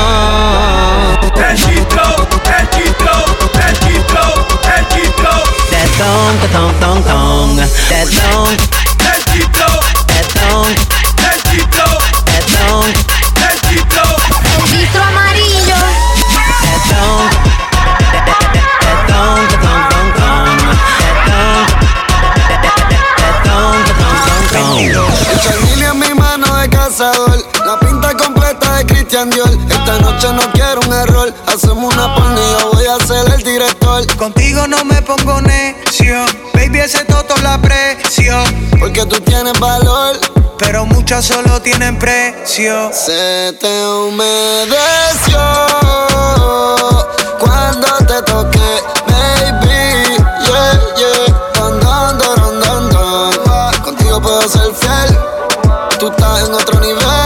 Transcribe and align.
That 1.38 1.54
thong, 1.94 2.26
that 2.42 2.66
she 2.74 2.90
thong, 2.98 3.30
that 3.54 3.78
thong, 4.10 4.42
that 4.64 4.90
thong. 5.22 5.46
That 5.70 5.90
thong. 6.00 6.26
That 6.34 6.34
thong, 6.34 6.34
that 6.64 6.82
thong, 7.14 8.50
that 9.14 10.28
thong, 10.34 10.74
that 11.22 11.38
thong, 11.70 12.02
that 12.26 12.44
thong. 12.50 13.13
Dior. 29.14 29.48
Esta 29.70 30.00
noche 30.00 30.28
no 30.34 30.42
quiero 30.54 30.82
un 30.88 30.92
error. 30.92 31.32
Hacemos 31.46 31.94
una 31.94 32.16
y 32.16 32.62
yo 32.62 32.72
voy 32.74 32.86
a 32.88 33.06
ser 33.06 33.32
el 33.32 33.44
director. 33.44 34.08
Contigo 34.18 34.68
no 34.68 34.84
me 34.86 35.04
pongo 35.04 35.40
necio. 35.40 36.26
Baby, 36.56 36.80
ese 36.80 37.06
toto 37.06 37.36
la 37.44 37.62
presión. 37.62 38.44
Porque 38.80 39.06
tú 39.06 39.20
tienes 39.22 39.54
valor. 39.60 40.20
Pero 40.58 40.88
muchas 40.88 41.26
solo 41.26 41.62
tienen 41.62 42.00
precio. 42.00 42.90
Se 42.92 43.56
te 43.62 43.88
humedeció 43.88 45.40
cuando 47.40 47.88
te 48.08 48.20
toqué, 48.24 48.82
baby. 49.08 50.18
Yeah, 50.44 50.82
yeah. 50.98 51.52
Don, 51.54 51.80
don, 51.80 52.18
don. 52.18 53.82
Contigo 53.84 54.20
puedo 54.20 54.42
ser 54.50 54.74
fiel. 54.74 55.18
Tú 56.00 56.08
estás 56.08 56.48
en 56.48 56.54
otro 56.56 56.80
nivel, 56.80 57.23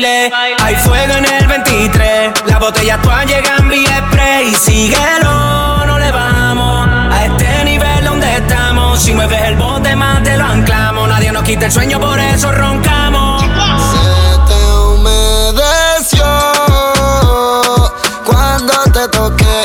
Hay 0.00 0.76
fuego 0.76 1.14
en 1.14 1.24
el 1.24 1.46
23. 1.48 2.44
La 2.46 2.58
botella 2.60 2.94
actual 2.94 3.26
llega 3.26 3.56
en 3.56 3.68
vía 3.68 4.06
spray. 4.06 4.54
Síguelo, 4.54 5.84
no 5.86 5.98
le 5.98 6.12
vamos 6.12 6.88
a 6.88 7.24
este 7.24 7.64
nivel 7.64 8.04
donde 8.04 8.32
estamos. 8.36 9.02
Si 9.02 9.12
mueves 9.12 9.42
el 9.42 9.56
bote 9.56 9.96
más 9.96 10.22
te 10.22 10.36
lo 10.36 10.44
anclamos. 10.44 11.08
Nadie 11.08 11.32
nos 11.32 11.42
quita 11.42 11.66
el 11.66 11.72
sueño, 11.72 11.98
por 11.98 12.16
eso 12.20 12.52
roncamos. 12.52 13.42
Se 13.42 14.38
te 14.46 14.72
humedeció 14.76 16.24
cuando 18.24 18.74
te 18.92 19.08
toqué, 19.08 19.64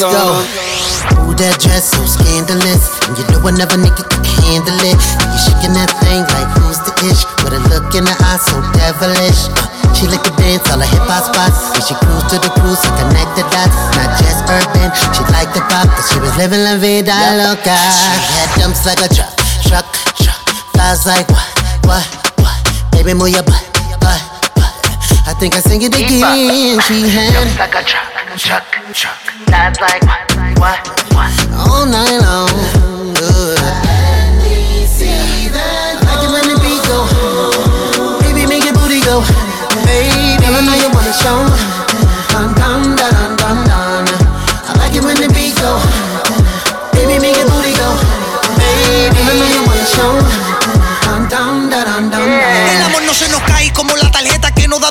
Let's 0.00 0.16
go. 0.16 1.28
Ooh, 1.28 1.36
that 1.36 1.60
dress 1.60 1.92
so 1.92 2.00
scandalous. 2.08 2.88
And 3.04 3.20
you 3.20 3.24
know 3.28 3.44
another 3.44 3.76
nigga 3.76 4.00
can 4.08 4.24
handle 4.48 4.80
it. 4.80 4.96
And 4.96 5.28
you 5.28 5.40
shaking 5.44 5.76
that 5.76 5.92
thing 6.00 6.24
like 6.24 6.48
who's 6.56 6.80
the 6.88 6.92
ish? 7.04 7.20
With 7.44 7.52
a 7.52 7.60
look 7.68 7.92
in 7.92 8.08
her 8.08 8.18
eyes 8.24 8.40
so 8.48 8.64
devilish. 8.72 9.52
Uh, 9.60 9.68
she 9.92 10.08
like 10.08 10.24
to 10.24 10.32
dance 10.40 10.64
all 10.72 10.80
the 10.80 10.88
hip 10.88 11.04
hop 11.04 11.28
spots. 11.28 11.76
And 11.76 11.84
she 11.84 11.92
cruise 12.00 12.24
to 12.32 12.40
the 12.40 12.48
cruise 12.48 12.80
to 12.80 12.90
connect 12.96 13.36
the 13.36 13.44
dots. 13.52 13.76
Not 13.92 14.16
just 14.16 14.40
urban, 14.48 14.88
she 15.12 15.22
like 15.36 15.52
the 15.52 15.60
pop. 15.68 15.84
Cause 15.92 16.08
she 16.08 16.16
was 16.16 16.32
living 16.40 16.64
la 16.64 16.80
vida 16.80 17.12
loca. 17.36 17.76
She 17.76 18.40
had 18.40 18.50
dumps 18.56 18.88
like 18.88 19.04
a 19.04 19.10
truck, 19.12 19.36
truck, 19.68 19.84
truck. 20.16 20.40
Flies 20.72 21.04
like 21.04 21.28
what, 21.28 21.44
what, 21.84 22.08
what? 22.40 22.56
Baby, 22.88 23.12
move 23.12 23.36
your 23.36 23.44
butt, 23.44 23.52
butt, 23.52 23.68
butt. 23.68 23.68
I 23.68 23.69
think 25.40 25.56
I 25.56 25.60
sing 25.60 25.80
it 25.80 25.96
again. 25.96 26.76
She 26.84 27.08
had 27.08 27.32
like 27.56 27.72
a 27.72 27.80
truck, 27.80 28.12
truck, 28.36 28.60
truck. 28.92 29.16
That's 29.48 29.80
like 29.80 30.04
what, 30.04 30.36
what, 30.60 30.76
what? 31.16 31.32
all 31.56 31.86
night 31.88 32.20
long. 32.20 32.52
Good. 33.16 33.56
Like 36.04 36.20
it 36.20 36.28
when 36.28 36.44
the 36.44 36.60
beat 36.60 36.84
go. 36.84 37.08
Baby, 38.20 38.44
make 38.52 38.68
your 38.68 38.76
booty 38.76 39.00
go. 39.00 39.24
Baby, 39.88 40.36
girl, 40.44 40.60
I 40.60 40.60
know 40.60 40.76
you 40.76 40.92
wanna 40.92 41.16
show. 41.16 41.40
Dun 42.36 42.52
dun 42.60 42.92
dun 43.00 43.40
dun 43.40 43.64
dun 43.64 43.64
dun. 43.64 44.04
I 44.68 44.76
like 44.76 44.92
it 44.92 45.00
when 45.00 45.16
the 45.16 45.32
beat 45.32 45.56
go. 45.56 45.80
Baby, 46.92 47.16
make 47.16 47.40
your 47.40 47.48
booty 47.48 47.72
go. 47.80 47.96
Baby, 48.60 49.08
girl, 49.16 49.24
I 49.24 49.40
know 49.40 49.48
you 49.56 49.62
wanna 49.64 49.88
show. 49.88 50.20
Dun 51.08 51.32
dun 51.32 51.72
dun 51.72 51.88
dun 51.88 52.12
dun. 52.12 52.28
El 52.28 52.82
amor 52.92 53.02
no 53.08 53.14
se 53.14 53.26
nos 53.30 53.40
cae 53.48 53.72
como 53.72 53.96
la 53.96 54.10
tarjeta 54.10 54.52
que 54.52 54.68
no 54.68 54.78
da. 54.78 54.90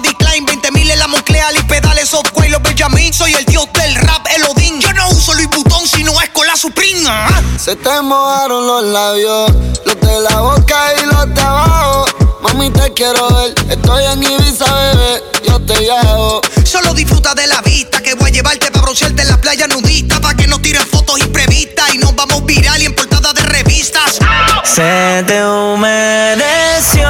Soy 3.11 3.33
el 3.33 3.45
dios 3.45 3.67
del 3.73 3.95
rap, 3.95 4.25
el 4.35 4.43
Odín. 4.45 4.79
Yo 4.79 4.93
no 4.93 5.09
uso 5.09 5.33
Louis 5.33 5.49
Vuitton, 5.49 5.85
sino 5.87 6.19
es 6.21 6.29
con 6.29 6.45
la 6.47 6.55
Supreme. 6.55 7.03
ah. 7.07 7.27
Se 7.57 7.75
te 7.75 8.01
mojaron 8.01 8.65
los 8.65 8.83
labios, 8.83 9.51
los 9.85 9.99
de 9.99 10.19
la 10.21 10.39
boca 10.39 10.93
y 11.01 11.05
los 11.05 11.33
de 11.33 11.41
abajo. 11.41 12.05
Mami, 12.41 12.69
te 12.71 12.93
quiero 12.93 13.27
ver, 13.35 13.53
estoy 13.69 14.05
en 14.05 14.23
Ibiza, 14.23 14.65
bebé, 14.73 15.23
yo 15.45 15.59
te 15.59 15.75
llevo. 15.79 16.41
Solo 16.63 16.93
disfruta 16.93 17.33
de 17.33 17.47
la 17.47 17.61
vista 17.61 18.01
que 18.01 18.13
voy 18.13 18.29
a 18.29 18.33
llevarte 18.33 18.71
para 18.71 18.83
broncearte 18.83 19.21
en 19.23 19.27
la 19.27 19.41
playa 19.41 19.67
nudista. 19.67 20.21
Pa' 20.21 20.35
que 20.35 20.47
nos 20.47 20.61
tiren 20.61 20.85
fotos 20.85 21.19
imprevistas 21.19 21.93
y 21.93 21.97
nos 21.97 22.15
vamos 22.15 22.45
viral 22.45 22.81
y 22.81 22.85
en 22.85 22.95
portada 22.95 23.33
de 23.33 23.41
revistas. 23.41 24.19
Se 24.63 25.23
te 25.27 25.43
humedeció 25.45 27.09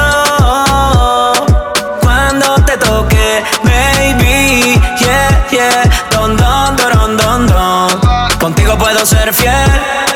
Contigo 8.70 8.78
puedo 8.78 9.04
ser 9.04 9.34
fiel. 9.34 10.09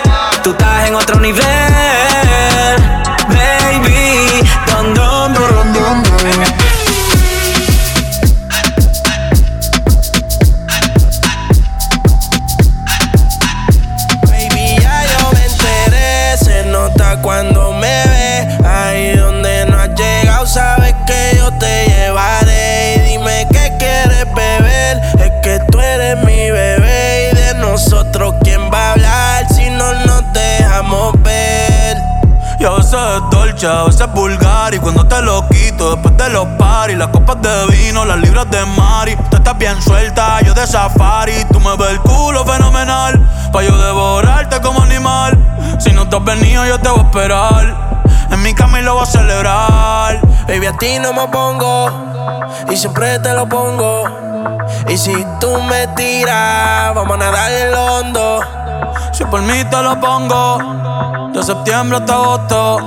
A 33.66 33.84
veces 33.84 34.02
es 34.02 34.12
vulgar 34.12 34.74
Y 34.74 34.78
cuando 34.78 35.06
te 35.06 35.20
lo 35.22 35.46
quito 35.48 35.94
después 35.94 36.16
de 36.16 36.28
los 36.30 36.46
paris 36.58 36.96
Las 36.96 37.08
copas 37.08 37.40
de 37.42 37.66
vino, 37.66 38.04
las 38.04 38.18
libras 38.18 38.50
de 38.50 38.64
Mari 38.66 39.16
Tú 39.30 39.36
estás 39.36 39.56
bien 39.58 39.80
suelta, 39.80 40.40
yo 40.42 40.54
de 40.54 40.66
safari. 40.66 41.44
Tú 41.52 41.60
me 41.60 41.76
ves 41.76 41.90
el 41.90 42.00
culo 42.00 42.44
fenomenal 42.44 43.20
Pa' 43.52 43.62
yo 43.62 43.76
devorarte 43.78 44.60
como 44.60 44.82
animal. 44.82 45.38
Si 45.78 45.92
no 45.92 46.08
te 46.08 46.16
has 46.16 46.24
venido 46.24 46.66
yo 46.66 46.78
te 46.80 46.88
voy 46.88 46.98
a 46.98 47.02
esperar. 47.02 48.02
En 48.30 48.42
mi 48.42 48.52
cama 48.52 48.80
lo 48.80 48.94
voy 48.94 49.04
a 49.04 49.06
celebrar. 49.06 50.20
Baby, 50.48 50.66
a 50.66 50.72
ti 50.76 50.98
no 50.98 51.12
me 51.12 51.28
pongo 51.28 51.88
y 52.68 52.76
siempre 52.76 53.18
te 53.20 53.32
lo 53.32 53.48
pongo. 53.48 54.04
Y 54.88 54.96
si 54.98 55.12
tú 55.40 55.56
me 55.62 55.86
tiras, 55.88 56.94
vamos 56.94 57.14
a 57.14 57.16
nadar 57.16 57.52
el 57.52 57.74
hondo. 57.74 58.40
Si 59.14 59.24
por 59.26 59.42
mí 59.42 59.64
te 59.70 59.80
lo 59.80 60.00
pongo 60.00 60.58
De 61.32 61.40
septiembre 61.40 61.98
hasta 61.98 62.14
agosto 62.14 62.78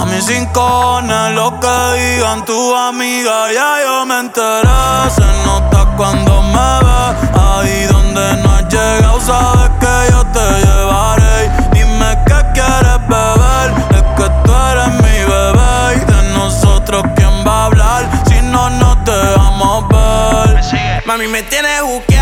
A 0.00 0.04
mis 0.06 0.26
rincones, 0.26 1.30
lo 1.34 1.60
que 1.60 1.76
digan 1.96 2.44
tu 2.44 2.74
amiga, 2.74 3.52
ya 3.52 3.76
yo 3.84 4.04
me 4.04 4.18
enteré. 4.18 5.10
Se 5.14 5.22
nota 5.46 5.86
cuando 5.96 6.42
me 6.42 6.70
ve, 6.84 7.40
ahí 7.40 7.84
donde 7.84 8.42
no 8.42 8.50
has 8.50 8.68
llegado, 8.68 9.20
sabes 9.20 9.70
que 9.78 10.12
yo 10.12 10.24
te 10.32 10.66
llevaré. 10.66 11.50
Dime 11.72 12.18
qué 12.26 12.38
quieres 12.52 13.00
beber, 13.06 13.68
es 13.90 14.02
que 14.16 14.28
tú 14.44 14.52
eres 14.72 14.88
mi 15.04 15.18
bebé. 15.32 16.02
Y 16.02 16.12
de 16.12 16.34
nosotros, 16.36 17.04
¿quién 17.14 17.46
va 17.46 17.62
a 17.62 17.64
hablar 17.66 18.10
si 18.26 18.42
no 18.42 18.70
nos 18.70 19.04
dejamos 19.04 19.88
ver? 19.88 21.04
Mami, 21.06 21.28
me 21.28 21.42
tienes 21.44 21.82
buqueado. 21.82 22.13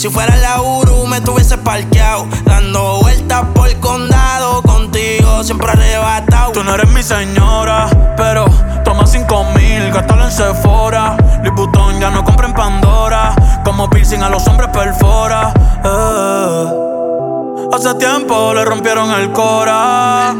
Si 0.00 0.08
fuera 0.08 0.34
la 0.38 0.62
Uru 0.62 1.06
me 1.06 1.20
tuviese 1.20 1.58
parqueado. 1.58 2.26
Dando 2.46 3.00
vueltas 3.02 3.44
por 3.54 3.68
el 3.68 3.78
condado. 3.80 4.62
Contigo 4.62 5.44
siempre 5.44 5.72
arrebatado. 5.72 6.52
Tú 6.52 6.64
no 6.64 6.74
eres 6.74 6.88
mi 6.88 7.02
señora, 7.02 7.86
pero 8.16 8.46
toma 8.82 9.06
cinco 9.06 9.44
mil, 9.54 9.92
gástalo 9.92 10.24
en 10.24 10.32
Sephora. 10.32 11.18
Vuitton 11.54 12.00
ya 12.00 12.08
no 12.08 12.24
compra 12.24 12.46
en 12.46 12.54
Pandora. 12.54 13.34
Como 13.62 13.90
piercing 13.90 14.22
a 14.22 14.30
los 14.30 14.48
hombres 14.48 14.70
perfora. 14.70 15.52
Eh. 15.84 16.64
Hace 17.70 17.94
tiempo 17.96 18.54
le 18.54 18.64
rompieron 18.64 19.10
el 19.10 19.30
cora. 19.32 20.34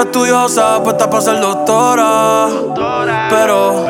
Estudiosa, 0.00 0.82
puesta 0.82 1.08
para 1.08 1.22
ser 1.22 1.38
doctora. 1.38 2.48
Pero 3.30 3.86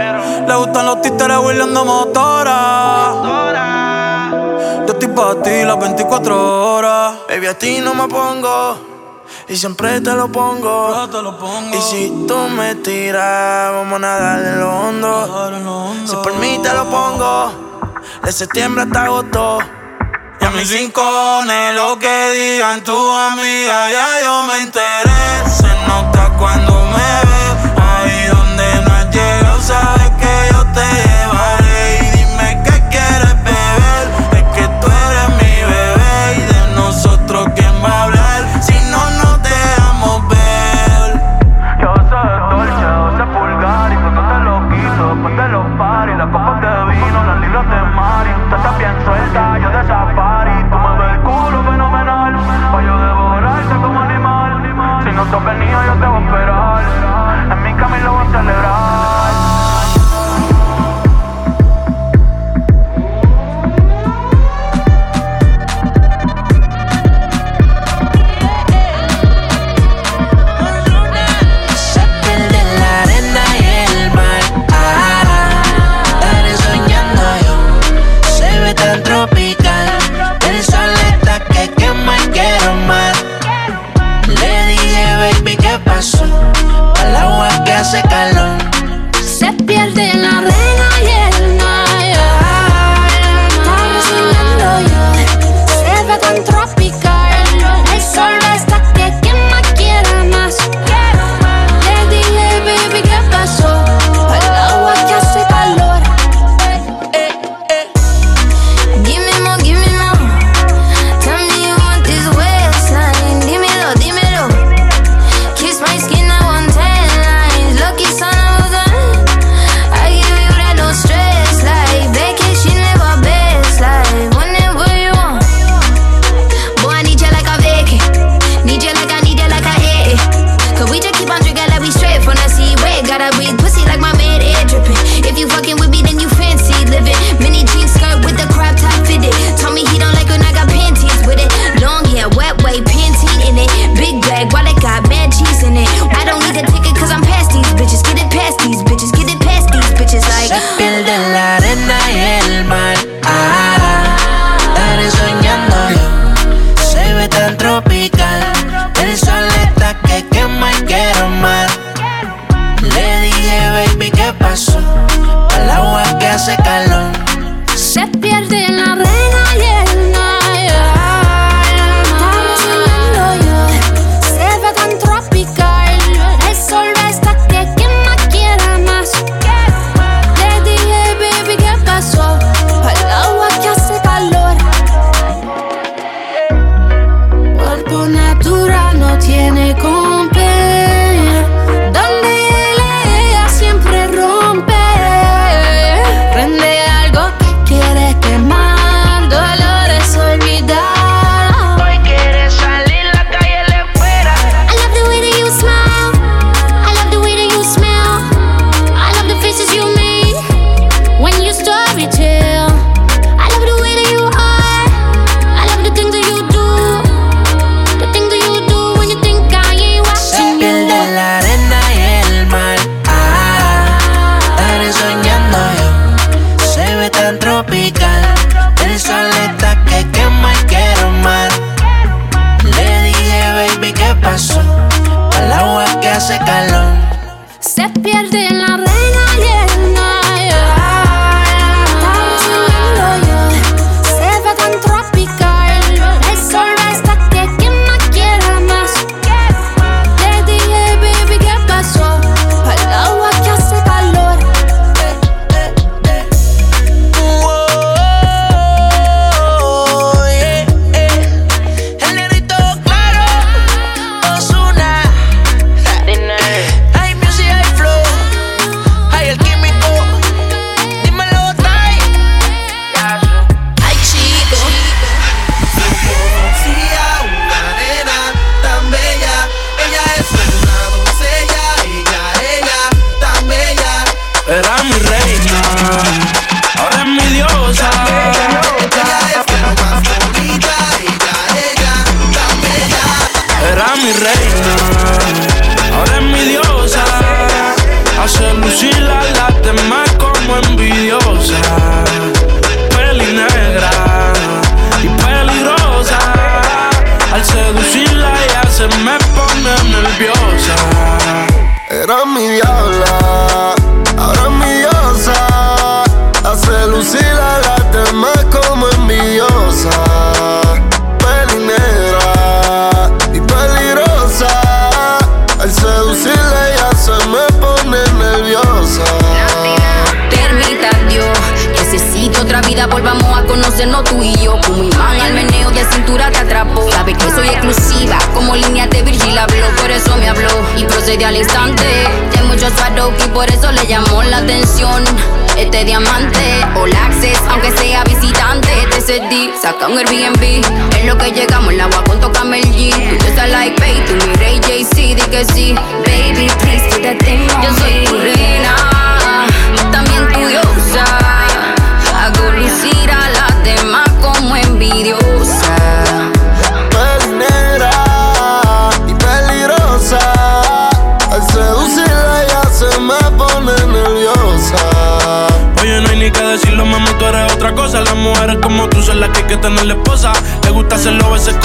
le 0.47 0.55
gustan 0.56 0.85
los 0.85 1.01
títeres 1.01 1.39
huirleando 1.39 1.87
motora. 1.87 3.15
Estoy 3.15 3.44
para 5.15 5.43
ti 5.43 5.63
las 5.65 5.79
24 5.79 6.75
horas. 6.75 7.15
Baby, 7.29 7.47
a 7.47 7.59
ti 7.59 7.79
no 7.81 7.95
me 7.95 8.09
pongo. 8.09 8.77
Y 9.49 9.57
siempre 9.57 10.01
te 10.01 10.13
lo 10.13 10.31
pongo. 10.31 10.95
Yo 10.95 11.09
te 11.11 11.23
lo 11.23 11.39
pongo. 11.39 11.77
Y 11.77 11.81
si 11.81 12.25
tú 12.27 12.37
me 12.49 12.75
tiras, 12.77 13.73
vamos 13.73 13.97
a 13.97 13.99
nadar 13.99 14.39
en 14.45 14.61
lo 14.61 14.71
hondo. 14.71 16.07
Si 16.07 16.17
por 16.17 16.35
mí 16.39 16.59
te 16.63 16.73
lo 16.73 16.85
pongo. 16.91 17.53
De 18.23 18.33
septiembre 18.33 18.85
hasta 18.85 19.05
agosto. 19.05 19.59
Y 20.41 20.45
a 20.45 20.51
mis 20.51 20.71
rincones, 20.71 21.75
lo 21.75 21.99
que 21.99 22.31
digan 22.33 22.83
tu 22.83 22.97
amiga, 23.13 23.91
ya 23.91 24.23
yo 24.23 24.43
me 24.45 24.63
enteré. 24.63 25.49
Se 25.49 25.69
nota 25.87 26.33
cuando 26.39 26.73
me 26.87 26.97
ve, 27.31 27.54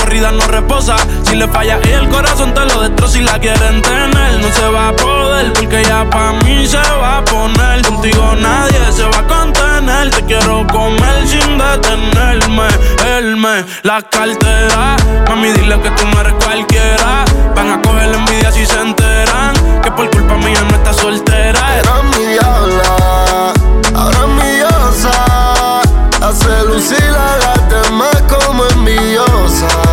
corrida 0.10 0.32
no 0.32 0.48
reposa. 0.48 0.96
Si 1.22 1.36
le 1.36 1.48
falla 1.48 1.80
y 1.84 1.90
el 1.92 2.10
corazón 2.10 2.52
te 2.52 2.66
lo 2.66 2.82
destroza. 2.82 3.14
Si 3.14 3.22
la 3.22 3.38
quieren 3.38 3.80
tener, 3.80 4.40
no 4.42 4.52
se 4.52 4.68
va 4.68 4.88
a 4.88 4.96
poder. 4.96 5.54
Porque 5.54 5.84
ya 5.84 6.10
pa' 6.10 6.34
mí 6.44 6.66
se 6.66 6.78
va 6.78 7.20
a 7.20 7.26
poner. 7.26 7.84
Contigo 7.86 8.34
nadie 8.42 8.80
se 8.92 9.04
va 9.04 9.20
a 9.20 9.28
contener. 9.28 10.10
Te 10.10 10.24
quiero 10.24 10.66
comer 10.66 11.28
sin 11.28 11.60
detenerme. 11.60 12.70
Él 13.18 13.38
me 13.38 13.64
la 13.84 14.02
cartera. 14.02 14.96
Mami, 15.28 15.52
dile 15.52 15.80
que 15.80 15.92
tú 15.92 16.08
no 16.08 16.22
eres 16.22 16.34
cualquiera. 16.44 17.26
Van 17.56 17.70
a 17.70 17.80
coger 17.80 18.08
la 18.08 18.18
envidia 18.18 18.52
si 18.52 18.66
se 18.66 18.82
enteran. 18.82 19.54
Que 19.84 19.92
por 19.92 20.10
culpa 20.10 20.38
mía 20.38 20.64
no 20.72 20.76
está 20.76 20.92
soltera. 20.92 21.78
Era 21.78 22.02
mi 22.02 22.26
diabla, 22.34 23.54
ahora 23.94 24.20
es 24.22 24.44
mi 24.44 24.52
diosa. 24.58 25.82
Hace 26.20 26.64
lucir 26.66 27.16
a 27.16 27.38
las 27.38 27.70
demás 27.70 28.24
como 28.28 28.66
envidiosa. 28.66 29.89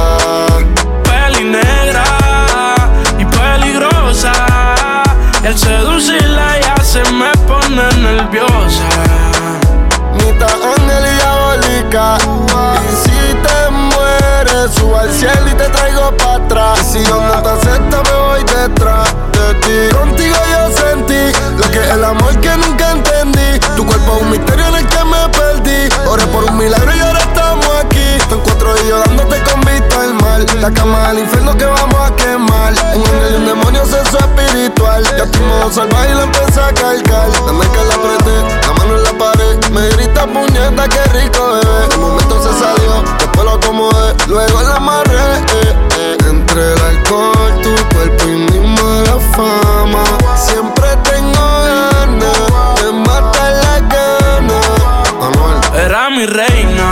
Cielo 15.16 15.48
y 15.50 15.54
te 15.54 15.68
traigo 15.68 16.16
para 16.16 16.44
atrás. 16.44 16.78
Si 16.92 17.02
yo 17.04 17.20
no 17.20 17.42
te 17.42 17.48
acepto, 17.48 18.02
me 18.02 18.14
voy 18.26 18.44
detrás 18.44 19.14
de 19.32 19.54
ti. 19.60 19.94
Contigo 19.94 20.36
yo 20.52 20.76
sentí 20.76 21.38
lo 21.56 21.70
que 21.70 21.78
es 21.78 21.90
el 21.90 22.04
amor 22.04 22.38
que 22.40 22.50
nunca 22.56 22.92
entendí. 22.92 23.58
Tu 23.76 23.86
cuerpo 23.86 24.16
es 24.16 24.22
un 24.22 24.30
misterio 24.30 24.66
en 24.68 24.74
el 24.76 24.86
que 24.86 25.04
me 25.04 25.28
perdí. 25.30 25.88
Oré 26.06 26.26
por 26.26 26.44
un 26.44 26.58
milagro 26.58 26.94
y 26.94 27.00
ahora 27.00 27.20
estamos 27.20 27.66
aquí. 27.82 28.18
Son 28.28 28.40
cuatro 28.40 28.74
y 28.84 28.88
yo 28.88 28.98
dándote 28.98 29.42
con 29.42 29.65
al. 30.36 30.60
La 30.60 30.70
cama 30.70 31.08
del 31.08 31.20
infierno 31.20 31.56
que 31.56 31.64
vamos 31.64 31.96
a 31.96 32.14
quemar. 32.16 32.72
Un 32.94 33.02
ángel 33.06 33.32
y 33.32 33.36
un 33.36 33.46
demonio, 33.46 33.84
sexo 33.84 34.18
espiritual. 34.18 35.02
Ya 35.16 35.26
tu 35.30 35.40
modo 35.40 35.72
salvaje 35.72 36.10
y 36.10 36.14
la 36.14 36.22
empecé 36.24 36.60
a 36.60 36.72
cargar. 36.72 37.28
Dame 37.46 37.66
que 37.74 37.84
la 37.88 37.94
apreté, 37.94 38.36
la 38.66 38.72
mano 38.74 38.96
en 38.96 39.02
la 39.04 39.12
pared. 39.18 39.56
Me 39.72 39.88
grita 39.90 40.26
puñeta, 40.26 40.88
qué 40.88 41.02
rico 41.18 41.40
bebé. 41.54 41.78
El 41.92 41.98
momento 42.00 42.42
se 42.42 42.52
salió, 42.58 43.02
después 43.18 43.44
lo 43.44 43.52
acomodé. 43.52 44.14
Luego 44.28 44.62
la 44.62 44.76
amarré. 44.76 45.14
eh, 45.14 45.74
eh. 45.98 46.16
Entre 46.28 46.72
el 46.72 46.80
alcohol, 46.80 47.60
tu 47.62 47.74
cuerpo 47.94 48.24
y 48.26 48.36
mi 48.36 48.58
mala 48.60 49.18
fama. 49.34 50.04
Siempre 50.36 50.88
tengo 51.10 51.44
ganas 51.66 52.82
de 52.82 52.92
matar 52.92 53.52
la 53.64 53.80
gana. 53.80 54.60
Era 55.74 56.10
mi 56.10 56.26
reina, 56.26 56.88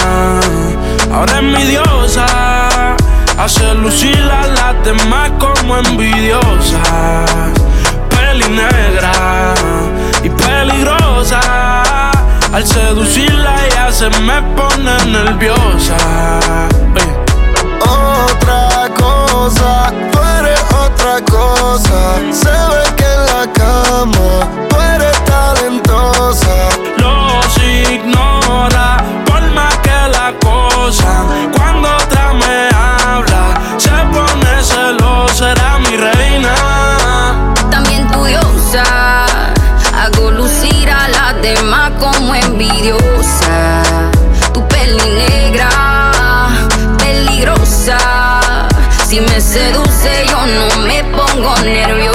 ahora 1.12 1.36
es 1.38 1.42
mi 1.42 1.64
diosa. 1.64 2.26
Hace 3.38 3.74
lucir 3.74 4.16
a 4.30 4.46
las 4.46 4.84
demás 4.84 5.30
como 5.38 5.76
envidiosas. 5.76 7.52
Peli 8.08 8.48
negra 8.48 9.54
y 10.22 10.30
peligrosa. 10.30 11.40
Al 12.52 12.64
seducirla 12.64 13.56
ya 13.74 13.90
se 13.90 14.08
me 14.20 14.40
pone 14.56 15.04
nerviosa. 15.06 15.96
Otra 17.80 18.88
cosa, 18.96 19.92
tú 20.12 20.18
eres 20.38 20.60
otra 20.72 21.20
cosa. 21.28 22.14
Se 22.30 22.50
ve 22.50 22.94
que 22.96 23.04
en 23.04 23.26
la 23.26 23.52
cama 23.52 24.48
tú 24.68 24.76
eres 24.94 25.24
talentosa. 25.24 26.68
los 26.98 27.58
ignora 27.58 28.98
la 30.08 30.32
cosa 30.40 31.24
cuando 31.56 31.88
otra 31.96 32.32
me 32.34 32.68
habla 32.74 33.54
se 33.78 33.90
pone 34.12 34.62
celosa 34.62 35.52
era 35.52 35.78
mi 35.78 35.96
reina 35.96 36.54
También 37.70 38.06
tu 38.10 38.24
diosa. 38.24 38.84
Hago 39.96 40.30
lucir 40.30 40.90
a 40.90 41.08
las 41.08 41.42
demás 41.42 41.92
como 41.98 42.34
envidiosa. 42.34 43.82
Tu 44.52 44.66
peli 44.68 45.08
negra, 45.28 45.68
peligrosa. 46.98 47.98
Si 49.06 49.20
me 49.20 49.40
seduce, 49.40 50.26
yo 50.28 50.38
no 50.46 50.82
me 50.86 51.04
pongo 51.04 51.56
nerviosa. 51.64 52.13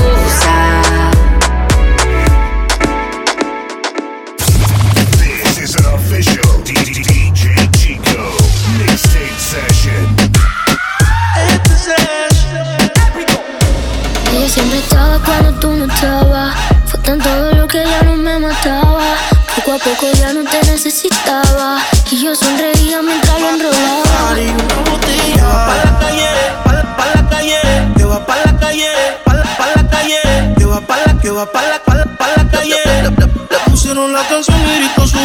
Poco 19.90 20.12
ya 20.12 20.34
no 20.34 20.44
te 20.44 20.62
necesitaba. 20.68 21.80
Y 22.12 22.24
yo 22.24 22.36
sonreía 22.36 23.02
mientras 23.02 23.42
lo 23.42 23.50
enrolaba. 23.50 24.36
Que 24.36 25.42
va 25.42 25.66
pa' 25.66 25.78
la 25.84 26.00
calle, 26.00 26.30
pa' 26.64 26.74
la, 26.74 26.96
pa' 26.96 27.06
la 27.16 27.30
calle, 27.30 27.60
que 27.98 28.04
va 28.04 28.24
pa' 28.24 28.36
la 28.46 28.60
calle, 28.60 28.92
pa' 29.26 29.34
la, 29.34 29.44
pa' 29.58 29.68
la 29.76 29.90
calle, 29.90 30.20
que 30.60 30.66
va 30.66 30.80
pa' 30.82 30.98
la, 30.98 31.20
que 31.20 31.32
va 31.32 31.52
pa' 31.52 31.64
la, 31.64 31.84
pa' 31.84 31.96
la, 31.96 32.06
pa' 32.06 32.28
la 32.38 32.52
calle. 32.52 32.76
Le, 33.02 33.28
pusieron 33.66 34.14
la 34.14 34.22
canción 34.28 34.62
y 34.62 34.76
gritó 34.78 35.08
su. 35.08 35.18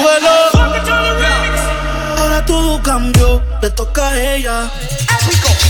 Ahora 2.16 2.46
todo 2.46 2.82
cambió, 2.82 3.42
le 3.60 3.68
toca 3.68 4.08
a 4.08 4.34
ella. 4.34 4.70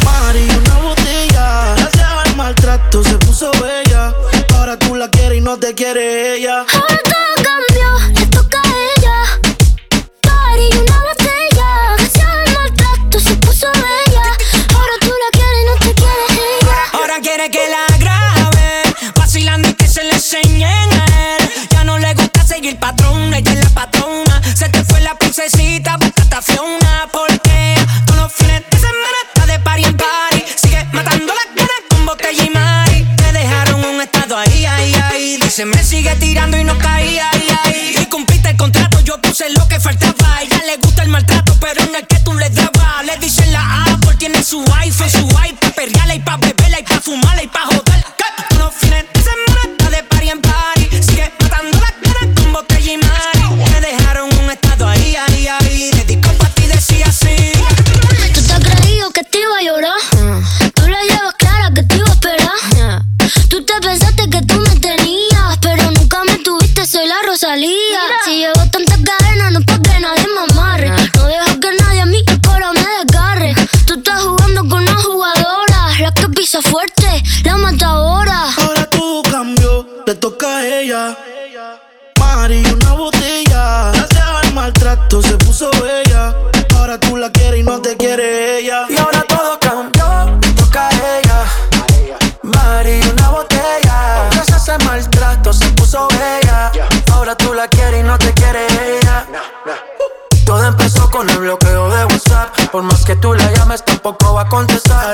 Mari, 0.04 0.48
una 0.56 0.78
botella. 0.78 1.74
Gracias 1.78 2.08
al 2.26 2.36
maltrato 2.36 3.02
se 3.02 3.18
puso 3.18 3.50
bella. 3.60 4.14
Ahora 4.54 4.78
tú 4.78 4.94
la 4.94 5.10
quieres 5.10 5.38
y 5.38 5.40
no 5.40 5.58
te 5.58 5.74
quiere 5.74 6.36
ella. 6.36 6.58
Ahora 6.60 7.13
dulcecita, 25.34 25.96
busca 25.96 26.42
fue 26.42 26.60
una 26.60 27.08
porque 27.12 27.74
Todos 28.06 28.20
los 28.20 28.32
fines 28.32 28.62
de 28.70 28.78
semana 28.78 29.18
está 29.26 29.46
de 29.46 29.58
party 29.58 29.84
en 29.84 29.96
party. 29.96 30.44
Sigue 30.54 30.84
matando 30.92 31.32
las 31.34 31.54
ganas 31.56 31.82
con 31.90 32.06
botella 32.06 32.44
y 32.44 32.50
mari. 32.50 33.04
Te 33.16 33.32
dejaron 33.32 33.84
un 33.84 34.00
estado 34.00 34.36
ahí, 34.36 34.64
ahí, 34.64 34.94
ahí. 34.94 35.38
Dice, 35.42 35.64
me 35.64 35.82
sigue 35.82 36.14
tirando 36.16 36.56
y 36.56 36.62
no 36.62 36.78
caí, 36.78 37.18
ahí, 37.18 37.48
ahí. 37.64 37.96
Y 38.00 38.06
cumpliste 38.06 38.50
el 38.50 38.56
contrato, 38.56 39.00
yo 39.00 39.20
puse 39.20 39.50
lo 39.50 39.66
que 39.66 39.80
faltaba. 39.80 40.36
A 40.36 40.42
ella 40.42 40.62
le 40.66 40.76
gusta 40.76 41.02
el 41.02 41.08
maltrato, 41.08 41.56
pero 41.60 41.82
en 41.82 41.96
el 41.96 42.06
que 42.06 42.20
tú 42.20 42.34
le 42.34 42.48
dabas. 42.50 43.04
Le 43.04 43.16
dicen 43.18 43.52
la 43.52 43.84
A, 43.84 43.98
por 43.98 44.14
tiene 44.14 44.42
su 44.42 44.64
iPhone, 44.78 45.10
su 45.10 45.33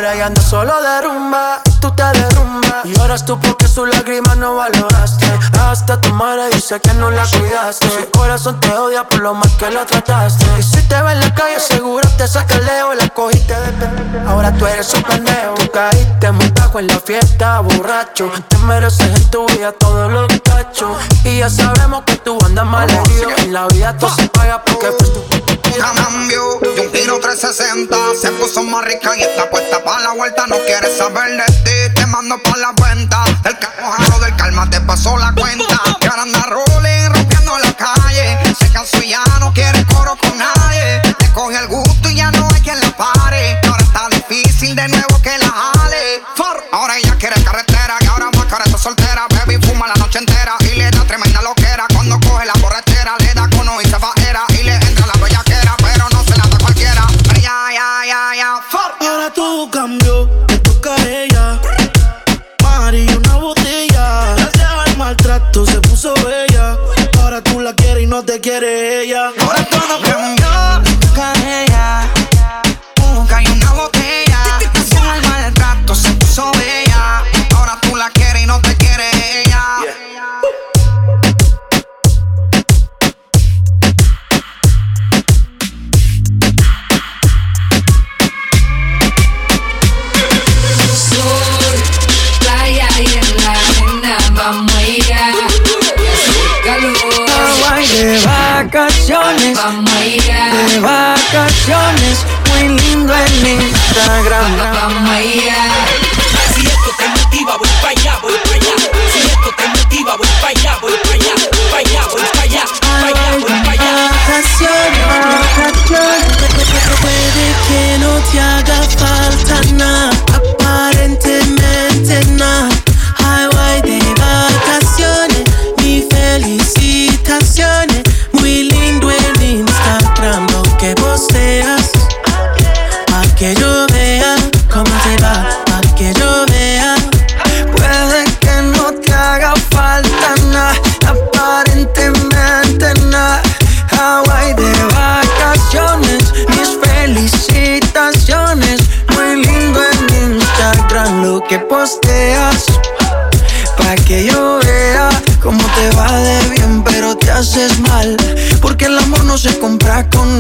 Ahora 0.01 0.17
ya 0.17 0.27
anda 0.29 0.41
solo 0.41 0.73
de 0.81 1.03
rumba, 1.03 1.61
tú 1.79 1.91
te 1.91 2.03
derrumbas. 2.03 2.87
Y 2.87 2.99
ahora 2.99 3.19
tú 3.19 3.39
porque 3.39 3.69
su 3.69 3.85
lágrima 3.85 4.35
no 4.35 4.55
valoraste. 4.55 5.27
Hasta 5.61 6.01
tu 6.01 6.09
madre 6.15 6.49
dice 6.55 6.81
que 6.81 6.95
no 6.95 7.11
la 7.11 7.23
cuidaste. 7.27 7.87
Su 7.87 8.11
corazón 8.11 8.59
te 8.61 8.75
odia 8.75 9.07
por 9.07 9.19
lo 9.21 9.35
mal 9.35 9.57
que 9.59 9.71
lo 9.71 9.85
trataste. 9.85 10.47
Y 10.59 10.63
si 10.63 10.81
te 10.89 11.03
ve 11.03 11.13
en 11.13 11.21
la 11.21 11.35
calle, 11.35 11.61
seguro 11.61 12.09
te 12.17 12.27
saca 12.27 12.55
el 12.55 12.65
leo. 12.65 12.95
La 12.95 13.11
cogiste 13.11 13.53
de 13.53 13.73
pendejo. 13.73 14.27
Ahora 14.27 14.51
tú 14.55 14.67
eres 14.67 14.95
un 14.95 15.03
pendejo. 15.03 15.55
Tú 15.57 15.71
caíste 15.71 16.33
muy 16.33 16.49
bajo 16.49 16.79
en 16.79 16.87
la 16.87 16.99
fiesta, 16.99 17.61
borracho. 17.61 18.33
Te 18.49 18.57
mereces 18.57 19.07
en 19.07 19.31
tu 19.31 19.47
vida 19.49 19.71
todos 19.73 20.11
los 20.11 20.29
cachos. 20.43 20.97
Y 21.25 21.41
ya 21.41 21.51
sabemos 21.51 22.05
que 22.07 22.17
tú 22.17 22.39
andas 22.47 22.65
mal 22.65 22.89
herido. 22.89 23.29
En 23.37 23.53
la 23.53 23.67
vida 23.67 23.95
todo 23.99 24.15
se 24.15 24.27
paga 24.31 24.63
porque 24.65 24.93
fuiste 24.93 25.50
Ya 25.77 25.93
cambió 25.95 26.59
de 26.61 26.81
un 26.81 26.93
giro 26.93 27.21
360 27.21 27.97
Se 28.21 28.31
puso 28.33 28.63
más 28.65 28.85
rica 28.85 29.17
y 29.17 29.23
está 29.23 29.49
puesta 29.51 29.83
para 29.83 30.01
la 30.01 30.13
vuelta 30.13 30.47
No 30.47 30.57
quiere 30.67 30.95
saber 30.97 31.37
de 31.37 31.45
ti, 31.65 31.95
te 31.95 32.07
mando 32.07 32.39
pa' 32.43 32.57
la 32.57 32.73
cuenta. 32.77 33.25
Del 33.43 33.59
carro 33.59 34.19
del 34.21 34.37
calma 34.37 34.69
te 34.69 34.81
pasó 34.81 35.17
la 35.17 35.33
cuenta. 35.33 35.81
Y 36.01 36.07
ahora 36.07 36.23
anda 36.23 36.43
rolling, 36.43 37.15
rompiendo 37.15 37.59
la 37.59 37.73
calle. 37.75 38.39
Se 38.59 38.71
cansó 38.71 38.99
y 39.03 39.11
ya 39.11 39.25
no 39.39 39.53
quiere 39.53 39.85
coro 39.87 40.17
con 40.17 40.37
nadie. 40.37 41.01
Le 41.19 41.33
coge 41.33 41.57
el 41.59 41.67
gusto 41.69 41.90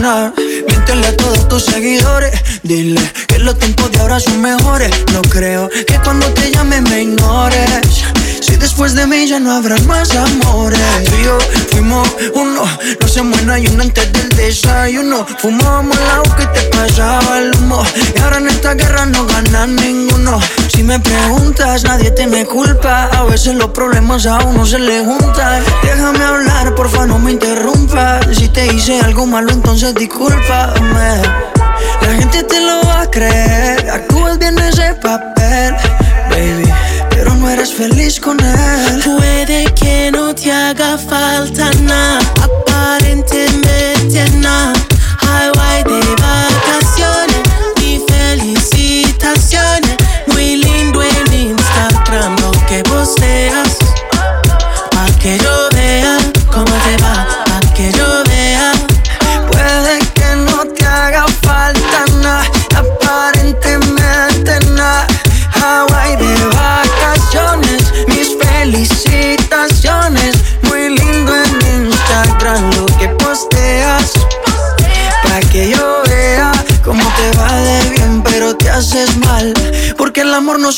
Miéntele 0.00 1.08
a 1.08 1.16
todos 1.16 1.46
tus 1.46 1.64
seguidores. 1.64 2.32
Dile 2.62 3.00
que 3.28 3.38
los 3.38 3.58
tiempos 3.58 3.92
de 3.92 4.00
ahora 4.00 4.18
son 4.18 4.40
mejores. 4.40 4.90
No 5.12 5.20
creo 5.20 5.68
que 5.68 6.00
cuando 6.02 6.26
te 6.28 6.50
llame 6.50 6.80
me 6.80 7.02
ignores. 7.02 8.04
Si 8.40 8.56
después 8.56 8.94
de 8.94 9.06
mí 9.06 9.28
ya 9.28 9.38
no 9.38 9.52
habrá 9.52 9.76
más 9.82 10.10
amores. 10.16 10.80
Tú 11.04 11.16
y 11.20 11.24
yo 11.24 11.38
fuimos 11.70 12.08
uno. 12.32 12.64
No 12.98 13.08
se 13.08 13.20
muera 13.20 13.58
y 13.58 13.66
uno 13.66 13.82
antes 13.82 14.10
del 14.14 14.30
desayuno. 14.30 15.26
Fumábamos 15.38 15.98
el 15.98 16.10
agua 16.10 16.36
que 16.36 16.46
te 16.46 16.62
pasaba 16.74 17.38
el 17.38 17.54
humo. 17.56 17.84
Y 18.16 18.20
ahora 18.20 18.38
en 18.38 18.48
esta 18.48 18.72
guerra 18.72 19.04
no 19.04 19.26
gana 19.26 19.66
ninguno. 19.66 20.40
Si 20.80 20.86
me 20.86 20.98
preguntas, 20.98 21.84
nadie 21.84 22.10
te 22.10 22.26
me 22.26 22.46
culpa. 22.46 23.10
A 23.12 23.24
veces 23.24 23.54
los 23.54 23.68
problemas 23.68 24.24
a 24.24 24.38
uno 24.46 24.64
se 24.64 24.78
le 24.78 25.04
juntan. 25.04 25.62
Déjame 25.82 26.24
hablar, 26.24 26.74
porfa, 26.74 27.04
no 27.04 27.18
me 27.18 27.32
interrumpas. 27.32 28.24
Si 28.34 28.48
te 28.48 28.64
hice 28.72 28.98
algo 28.98 29.26
malo, 29.26 29.52
entonces 29.52 29.94
discúlpame. 29.94 31.20
La 32.00 32.14
gente 32.18 32.42
te 32.44 32.62
lo 32.62 32.80
va 32.86 33.02
a 33.02 33.10
creer. 33.10 33.90
Actúas 33.90 34.38
bien 34.38 34.58
ese 34.58 34.94
papel, 34.94 35.76
baby. 36.30 36.72
Pero 37.10 37.34
no 37.34 37.50
eres 37.50 37.74
feliz 37.74 38.18
con 38.18 38.40
él. 38.40 39.02
Puede 39.04 39.66
que 39.74 40.10
no 40.10 40.34
te 40.34 40.50
haga 40.50 40.96
falta 40.96 41.70
nada, 41.82 42.20
aparentemente 42.42 44.30
nada. 44.38 44.72
Hawaii 45.20 45.84
de 45.84 46.00
vacaciones, 46.22 46.79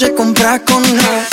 se 0.03 0.15
compra 0.15 0.59
con 0.65 0.83
la 0.97 1.32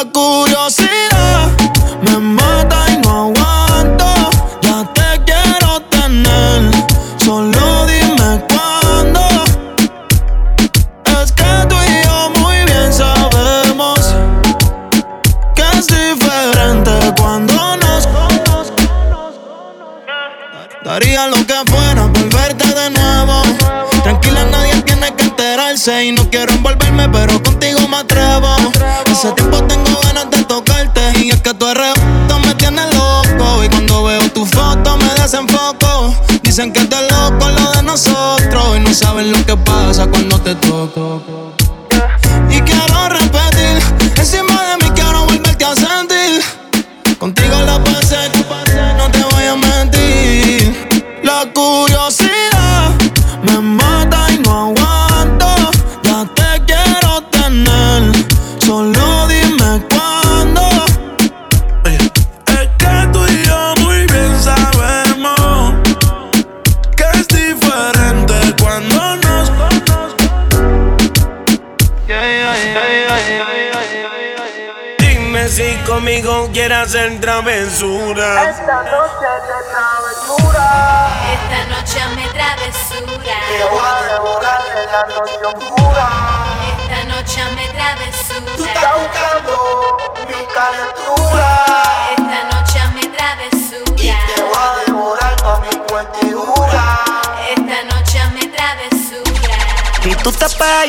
Paco. 0.00 0.29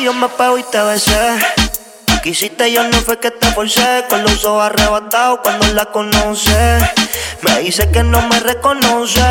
yo 0.02 0.12
me 0.12 0.28
pego 0.28 0.58
y 0.58 0.62
te 0.64 0.82
besé. 0.82 1.38
Quisiste 2.22 2.72
yo 2.72 2.82
no 2.84 2.96
fue 2.98 3.18
que 3.18 3.30
te 3.30 3.50
forcé, 3.52 4.04
con 4.08 4.22
los 4.22 4.44
ojos 4.44 4.64
arrebatados 4.64 5.40
cuando 5.42 5.66
la 5.68 5.86
conoce. 5.86 6.78
Me 7.42 7.60
dice 7.60 7.90
que 7.90 8.02
no 8.02 8.20
me 8.22 8.40
reconoce. 8.40 9.22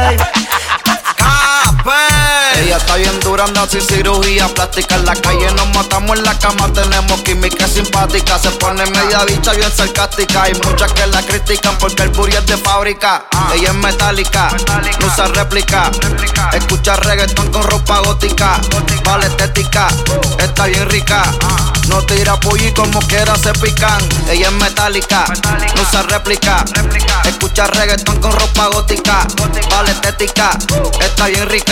Ella 2.55 2.77
está 2.77 2.95
bien 2.95 3.19
durando 3.21 3.67
sin 3.67 3.81
cirugía 3.81 4.47
plástica. 4.49 4.95
En 4.95 5.05
la 5.05 5.15
calle 5.15 5.51
nos 5.53 5.67
matamos 5.69 6.17
en 6.17 6.23
la 6.23 6.37
cama, 6.37 6.71
tenemos 6.71 7.21
química 7.21 7.67
simpática. 7.67 8.37
Se 8.37 8.51
pone 8.51 8.85
media 8.85 9.25
bicha 9.25 9.53
bien 9.53 9.71
sarcástica. 9.71 10.43
Hay 10.43 10.53
muchas 10.65 10.93
que 10.93 11.07
la 11.07 11.23
critican 11.23 11.75
porque 11.79 12.03
el 12.03 12.09
buri 12.09 12.35
es 12.35 12.45
de 12.45 12.57
fábrica. 12.57 13.25
Ella 13.53 13.69
es 13.69 13.75
metálica, 13.75 14.49
no 14.99 15.07
usa 15.07 15.27
réplica. 15.27 15.89
Escucha 16.53 16.97
reggaetón 16.97 17.51
con 17.51 17.63
ropa 17.63 17.99
gótica. 17.99 18.59
Vale 19.03 19.25
estética, 19.27 19.87
está 20.37 20.65
bien 20.65 20.87
rica. 20.89 21.23
No 21.87 22.01
tira 22.03 22.39
pollo 22.39 22.73
como 22.75 22.99
quiera 23.07 23.35
se 23.37 23.53
pican. 23.53 24.01
Ella 24.29 24.47
es 24.49 24.53
metálica, 24.53 25.25
no 25.75 25.81
usa 25.81 26.03
réplica. 26.03 26.63
Escucha 27.25 27.65
reggaetón 27.67 28.19
con 28.21 28.31
ropa 28.31 28.67
gótica. 28.67 29.25
Vale 29.71 29.91
estética, 29.91 30.51
está 30.99 31.25
bien 31.25 31.49
rica. 31.49 31.70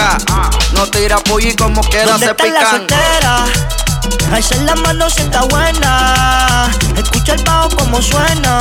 No 0.74 0.88
tira 0.88 1.18
pollo 1.18 1.50
y 1.50 1.56
como 1.56 1.82
queda 1.82 2.18
se 2.18 2.26
está. 2.26 2.46
La? 3.22 3.46
Alza 4.34 4.56
la 4.58 4.76
mano 4.76 5.10
si 5.10 5.22
está 5.22 5.42
buena. 5.44 6.70
Escucha 6.96 7.34
el 7.34 7.44
bajo 7.44 7.70
como 7.76 8.02
suena. 8.02 8.60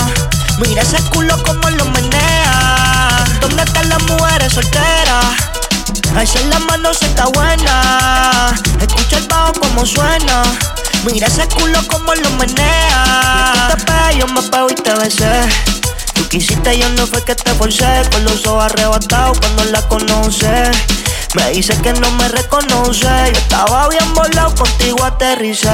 Mira 0.59 0.83
ese 0.83 1.01
culo 1.11 1.41
como 1.45 1.71
lo 1.71 1.85
menea. 1.87 3.25
¿Dónde 3.41 3.63
están 3.63 3.89
las 3.89 4.03
mujeres 4.05 4.53
solteras? 4.53 5.27
Alza 6.17 6.41
la 6.51 6.59
mano 6.59 6.93
si 6.93 7.05
está 7.05 7.27
buena. 7.27 8.53
Escucha 8.81 9.19
el 9.19 9.29
bajo 9.29 9.53
como 9.53 9.87
suena. 9.87 10.43
Mira 11.05 11.29
ese 11.29 11.47
culo 11.49 11.79
como 11.87 12.15
lo 12.15 12.31
menea. 12.31 13.69
Tú 13.71 13.77
te 13.77 13.85
pego, 13.85 14.19
yo 14.19 14.27
me 14.27 14.43
pego 14.43 14.67
y 14.71 14.75
te 14.75 14.95
besé. 14.95 15.49
Tú 16.15 16.27
quisiste, 16.29 16.79
yo 16.79 16.89
no 16.91 17.07
fue 17.07 17.23
que 17.25 17.37
te 17.37 17.55
forcé. 17.55 18.03
Con 18.11 18.25
los 18.25 18.45
ojos 18.47 18.65
arrebatados 18.65 19.39
cuando 19.39 19.65
la 19.67 19.83
conoces 19.87 20.77
me 21.35 21.51
dice 21.51 21.77
que 21.83 21.93
no 21.93 22.11
me 22.13 22.29
reconoce. 22.29 23.07
Yo 23.07 23.39
estaba 23.39 23.89
bien 23.89 24.15
volado, 24.15 24.55
contigo 24.55 25.05
aterricé. 25.05 25.69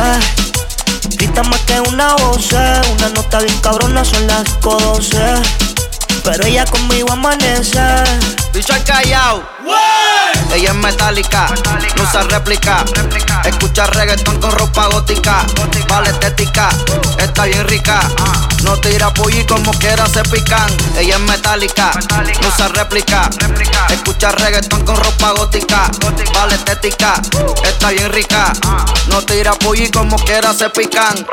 Grita 1.17 1.43
más 1.45 1.61
que 1.61 1.81
una 1.81 2.15
voz, 2.17 2.53
eh. 2.53 2.81
una 2.97 3.09
nota 3.11 3.39
bien 3.41 3.59
cabrona, 3.61 4.05
son 4.05 4.27
las 4.27 4.61
12 4.61 5.65
pero 6.25 6.45
ella 6.45 6.65
conmigo 6.65 7.13
amanece. 7.13 7.79
Bicho 8.53 8.73
al 8.73 8.83
callao. 8.85 9.43
Ella 10.53 10.71
es 10.71 10.75
metálica, 10.77 11.49
no 11.97 12.03
usa 12.03 12.23
réplica. 12.23 12.85
Escucha 13.45 13.87
reggaetón 13.87 14.41
con 14.41 14.53
ropa 14.53 14.87
gótica. 14.87 15.45
Vale 15.89 16.11
estética, 16.11 16.69
está 17.19 17.45
bien 17.45 17.67
rica. 17.69 18.01
No 18.63 18.77
tira 18.81 19.13
pollo 19.13 19.45
como 19.47 19.73
quiera 19.73 20.07
se 20.07 20.23
pican. 20.25 20.71
Ella 20.97 21.17
es 21.17 21.21
metálica, 21.21 21.93
no 22.41 22.49
usa 22.49 22.69
réplica. 22.69 23.29
Escucha 23.91 24.33
reggaetón 24.33 24.85
con 24.85 24.97
ropa 24.97 25.33
gótica. 25.33 25.91
Vale 26.33 26.55
estética, 26.55 27.21
está 27.65 27.91
bien 27.91 28.13
rica. 28.13 28.53
No 29.09 29.23
tira 29.23 29.53
pollo 29.55 29.85
como 29.93 30.17
quiera 30.17 30.55
se 30.55 30.71
pican. 30.71 31.27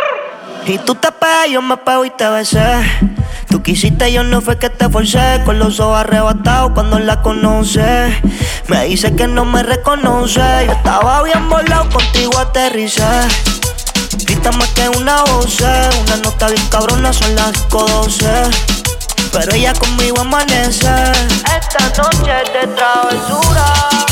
Y 0.66 0.78
tú 0.78 0.96
te 0.96 1.12
pegas, 1.12 1.50
yo 1.50 1.62
me 1.62 1.76
pego 1.78 2.06
y 2.06 2.12
te 2.12 2.30
besé. 2.30 2.62
Tú 3.50 3.64
quisiste, 3.64 4.12
yo 4.12 4.24
no 4.24 4.42
fue 4.42 4.58
que 4.58 4.70
te 4.70 4.90
forcé. 4.90 5.42
Con 5.44 5.60
los 5.60 5.80
ojos 5.80 5.98
arrebatados 5.98 6.72
cuando 6.74 7.00
la 7.00 7.22
conoce. 7.22 8.22
Me 8.68 8.86
dice 8.86 9.16
que 9.16 9.28
no 9.28 9.44
me 9.44 9.64
reconoce. 9.64 10.42
Yo 10.66 10.72
estaba 10.74 11.24
bien 11.24 11.50
volado, 11.50 11.90
contigo 11.90 12.38
aterricé. 12.38 13.04
Grita 14.26 14.52
más 14.52 14.70
que 14.70 14.88
una 14.90 15.24
voz, 15.24 15.60
una 15.60 16.18
nota 16.18 16.48
bien 16.48 16.68
cabrona, 16.68 17.12
son 17.12 17.36
las 17.36 17.68
12. 17.70 18.26
Pero 19.34 19.54
ella 19.54 19.74
conmigo 19.74 20.22
amanece. 20.22 20.90
Esta 21.58 22.04
noche 22.04 22.32
es 22.44 22.54
de 22.54 22.68
travesura. 22.76 24.11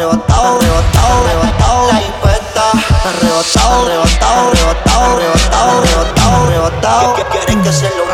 Arrebatado, 0.00 0.56
arrebatado, 0.56 1.26
arrebatado, 1.26 1.92
la 1.92 2.00
hipeta, 2.00 2.66
arrebatado, 3.04 3.86
arrebatado, 3.86 4.48
arrebatado, 4.48 5.04
arrebatado, 5.04 5.78
arrebatado, 5.78 6.46
arrebatado, 6.46 7.14
que 7.16 7.24
quieren 7.24 7.62
que 7.62 7.72
se 7.72 7.90
lo 7.90 8.04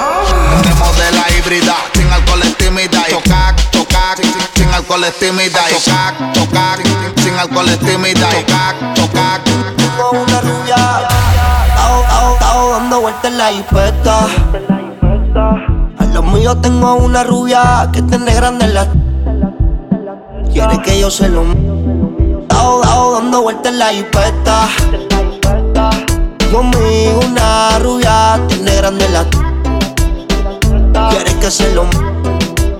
Tenemos 0.62 0.96
de 0.96 1.12
la 1.12 1.30
híbrida, 1.30 1.76
sin 1.94 2.12
alcohol 2.12 2.42
es 2.42 2.56
tímida. 2.58 3.04
Y 3.08 3.12
tocar, 3.12 3.54
tocar, 3.70 4.18
sin, 4.54 4.74
alcohol 4.74 5.04
es 5.04 5.18
tímida. 5.18 5.60
Y 5.70 5.74
tocar, 5.74 6.32
tocar, 6.32 6.78
sin 7.22 7.34
alcohol 7.34 7.68
es 7.68 7.78
tímida. 7.78 8.28
Y 8.30 8.44
tocar, 8.44 8.94
tocar. 8.94 9.40
Tengo 9.44 10.10
una 10.10 10.40
rubia, 10.40 10.76
tao, 11.76 12.02
tao, 12.08 12.36
tao, 12.40 12.70
dando 12.70 13.00
vueltas 13.00 13.24
en 13.30 13.38
la 13.38 13.52
hipeta. 13.52 14.26
A 15.98 16.04
lo 16.06 16.22
mío 16.22 16.56
tengo 16.56 16.94
una 16.96 17.22
rubia 17.22 17.88
que 17.92 18.02
tiene 18.02 18.34
grande 18.34 18.66
la. 18.68 18.88
Quiere 20.56 20.80
que 20.80 20.98
yo 20.98 21.10
se 21.10 21.28
lo. 21.28 21.42
Tao, 22.48 22.80
tao, 22.80 23.12
dando 23.12 23.42
vueltas 23.42 23.72
en 23.72 23.78
la 23.78 23.92
hipeta. 23.92 24.68
Conmigo 26.50 27.20
una 27.30 27.78
rubia 27.78 28.40
tiene 28.48 28.74
grande 28.76 29.06
la. 29.10 29.26
Quiere 31.10 31.34
que 31.40 31.50
se 31.50 31.74
lo. 31.74 31.84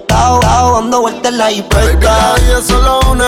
Tao, 0.06 0.40
tao, 0.40 0.76
dando 0.80 1.02
vueltas 1.02 1.30
en 1.30 1.36
la 1.36 1.44
Baby, 1.44 1.58
hipeta. 1.58 2.34
vida 2.36 2.58
es 2.58 2.66
solo 2.66 3.00
una. 3.10 3.26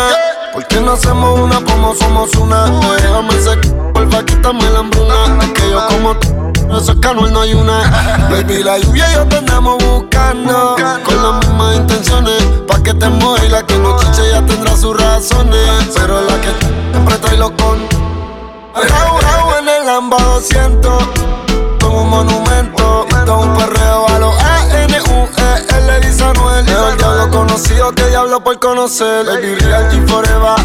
¿Por 0.54 0.66
qué 0.66 0.80
no 0.80 0.92
hacemos 0.92 1.38
una 1.40 1.60
como 1.62 1.94
somos 1.94 2.34
una? 2.36 2.70
Déjame 2.96 3.34
ese 3.34 3.54
porfa, 3.92 4.24
quítame 4.24 4.64
la 4.70 4.78
hambruna. 4.78 5.44
Es 5.44 5.50
que 5.52 5.70
yo 5.70 5.86
como 5.88 6.12
eso 6.74 6.92
es 6.92 6.98
canuel, 7.00 7.34
no 7.34 7.42
hay 7.42 7.52
una. 7.52 8.28
Baby, 8.30 8.62
la 8.62 8.78
lluvia 8.78 9.10
y 9.10 9.14
yo 9.14 9.26
te 9.26 9.36
andamos 9.36 9.76
buscando. 9.84 10.74
Con 11.04 11.22
las 11.22 11.46
mismas 11.46 11.76
intenciones. 11.76 12.42
Que 12.88 12.94
te 12.94 13.08
mueva 13.10 13.44
y 13.44 13.50
la 13.50 13.66
que 13.66 13.76
no 13.76 13.98
chiche 13.98 14.30
ya 14.30 14.40
tendrá 14.46 14.74
sus 14.74 14.98
razones. 14.98 15.90
Pero 15.94 16.22
la 16.22 16.40
que 16.40 16.48
siempre 16.90 17.18
trae 17.18 17.36
con. 17.38 17.86
Rau, 18.74 19.20
rau 19.20 19.58
en 19.58 19.68
el 19.68 19.84
Lamba 19.84 20.16
200. 20.16 21.04
Como 21.82 22.00
un 22.00 22.08
monumento. 22.08 23.06
Y 23.10 23.26
todo 23.26 23.40
un 23.40 23.54
perreo 23.58 24.08
a 24.08 24.18
los. 24.20 24.34
Dice 26.00 26.24
Anuel. 26.24 26.66
Es 26.66 26.74
el 26.74 26.96
diablo 26.96 27.30
conocido 27.30 27.92
que 27.92 28.06
diablo 28.06 28.42
por 28.42 28.58
conocer. 28.58 29.26
Baby, 29.26 29.56
real 29.56 29.90
G 29.90 30.08
forever. 30.08 30.56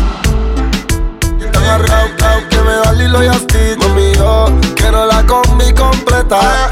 Tan 1.52 1.64
arrebatado 1.66 2.48
que 2.50 2.58
me 2.62 2.74
da 2.74 2.94
Lilo 2.94 3.22
y 3.22 3.28
Asti. 3.28 3.76
Mami, 3.80 4.14
yo 4.14 4.46
quiero 4.78 5.06
la 5.08 5.26
combi 5.26 5.74
completa. 5.74 6.70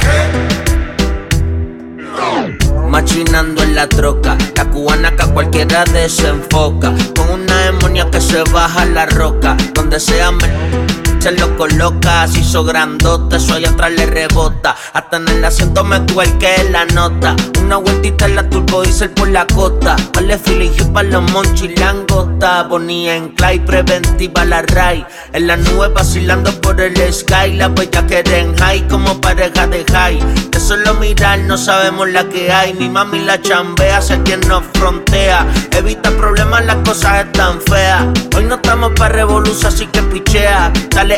Machinando 2.92 3.64
en 3.64 3.74
la 3.74 3.88
troca, 3.88 4.38
la 4.54 4.70
cubana 4.70 5.16
que 5.16 5.24
a 5.24 5.34
cualquiera 5.34 5.86
desenfoca. 5.86 6.94
Con 7.16 7.30
una 7.42 7.58
demonia 7.62 8.12
que 8.12 8.20
se 8.20 8.44
baja 8.52 8.84
la 8.84 9.06
roca, 9.06 9.56
donde 9.74 9.98
sea 9.98 10.30
me 10.32 11.01
se 11.22 11.32
lo 11.34 11.56
coloca, 11.56 12.28
se 12.28 12.40
hizo 12.40 12.64
grandote, 12.64 13.36
eso 13.36 13.54
allá 13.54 13.70
atrás 13.70 13.92
le 13.92 14.08
rebota. 14.08 14.76
Hasta 14.94 15.18
en 15.18 15.28
el 15.28 15.46
asiento 15.46 15.84
me 15.84 16.00
tuerque 16.00 16.68
la 16.72 16.86
nota. 16.86 17.36
Una 17.62 17.78
vueltita 17.78 18.26
en 18.26 18.36
la 18.38 18.50
turbo 18.50 18.82
diesel 18.82 19.12
por 19.12 19.28
la 19.28 19.46
costa. 19.46 19.96
Vale 20.14 20.40
feeling 20.40 20.72
para 20.92 21.08
los 21.10 21.32
monchis 21.32 21.80
langota. 21.80 22.64
Bonía 22.64 23.16
en 23.16 23.30
clay, 23.30 23.60
preventiva 23.60 24.46
la 24.46 24.64
ray. 24.64 25.06
En 25.34 25.46
la 25.46 25.58
nube 25.58 25.90
vacilando 25.90 26.52
por 26.60 26.82
el 26.82 26.96
sky. 27.14 27.54
La 27.54 27.68
bella 27.68 28.08
que 28.08 28.24
en 28.26 28.58
high 28.58 28.88
como 28.88 29.22
pareja 29.22 29.68
de 29.68 29.86
high. 29.94 30.20
De 30.50 30.60
solo 30.60 30.96
mirar 30.96 31.38
no 31.42 31.56
sabemos 31.56 32.10
la 32.10 32.28
que 32.30 32.52
hay. 32.52 32.74
Mi 32.74 32.90
mami 32.90 33.20
la 33.20 33.40
chambea, 33.40 33.98
hacia 33.98 34.22
quien 34.24 34.40
nos 34.48 34.64
frontea. 34.74 35.46
Evita 35.72 36.10
problemas, 36.10 36.66
las 36.66 36.78
cosas 36.78 37.26
están 37.26 37.62
feas. 37.62 38.06
Hoy 38.36 38.46
no 38.46 38.56
estamos 38.56 38.92
para 38.98 39.14
revolución, 39.14 39.72
así 39.72 39.86
que 39.86 40.02
pichea. 40.02 40.74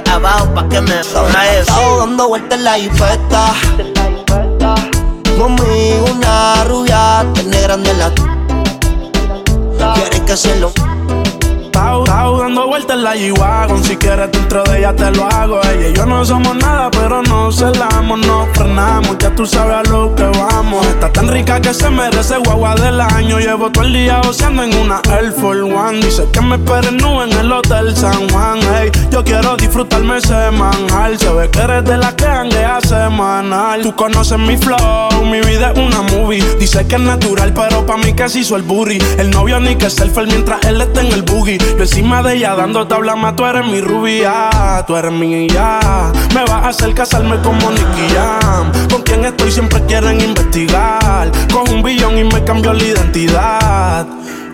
Abajo 0.10 0.54
pa' 0.54 0.68
que 0.70 0.82
me 0.82 1.04
joda 1.04 1.60
eso. 1.60 1.98
Dando 2.00 2.28
vueltas 2.30 2.58
en 2.58 2.64
la 2.64 2.78
hipeta. 2.78 3.54
Conmigo 5.38 6.06
una 6.12 6.64
rubia 6.66 7.26
tiene 7.34 7.62
grande 7.62 7.94
la. 7.96 8.12
Quiere 9.94 10.22
que 10.26 10.38
se 10.38 10.56
lo. 10.60 10.72
Dando 11.84 12.68
vueltas 12.68 12.98
en 12.98 13.04
la 13.04 13.16
G-Wagon 13.16 13.84
Si 13.84 13.98
quieres 13.98 14.32
dentro 14.32 14.64
de 14.64 14.80
ella 14.80 14.96
te 14.96 15.12
lo 15.12 15.26
hago. 15.26 15.62
Ella 15.64 15.90
y 15.90 15.94
yo 15.94 16.06
no 16.06 16.24
somos 16.24 16.56
nada 16.56 16.90
pero 16.92 17.22
no 17.24 17.52
celamos 17.52 18.20
No 18.26 18.48
frenamos, 18.54 19.18
ya 19.18 19.36
tú 19.36 19.46
sabes 19.46 19.76
a 19.76 19.84
lo 19.92 20.16
que 20.16 20.24
vamos. 20.24 20.86
Está 20.88 21.12
tan 21.12 21.28
rica 21.28 21.60
que 21.62 21.74
se 21.74 21.90
merece 21.90 22.38
guagua 22.38 22.76
del 22.76 23.00
año. 23.02 23.40
Llevo 23.40 23.72
todo 23.72 23.84
el 23.86 23.94
día 23.94 24.22
oceando 24.22 24.64
en 24.64 24.76
una 24.78 25.02
Air 25.10 25.32
Force 25.32 25.62
One. 25.62 26.00
Dice 26.00 26.28
que 26.32 26.42
me 26.42 26.56
esperen 26.56 26.98
nube 26.98 27.26
en 27.26 27.34
el 27.34 27.52
Hotel 27.52 27.96
San 27.96 28.30
Juan. 28.30 28.60
Hey, 28.76 28.92
yo 29.12 29.24
quiero 29.24 29.56
disfrutarme 29.58 30.18
ese 30.18 30.52
manjar. 30.52 31.18
Se 31.18 31.32
ve 31.34 31.50
que 31.50 31.60
eres 31.60 31.84
de 31.86 31.98
la 31.98 32.16
que 32.16 32.26
hanguea 32.26 32.80
semanal. 32.82 33.82
Tú 33.82 33.96
conoces 33.96 34.40
mi 34.40 34.58
flow, 34.58 35.26
mi 35.26 35.42
vida 35.42 35.72
es 35.72 35.78
una 35.78 36.02
movie. 36.02 36.44
Dice 36.60 36.86
que 36.88 36.96
es 36.96 37.02
natural 37.02 37.54
pero 37.54 37.86
pa' 37.86 37.98
mí 37.98 38.14
se 38.28 38.40
hizo 38.40 38.56
el 38.56 38.62
booty 38.64 38.98
El 39.18 39.32
novio 39.32 39.60
ni 39.60 39.76
que 39.76 39.90
selfie 39.90 40.26
mientras 40.26 40.64
él 40.66 40.82
está 40.82 41.02
en 41.02 41.12
el 41.12 41.24
boogie 41.24 41.58
Yo 41.76 41.82
encima 41.82 42.22
de 42.22 42.36
ella 42.36 42.56
dando 42.56 42.88
tabla 42.88 43.16
más, 43.16 43.36
tú 43.36 43.46
eres 43.46 43.66
mi 43.66 43.82
rubia, 43.82 44.84
tú 44.86 44.96
eres 44.96 45.12
mía. 45.12 45.80
Me 46.34 46.42
vas 46.42 46.52
a 46.52 46.68
hacer 46.70 46.94
casarme 46.94 47.40
como 47.42 47.72
Nicky 47.72 48.14
Jam. 48.14 48.72
Con 48.90 49.02
quien 49.02 49.26
estoy 49.26 49.52
siempre 49.52 49.82
quieren 49.86 50.22
investigar. 50.22 51.32
Con 51.52 51.68
un 51.74 51.82
billón 51.82 52.18
y 52.18 52.24
me 52.26 52.44
cambió 52.44 52.74
la 52.74 52.84
identidad. 52.84 54.08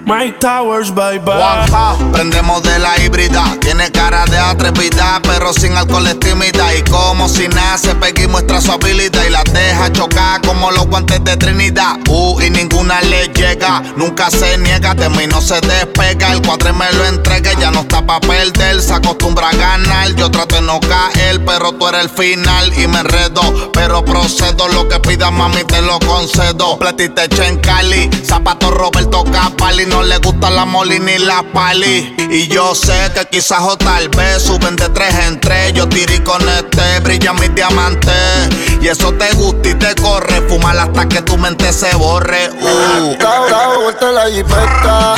Mike 0.10 0.40
Towers, 0.40 0.90
bye 0.90 1.20
bye. 1.20 1.68
Prendemos 2.12 2.64
de 2.64 2.80
la 2.80 2.98
híbrida. 2.98 3.44
Tiene 3.62 3.92
cara 3.92 4.26
de 4.26 4.40
atrevida, 4.40 5.22
pero 5.22 5.54
sin 5.54 5.78
alcohol 5.78 6.08
es 6.08 6.20
tímida. 6.20 6.74
Y 6.74 6.82
como 6.82 7.30
si 7.30 7.48
nace, 7.48 7.94
Peggy 7.94 8.28
muestra 8.28 8.60
su 8.60 8.72
habilidad 8.72 9.24
y 9.28 9.30
la 9.30 9.44
deja 9.44 9.92
chocar 9.92 10.42
como 10.42 10.72
los 10.72 10.88
guantes 10.88 11.24
de 11.24 11.38
Trinidad. 11.38 12.00
Uh, 12.08 12.42
y 12.42 12.50
ninguna 12.50 13.00
le 13.02 13.28
llega, 13.28 13.84
nunca 13.98 14.32
se 14.32 14.58
niega, 14.58 14.96
de 14.96 15.10
mí 15.10 15.28
no 15.28 15.42
se 15.42 15.62
despega. 15.62 16.34
El 16.34 16.42
cuadre 16.42 16.74
me 16.74 16.92
lo 16.94 17.06
entrega, 17.06 17.54
ya 17.60 17.70
no 17.70 17.82
está 17.82 18.04
pa' 18.04 18.20
perder. 18.20 18.82
Se 18.82 18.96
acostumbra 18.96 19.50
a 19.50 19.56
ganar, 19.56 20.16
yo 20.16 20.32
trato 20.32 20.56
de 20.56 20.62
no 20.64 20.80
caer, 20.80 21.46
pero 21.46 21.72
tú 21.74 21.88
eres 21.88 22.06
el 22.06 22.10
final 22.10 22.74
y 22.80 22.88
me 22.88 23.02
enredo. 23.02 23.70
Pero 23.74 24.04
procedo, 24.04 24.70
lo 24.70 24.90
que 24.90 25.00
pidas, 25.02 25.32
mami, 25.32 25.64
te 25.66 25.84
lo 25.84 26.00
concedo. 26.00 26.80
Platita 26.80 27.26
en 27.46 27.60
Cali, 27.60 28.10
zapato 28.26 28.72
Roberto 28.72 29.24
Capali. 29.26 29.86
No 29.86 29.99
le 30.04 30.18
gusta 30.18 30.50
la 30.50 30.66
moli 30.66 31.00
ni 31.00 31.18
la 31.18 31.44
pali. 31.54 32.16
Y 32.30 32.48
yo 32.48 32.76
sé 32.76 33.12
que 33.14 33.26
quizás 33.26 33.62
o 33.62 33.78
tal 33.78 34.10
vez 34.10 34.44
suben 34.44 34.76
de 34.76 34.90
tres 34.90 35.14
en 35.28 35.40
tres. 35.40 35.74
Yo 35.74 35.88
tiré 35.88 36.24
con 36.24 36.42
este, 36.50 37.00
brilla 37.02 37.34
mis 37.34 37.54
diamantes. 37.56 38.50
Y 38.82 38.88
eso 38.88 39.14
te 39.14 39.32
gusta 39.34 39.70
y 39.70 39.76
te 39.76 39.96
corre. 39.96 40.42
Fumar 40.48 40.78
hasta 40.78 41.08
que 41.08 41.22
tu 41.22 41.38
mente 41.38 41.72
se 41.74 41.94
borre. 41.96 42.50
Uh. 42.62 43.16
Tao, 43.18 43.82
vuelta 43.82 44.12
la 44.12 44.30
jipeta. 44.30 45.16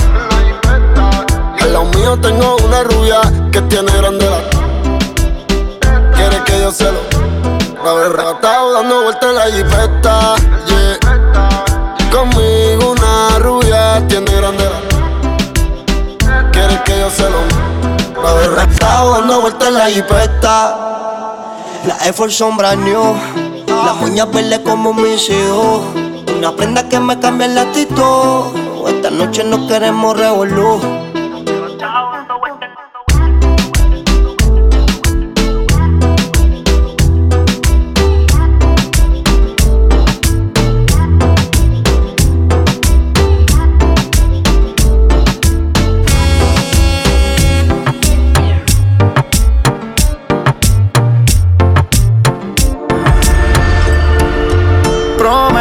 Al 1.60 1.74
lado 1.74 1.86
mío 1.86 2.17
tengo 2.20 2.56
una 2.58 2.84
rubia 2.84 3.22
que 3.52 3.62
tiene 3.62 3.91
grande 3.91 4.30
la. 4.30 4.41
Quiere 6.15 6.44
que 6.44 6.60
yo 6.60 6.72
se 6.72 6.86
lo. 6.86 7.00
La 7.84 7.94
verdad, 7.94 8.36
dando 8.41 9.04
vuelta 9.04 9.32
la 9.32 9.46
jipeta. 9.52 10.36
Yeah. 10.67 10.81
Se 17.12 17.30
lo. 17.30 17.41
La 18.21 18.65
dando 19.12 19.41
vuelta 19.41 19.67
en 19.67 19.74
la 19.74 19.86
jipeta. 19.88 20.78
La 21.86 21.97
Air 22.06 22.13
Force 22.13 22.38
son 22.38 22.58
brand 22.58 22.84
new. 22.84 23.15
Las 23.67 24.02
uñas 24.02 24.32
verdes 24.32 24.60
como 24.60 24.93
mis 24.93 25.30
hijos. 25.30 25.82
Una 26.38 26.56
prenda 26.56 26.88
que 26.88 27.00
me 27.00 27.19
cambia 27.19 27.47
el 27.47 27.58
actitud. 27.58 28.88
Esta 28.88 29.10
noche 29.10 29.43
no 29.43 29.67
queremos 29.67 30.17
revolú. 30.17 30.80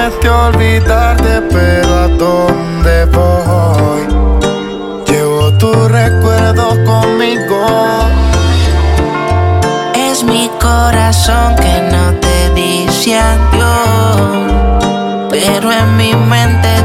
Prometió 0.01 0.47
olvidarte, 0.47 1.43
pero 1.51 1.95
¿a 1.95 2.09
dónde 2.09 3.05
voy? 3.05 4.07
Llevo 5.07 5.53
tu 5.59 5.71
recuerdo 5.89 6.71
conmigo. 6.87 7.67
Es 9.95 10.25
mi 10.25 10.51
corazón 10.59 11.55
que 11.57 11.83
no 11.93 12.15
te 12.15 12.51
dice 12.55 13.19
adiós, 13.19 14.17
pero 15.29 15.71
en 15.71 15.97
mi 15.99 16.15
mente 16.15 16.80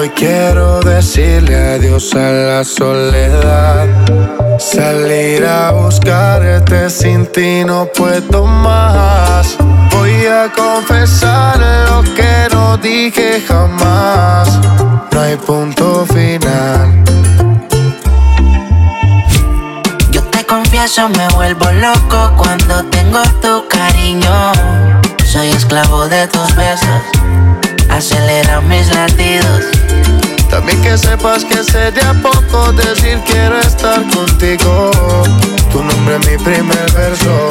Hoy 0.00 0.08
quiero 0.16 0.80
decirle 0.80 1.74
adiós 1.74 2.14
a 2.14 2.30
la 2.30 2.64
soledad. 2.64 3.86
Salir 4.58 5.44
a 5.44 5.72
buscarte 5.72 6.88
sin 6.88 7.26
ti 7.26 7.64
no 7.66 7.84
puedo 7.84 8.46
más. 8.46 9.58
Voy 9.90 10.24
a 10.24 10.50
confesar 10.56 11.58
lo 11.90 12.02
que 12.14 12.48
no 12.50 12.78
dije 12.78 13.42
jamás. 13.46 14.58
No 15.12 15.20
hay 15.20 15.36
punto 15.36 16.06
final. 16.06 17.04
Yo 20.10 20.22
te 20.30 20.46
confieso, 20.46 21.10
me 21.10 21.28
vuelvo 21.34 21.70
loco 21.72 22.32
cuando 22.38 22.82
tengo 22.86 23.20
tu 23.42 23.68
cariño. 23.68 24.52
Soy 25.26 25.50
esclavo 25.50 26.08
de 26.08 26.26
tus 26.28 26.56
besos, 26.56 27.02
acelera 27.90 28.62
mis 28.62 28.88
latidos. 28.94 29.89
También 30.60 30.82
que 30.82 30.98
sepas 30.98 31.42
que 31.42 31.64
sé 31.64 31.90
de 31.90 32.02
a 32.02 32.12
poco 32.20 32.70
decir 32.72 33.18
quiero 33.24 33.58
estar 33.60 34.02
contigo. 34.10 34.90
Tu 35.72 35.82
nombre 35.82 36.16
es 36.16 36.30
mi 36.30 36.36
primer 36.44 36.92
verso 36.92 37.50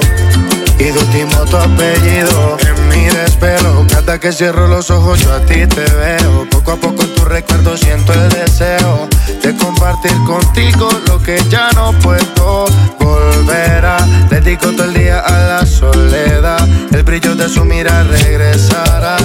y 0.78 0.84
de 0.84 0.91
último 0.91 1.43
tu 1.45 1.58
apellido. 1.58 2.58
En 2.67 2.88
mi 2.89 3.06
desvelo, 3.06 3.88
cada 3.89 4.19
que 4.19 4.32
cierro 4.32 4.67
los 4.67 4.91
ojos 4.91 5.19
yo 5.22 5.34
a 5.34 5.39
ti 5.39 5.65
te 5.65 5.86
veo. 5.86 6.48
Poco 6.52 6.74
a 6.74 6.76
poco 6.76 7.02
en 7.02 7.15
tu 7.15 7.26
recuerdo 7.26 7.76
siento 7.78 8.13
el 8.13 8.30
deseo 8.30 9.10
de 9.41 9.58
compartir 9.58 10.15
contigo 10.28 10.88
lo 11.08 11.19
que 11.19 11.41
ya 11.50 11.72
no 11.72 11.93
puedo 12.04 12.65
volver 13.00 13.86
a. 13.88 13.98
Dedico 14.30 14.67
todo 14.74 14.84
el 14.84 14.93
día 14.93 15.22
a 15.22 15.48
la 15.48 15.65
soledad, 15.65 16.69
el 16.91 17.02
brillo 17.02 17.34
de 17.34 17.50
su 17.50 17.65
mira 17.65 18.04
regresará. 18.04 19.17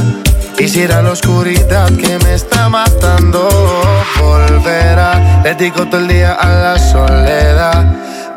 Quisiera 0.57 1.03
la 1.03 1.11
oscuridad 1.11 1.89
que 1.97 2.19
me 2.21 2.35
está 2.35 2.69
matando 2.69 3.49
volverá. 4.21 5.43
Le 5.43 5.55
digo 5.55 5.87
todo 5.87 6.01
el 6.01 6.09
día 6.09 6.33
a 6.33 6.49
la 6.49 6.79
soledad. 6.79 7.85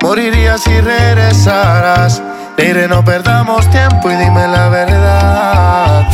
Moriría 0.01 0.57
si 0.57 0.81
regresaras. 0.81 2.21
Diré 2.57 2.87
no 2.87 3.03
perdamos 3.05 3.69
tiempo 3.69 4.09
y 4.11 4.15
dime 4.15 4.47
la 4.47 4.69
verdad. 4.69 6.07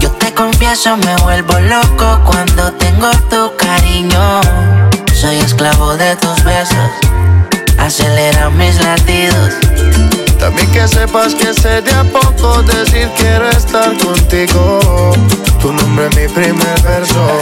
Yo 0.00 0.10
te 0.10 0.34
confieso, 0.34 0.96
me 0.96 1.16
vuelvo 1.18 1.58
loco 1.60 2.20
cuando 2.26 2.72
tengo 2.72 3.10
tu 3.30 3.56
cariño. 3.56 4.40
Soy 5.14 5.36
esclavo 5.36 5.96
de 5.96 6.16
tus 6.16 6.42
besos, 6.42 6.90
acelera 7.78 8.50
mis 8.50 8.82
latidos. 8.82 9.54
También 10.42 10.68
que 10.72 10.88
sepas 10.88 11.36
que 11.36 11.54
sé 11.54 11.80
de 11.82 11.92
a 11.92 12.02
poco 12.02 12.64
decir 12.64 13.08
quiero 13.16 13.48
estar 13.48 13.96
contigo. 13.98 14.80
Tu 15.60 15.72
nombre 15.72 16.08
es 16.08 16.16
mi 16.16 16.26
primer 16.34 16.82
verso 16.82 17.38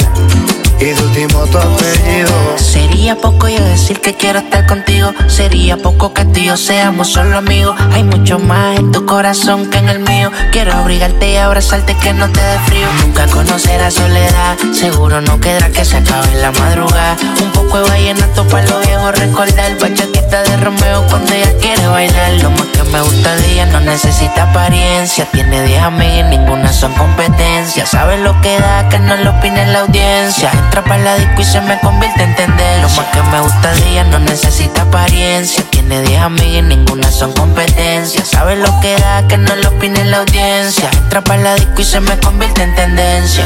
y 0.80 0.84
de 0.84 1.02
último 1.02 1.46
tu 1.46 1.58
apellido. 1.58 2.56
Sería 2.56 3.14
poco 3.14 3.48
yo 3.48 3.62
decir 3.64 4.00
que 4.00 4.14
quiero 4.14 4.38
estar 4.38 4.66
contigo. 4.66 5.12
Sería 5.28 5.76
poco 5.76 6.14
que 6.14 6.24
tú 6.24 6.40
y 6.40 6.46
yo 6.46 6.56
seamos 6.56 7.12
solo 7.12 7.36
amigos. 7.36 7.76
Hay 7.92 8.02
mucho 8.02 8.38
más 8.38 8.78
en 8.78 8.90
tu 8.90 9.04
corazón 9.04 9.68
que 9.68 9.78
en 9.78 9.88
el 9.90 10.00
mío. 10.00 10.30
Quiero 10.52 10.72
abrigarte 10.72 11.32
y 11.32 11.36
abrazarte 11.36 11.94
que 11.96 12.14
no 12.14 12.28
te 12.30 12.40
dé 12.40 12.58
frío. 12.66 12.86
Nunca 13.02 13.26
conocerás 13.26 13.94
soledad. 13.94 14.56
Seguro 14.72 15.20
no 15.20 15.38
quedará 15.38 15.68
que 15.68 15.84
se 15.84 15.98
acabe 15.98 16.34
la 16.40 16.50
madrugada. 16.52 17.16
Un 17.42 17.50
poco 17.52 17.82
de 17.82 17.90
vallenato 17.90 18.46
para 18.48 18.66
los 18.66 18.86
viejos 18.86 19.18
recordar. 19.18 19.78
Bachatita 19.78 20.42
de 20.44 20.56
Romeo 20.56 21.06
cuando 21.08 21.32
ella 21.34 21.52
quiere 21.60 21.86
bailar. 21.88 22.32
Lo 22.42 22.50
más 22.50 22.66
que 22.68 22.82
me 22.84 23.00
gusta 23.02 23.36
de 23.36 23.52
ella 23.52 23.66
no 23.66 23.80
necesita 23.80 24.44
apariencia. 24.44 25.26
Tiene 25.30 25.62
10 25.62 25.82
amigas 25.82 26.30
ninguna 26.30 26.72
son 26.72 26.92
competencia. 26.94 27.84
Sabe 27.84 28.18
lo 28.18 28.40
que 28.40 28.58
da, 28.58 28.88
que 28.88 28.98
no 28.98 29.16
lo 29.16 29.30
opine 29.32 29.66
la 29.66 29.80
audiencia. 29.80 30.50
Entra 30.70 30.84
para 30.84 31.02
la 31.02 31.16
disco 31.16 31.40
y 31.40 31.44
se 31.44 31.60
me 31.62 31.80
convierte 31.80 32.22
en 32.22 32.36
tendencia. 32.36 32.82
Lo 32.82 32.88
más 32.90 33.06
que 33.08 33.20
me 33.22 33.40
gusta 33.40 33.72
de 33.72 33.88
ella 33.90 34.04
no 34.04 34.20
necesita 34.20 34.82
apariencia. 34.82 35.64
Tiene 35.68 36.00
10 36.02 36.20
amigas 36.20 36.46
y 36.46 36.62
ninguna 36.62 37.10
son 37.10 37.32
competencia. 37.32 38.24
Sabe 38.24 38.54
lo 38.54 38.72
que 38.80 38.96
da, 38.96 39.26
que 39.26 39.36
no 39.36 39.56
lo 39.56 39.68
opine 39.68 40.04
la 40.04 40.18
audiencia. 40.18 40.88
Entra 40.92 41.22
para 41.22 41.42
la 41.42 41.54
disco 41.56 41.80
y 41.80 41.84
se 41.84 41.98
me 41.98 42.16
convierte 42.20 42.62
en 42.62 42.76
tendencia. 42.76 43.44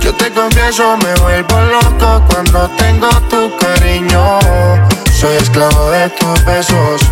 Yo 0.00 0.14
te 0.14 0.30
confieso, 0.30 0.96
me 0.98 1.12
vuelvo 1.16 1.60
loco 1.62 2.22
cuando 2.28 2.70
tengo 2.78 3.08
tu 3.28 3.50
cariño. 3.56 4.38
Soy 5.12 5.34
esclavo 5.38 5.90
de 5.90 6.08
tus 6.10 6.44
besos, 6.44 7.02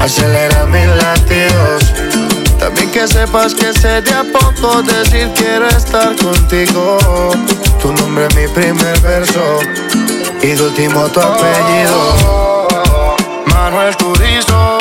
acelera 0.00 0.64
mis 0.64 0.86
latidos. 0.96 2.13
También 2.64 2.90
que 2.92 3.06
sepas 3.06 3.54
que 3.54 3.74
sé 3.74 4.00
de 4.00 4.14
a 4.14 4.24
poco 4.24 4.82
decir 4.84 5.30
quiero 5.36 5.68
estar 5.68 6.16
contigo. 6.16 6.96
Tu 7.82 7.92
nombre 7.92 8.26
es 8.26 8.34
mi 8.36 8.48
primer 8.48 8.98
verso 9.00 9.58
y 10.40 10.46
de 10.46 10.62
último 10.62 11.06
tu 11.08 11.20
apellido. 11.20 12.66
Manuel 13.48 13.94
Turizo, 13.98 14.78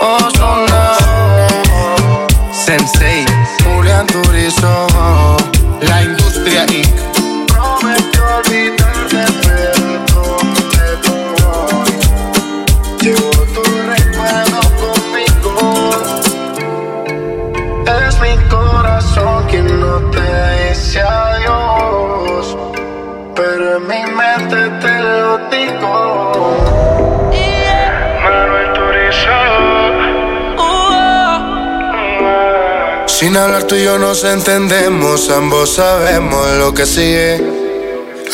Ozuna, 0.00 0.96
Sensei, 2.50 3.26
Julián 3.62 4.06
Turizo. 4.06 4.86
la 5.82 6.04
industria 6.04 6.64
Inc. 6.72 6.93
Sin 33.24 33.38
hablar 33.38 33.62
tú 33.62 33.74
y 33.74 33.84
yo 33.84 33.98
nos 33.98 34.22
entendemos, 34.22 35.30
ambos 35.30 35.76
sabemos 35.76 36.46
lo 36.58 36.74
que 36.74 36.84
sigue. 36.84 37.42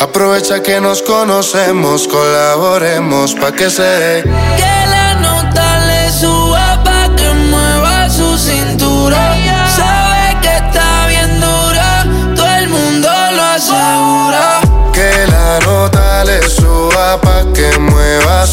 Aprovecha 0.01 0.61
que 0.61 0.81
nos 0.81 1.01
conocemos, 1.01 2.09
colaboremos 2.09 3.33
pa' 3.35 3.53
que 3.53 3.69
se 3.69 3.83
dé. 3.83 4.23
Que 4.23 4.75
la 4.89 5.13
nota 5.13 5.79
le 5.87 6.11
suba 6.11 6.83
pa' 6.83 7.07
que 7.15 7.29
mueva 7.33 8.09
su 8.09 8.37
cintura. 8.37 9.37
Sabe 9.73 10.37
que 10.41 10.57
está 10.57 11.07
bien 11.07 11.39
dura, 11.39 12.05
todo 12.35 12.47
el 12.47 12.67
mundo 12.67 13.07
lo 13.37 13.43
asegura. 13.43 14.59
Que 14.91 15.25
la 15.31 15.59
nota 15.65 16.25
le 16.25 16.41
suba 16.49 17.17
pa' 17.21 17.45
que 17.53 17.79
mueva 17.79 18.45
su 18.45 18.50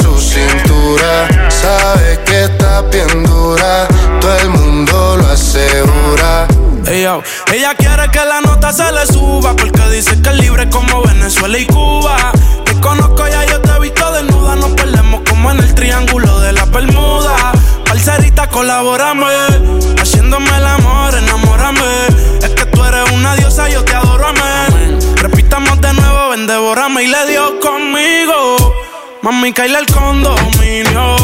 Caíle 29.58 29.80
el 29.80 29.86
condominio. 29.86 31.16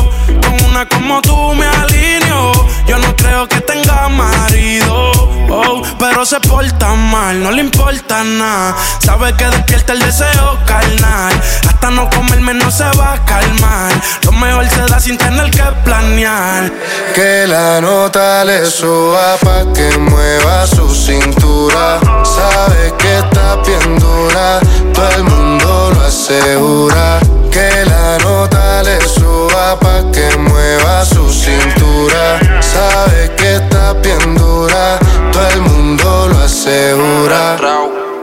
Con 0.42 0.68
una 0.68 0.88
como 0.88 1.22
tú 1.22 1.54
me 1.54 1.66
alineo. 1.66 2.66
Yo 2.84 2.98
no 2.98 3.14
creo 3.14 3.46
que 3.48 3.60
tenga 3.60 4.08
marido. 4.08 5.12
Oh, 5.48 5.80
pero 6.00 6.26
se 6.26 6.40
porta 6.40 6.94
mal, 6.94 7.40
no 7.40 7.52
le 7.52 7.60
importa 7.60 8.24
nada. 8.24 8.74
Sabe 8.98 9.32
que 9.36 9.44
despierta 9.44 9.92
el 9.92 10.00
deseo 10.00 10.58
carnal. 10.66 11.32
Hasta 11.68 11.90
no 11.90 12.10
comerme 12.10 12.54
no 12.54 12.72
se 12.72 12.82
va 12.98 13.12
a 13.12 13.24
calmar. 13.24 13.92
Lo 14.24 14.32
mejor 14.32 14.68
se 14.68 14.80
da 14.80 14.98
sin 14.98 15.16
tener 15.16 15.48
que 15.52 15.62
planear. 15.84 16.72
Que 17.14 17.46
la 17.46 17.80
nota 17.80 18.44
le 18.44 18.66
suba 18.66 19.36
pa' 19.44 19.72
que 19.72 19.96
mueva 19.96 20.66
su 20.66 20.92
cintura. 20.92 22.00
Sabe 22.24 22.92
que 22.98 23.16
está 23.16 23.54
bien 23.64 23.96
dura, 24.00 24.58
todo 24.92 25.10
el 25.10 25.22
mundo 25.22 25.53
lo 25.94 26.00
asegura. 26.04 27.20
Que 27.50 27.70
la 27.86 28.18
nota 28.18 28.82
le 28.82 29.00
suba 29.00 29.78
pa' 29.78 30.02
que 30.12 30.36
mueva 30.38 31.04
su 31.04 31.24
cintura. 31.32 32.40
Sabe 32.60 33.30
que 33.36 33.56
está 33.56 33.92
bien 33.94 34.34
dura, 34.34 34.98
todo 35.32 35.48
el 35.48 35.60
mundo 35.60 36.28
lo 36.28 36.38
asegura. 36.40 37.56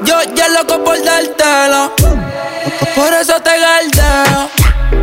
Yo 0.03 0.17
ya 0.35 0.47
loco 0.49 0.83
por 0.83 0.97
dártelo, 1.03 1.93
por 2.95 3.13
eso 3.13 3.39
te 3.41 3.53
galdeo. 3.65 4.49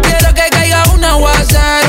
Quiero 0.03 0.35
que 0.35 0.51
caiga 0.51 0.83
un 0.93 1.05
aguacero. 1.05 1.88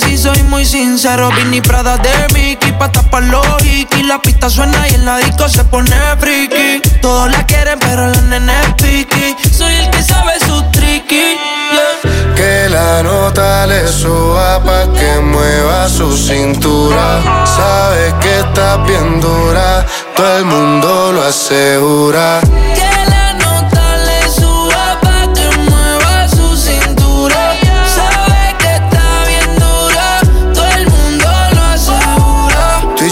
Si 0.00 0.16
soy 0.16 0.42
muy 0.44 0.64
sincero. 0.64 1.30
Vinny 1.36 1.60
Prada 1.60 1.96
de 1.98 2.10
Mickey, 2.32 2.72
pa' 2.72 2.90
tapar 2.90 3.22
los 3.24 3.44
hikis. 3.64 4.06
La 4.06 4.20
pista 4.20 4.48
suena 4.48 4.86
y 4.88 4.94
en 4.94 5.04
la 5.04 5.18
disco 5.18 5.48
se 5.48 5.64
pone 5.64 5.96
friki. 6.18 6.80
Todos 7.00 7.30
la 7.30 7.44
quieren, 7.46 7.78
pero 7.78 8.06
la 8.06 8.20
nena 8.22 8.60
es 8.62 8.74
piqui. 8.74 9.36
Soy 9.50 9.74
el 9.74 9.90
que 9.90 10.02
sabe 10.02 10.38
su 10.40 10.62
tricky. 10.70 11.36
yeah. 11.72 12.34
Que 12.36 12.68
la 12.68 13.02
nota 13.02 13.66
le 13.66 13.88
suba 13.88 14.62
pa' 14.62 14.92
que 14.92 15.20
mueva 15.20 15.88
su 15.88 16.16
cintura. 16.16 17.44
Sabe 17.44 18.14
que 18.20 18.38
está 18.40 18.76
bien 18.78 19.20
dura, 19.20 19.84
todo 20.14 20.38
el 20.38 20.44
mundo 20.44 21.12
lo 21.12 21.24
asegura. 21.24 22.40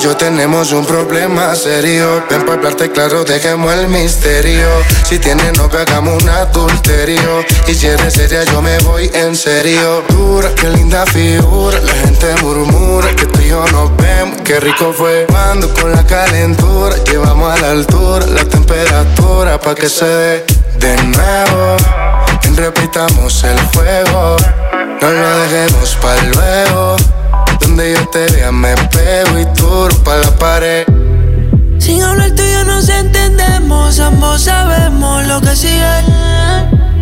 Yo 0.06 0.16
tenemos 0.16 0.70
un 0.70 0.86
problema 0.86 1.52
serio. 1.56 2.22
Ven 2.30 2.46
pa' 2.46 2.52
hablarte 2.52 2.92
claro, 2.92 3.24
dejemos 3.24 3.74
el 3.74 3.88
misterio. 3.88 4.68
Si 5.02 5.18
tienes 5.18 5.58
novio, 5.58 5.80
hagamos 5.80 6.22
un 6.22 6.28
adulterio. 6.28 7.44
Y 7.66 7.74
si 7.74 7.88
eres 7.88 8.14
seria, 8.14 8.44
yo 8.44 8.62
me 8.62 8.78
voy 8.78 9.10
en 9.12 9.34
serio. 9.34 10.04
Dura, 10.08 10.54
qué 10.54 10.68
linda 10.70 11.04
figura. 11.06 11.80
La 11.80 11.92
gente 11.92 12.26
murmura 12.40 13.16
que 13.16 13.26
tú 13.26 13.40
y 13.40 13.48
yo 13.48 13.64
nos 13.72 13.96
vemos. 13.96 14.42
Qué 14.44 14.60
rico 14.60 14.92
fue 14.96 15.26
cuando 15.28 15.74
con 15.74 15.90
la 15.90 16.06
calentura. 16.06 16.94
Llevamos 17.02 17.52
a 17.52 17.60
la 17.60 17.70
altura 17.72 18.26
la 18.26 18.44
temperatura 18.44 19.58
pa' 19.58 19.74
que 19.74 19.88
se 19.88 20.06
dé 20.06 20.46
de 20.78 20.96
nuevo. 21.02 21.76
Repitamos 22.54 23.42
el 23.42 23.58
fuego. 23.74 24.36
No 25.00 25.10
lo 25.10 25.38
dejemos 25.40 25.96
para 26.00 26.22
luego. 26.22 27.15
Donde 27.66 27.94
yo 27.94 28.08
te 28.10 28.26
vea 28.28 28.52
me 28.52 28.74
pego 28.76 29.40
y 29.40 29.44
pa' 30.04 30.16
la 30.18 30.30
pared. 30.38 30.86
Sin 31.80 32.00
hablar 32.00 32.30
tú 32.30 32.42
y 32.42 32.52
yo 32.52 32.64
nos 32.64 32.88
entendemos, 32.88 33.98
ambos 33.98 34.42
sabemos 34.42 35.26
lo 35.26 35.40
que 35.40 35.56
sigue. 35.56 35.84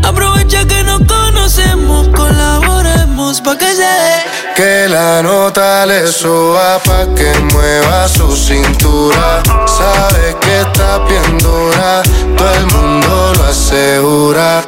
Aprovecha 0.03 0.67
que 0.67 0.83
nos 0.83 1.03
conocemos, 1.07 2.09
colaboremos 2.09 3.43
pa' 3.43 3.59
que 3.59 3.67
se 3.67 3.83
dé. 3.83 4.17
Que 4.57 4.89
la 4.89 5.23
nota 5.23 5.85
le 5.85 6.07
suba 6.07 6.79
pa' 6.83 7.15
que 7.15 7.31
mueva 7.53 8.09
su 8.09 8.35
cintura. 8.35 9.43
Sabe 9.67 10.35
que 10.41 10.62
está 10.62 10.99
bien 11.07 11.39
dura, 11.41 12.03
todo 12.39 12.55
el 12.55 12.67
mundo 12.73 13.33
lo 13.37 13.45
asegura. 13.45 14.65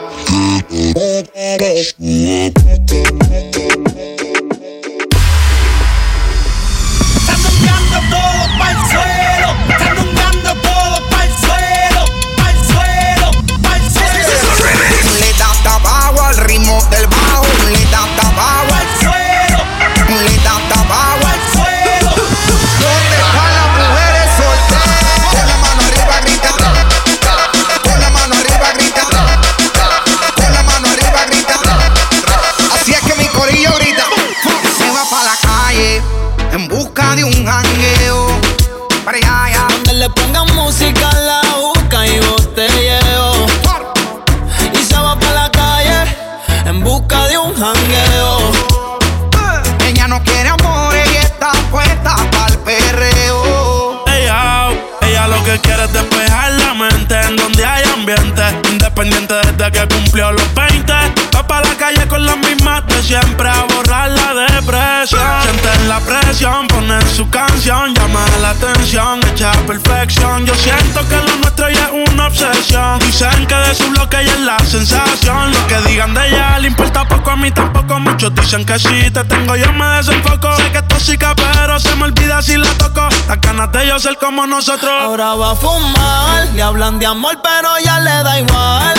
La 65.97 66.21
presión, 66.21 66.67
ponen 66.69 67.01
su 67.09 67.29
canción, 67.31 67.95
llama 67.95 68.25
la 68.43 68.51
atención, 68.51 69.21
echa 69.33 69.53
perfección. 69.67 70.45
Yo 70.45 70.55
siento 70.55 71.01
que 71.09 71.17
lo 71.17 71.37
nuestro 71.37 71.71
ya 71.71 71.87
es 71.87 72.11
una 72.11 72.27
obsesión. 72.27 72.99
Dicen 72.99 73.47
que 73.47 73.55
de 73.55 73.75
su 73.75 73.89
bloque 73.91 74.21
ella 74.21 74.33
es 74.33 74.41
la 74.41 74.59
sensación. 74.59 75.53
Lo 75.53 75.67
que 75.67 75.77
digan 75.89 76.13
de 76.13 76.29
ella 76.29 76.59
le 76.59 76.69
importa 76.69 77.07
poco, 77.09 77.31
a 77.31 77.37
mí 77.37 77.51
tampoco. 77.51 77.99
Muchos 77.99 78.35
dicen 78.35 78.65
que 78.67 78.79
si 78.79 79.11
te 79.11 79.25
tengo 79.25 79.57
yo 79.57 79.73
me 79.73 79.87
desenfoco. 79.97 80.55
Sé 80.57 80.71
que 80.71 80.79
es 80.79 80.89
tóxica, 80.89 81.35
pero 81.35 81.79
se 81.79 81.95
me 81.97 82.05
olvida 82.05 82.43
si 82.43 82.57
la 82.57 82.69
toco. 82.77 83.09
Las 83.29 83.41
ganas 83.41 83.73
de 83.73 83.87
yo 83.87 83.99
ser 83.99 84.19
como 84.19 84.47
nosotros. 84.47 84.93
Ahora 85.01 85.35
va 85.35 85.53
a 85.53 85.57
fumar, 85.57 86.47
le 86.55 86.63
hablan 86.63 86.99
de 86.99 87.07
amor, 87.07 87.39
pero 87.43 87.71
ya 87.83 88.01
le 88.01 88.23
da 88.23 88.39
igual. 88.39 88.95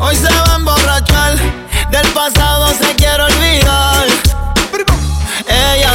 Hoy 0.00 0.16
se 0.16 0.28
va 0.28 0.52
a 0.52 0.56
emborrachar, 0.56 1.36
del 1.90 2.06
pasado 2.08 2.68
se 2.74 2.94
quiere 2.96 3.22
olvidar. 3.22 4.13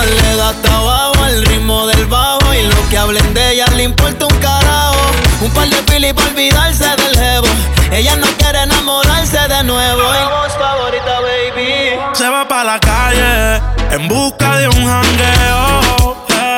Le 0.10 0.36
da 0.36 0.54
tabaco 0.64 1.24
al 1.24 1.46
ritmo 1.46 1.86
del 1.86 2.06
bajo 2.08 2.54
y 2.54 2.64
lo 2.64 2.90
que 2.90 2.98
hablen 2.98 3.34
de 3.34 3.52
ella 3.52 3.66
le 3.76 3.84
importa 3.84 4.26
un 4.26 4.36
carajo. 4.40 5.12
Un 5.42 5.52
par 5.52 5.70
de 5.70 5.84
pili 5.84 6.12
para 6.14 6.30
olvidarse 6.30 6.84
del 6.96 7.16
jevo. 7.16 7.48
Ella 7.92 8.16
no 8.16 8.28
quiere 8.38 8.64
enamorarse 8.64 9.38
de 9.48 9.64
nuevo. 9.64 10.02
Y 10.02 10.50
favorita, 10.60 11.20
baby. 11.22 12.00
Se 12.14 12.28
va 12.28 12.48
pa' 12.48 12.64
la 12.64 12.80
calle 12.80 13.62
en 13.92 14.08
busca 14.08 14.58
de 14.58 14.68
un 14.70 14.86
jangueo. 14.86 16.16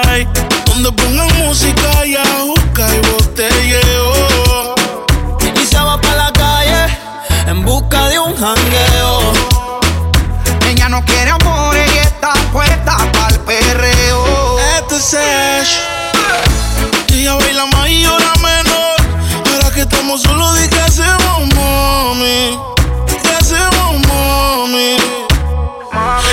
hey. 0.08 0.28
Donde 0.68 0.92
pongan 0.94 1.28
música 1.40 2.06
y 2.06 2.16
busca 2.48 2.88
y 2.96 3.00
botelleo. 3.12 4.76
Y 5.62 5.66
se 5.66 5.78
va 5.78 6.00
pa' 6.00 6.16
la 6.16 6.32
calle 6.32 6.98
en 7.48 7.66
busca 7.66 8.08
de 8.08 8.18
un 8.20 8.34
jangueo. 8.36 9.34
Ella 10.70 10.88
no 10.90 11.04
quiere 11.06 11.32
puesta 12.52 12.98
pa'l 13.14 13.40
perreo. 13.46 14.60
Este 14.78 14.96
es 14.98 15.14
Ash. 15.14 15.74
Ella 17.14 17.36
baila 17.36 17.66
más 17.68 17.90
y 17.90 18.04
llora 18.04 18.34
menos. 18.44 18.96
Ahora 19.52 19.74
que 19.74 19.82
estamos 19.82 20.22
solos, 20.22 20.60
di 20.60 20.68
que 20.68 20.80
hacemos, 20.80 21.56
mami. 21.56 22.58
Di 23.08 23.16
que 23.16 23.34
hacemos, 23.40 24.08
mami. 24.08 24.98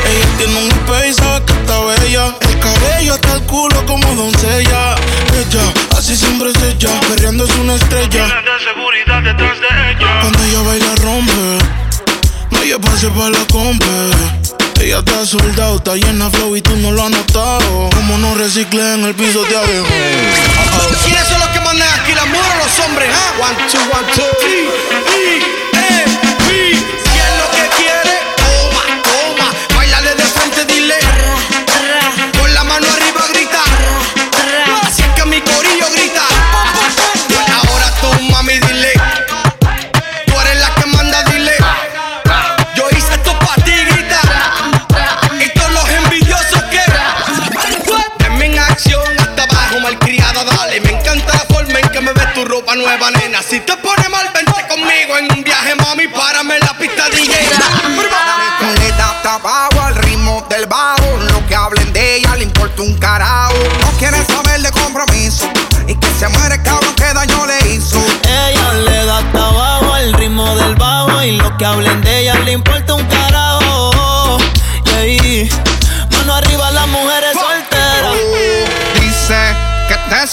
Ella 0.07 0.27
tiene 0.39 0.59
un 0.59 0.69
espejo 0.69 1.37
y 1.37 1.41
que 1.47 1.53
está 1.53 1.81
bella. 1.81 2.35
El 2.41 2.59
cabello 2.59 3.15
hasta 3.15 3.35
el 3.35 3.43
culo 3.45 3.87
como 3.87 4.15
doncella. 4.15 4.97
Ella, 5.35 5.73
así 5.97 6.17
siempre 6.17 6.51
es 6.51 6.63
ella. 6.63 7.01
Perreando 7.09 7.45
es 7.45 7.55
una 7.57 7.75
estrella. 7.75 8.27
de 8.27 8.65
seguridad 8.65 9.23
detrás 9.23 9.59
de 9.61 9.91
ella. 9.93 10.21
Cuando 10.21 10.39
ella 10.45 10.63
baila, 10.63 10.95
rompe. 10.97 11.59
No 12.51 12.63
ella 12.63 12.79
pase 12.79 13.09
para 13.09 13.31
la 13.31 13.45
compa. 13.51 14.58
Ella 14.89 15.01
está 15.01 15.27
soldado, 15.27 15.77
está 15.77 15.97
llena 15.97 16.31
flow 16.31 16.57
y 16.57 16.63
tú 16.63 16.75
no 16.77 16.91
lo 16.93 17.03
has 17.03 17.11
notado. 17.11 17.91
Como 17.95 18.17
no 18.17 18.35
recicles 18.37 18.95
en 18.95 19.05
el 19.05 19.15
piso 19.15 19.45
de 19.45 19.55
abejo. 19.55 19.87
¿Quiénes 21.05 21.29
son 21.29 21.39
los 21.41 21.49
que 21.51 21.61
manejan 21.61 22.01
aquí, 22.01 22.15
las 22.15 22.27
mujeres 22.27 22.55
o 22.55 22.65
los 22.65 22.87
hombres? 22.87 23.11
¿eh? 23.11 23.39
One, 23.39 23.57
two, 23.71 23.81
one, 23.81 24.13
two. 24.15 24.25
Three, 24.41 24.69
three. 25.05 25.58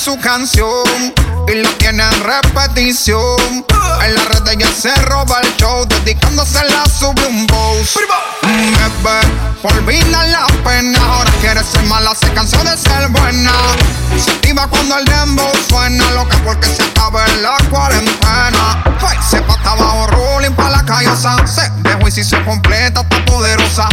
su 0.06 0.20
canción 0.20 0.86
y 1.48 1.64
lo 1.64 1.70
tiene 1.78 2.04
en 2.04 2.24
repetición. 2.24 3.66
En 4.04 4.14
la 4.14 4.24
red 4.26 4.48
ella 4.52 4.68
se 4.72 4.94
roba 5.06 5.42
el 5.42 5.58
show, 5.58 5.84
dedicándose 5.88 6.60
a 6.60 6.88
sube 6.88 7.26
un 7.28 7.48
boss. 7.48 7.98
Bebé, 8.44 9.20
olvida 9.64 10.28
la 10.28 10.46
pena, 10.64 11.00
ahora 11.04 11.32
quiere 11.42 11.64
ser 11.64 11.82
mala, 11.86 12.14
se 12.14 12.32
cansó 12.34 12.64
de 12.64 12.78
ser 12.78 13.08
buena. 13.10 13.52
Se 14.24 14.30
activa 14.30 14.68
cuando 14.68 14.96
el 15.00 15.06
dembow 15.06 15.52
suena, 15.68 16.12
loca 16.12 16.40
porque 16.46 16.68
se 16.68 16.84
acaba 16.84 17.26
en 17.26 17.42
la 17.42 17.58
cuarentena. 17.72 18.84
Se 19.28 19.42
pata 19.42 19.72
abajo, 19.72 20.06
rolling 20.06 20.54
pa' 20.54 20.70
la 20.70 20.86
callosa, 20.86 21.36
se 21.48 21.68
dejó 21.82 22.08
y 22.08 22.12
se 22.12 22.44
completa, 22.44 23.02
está 23.02 23.26
poderosa 23.26 23.90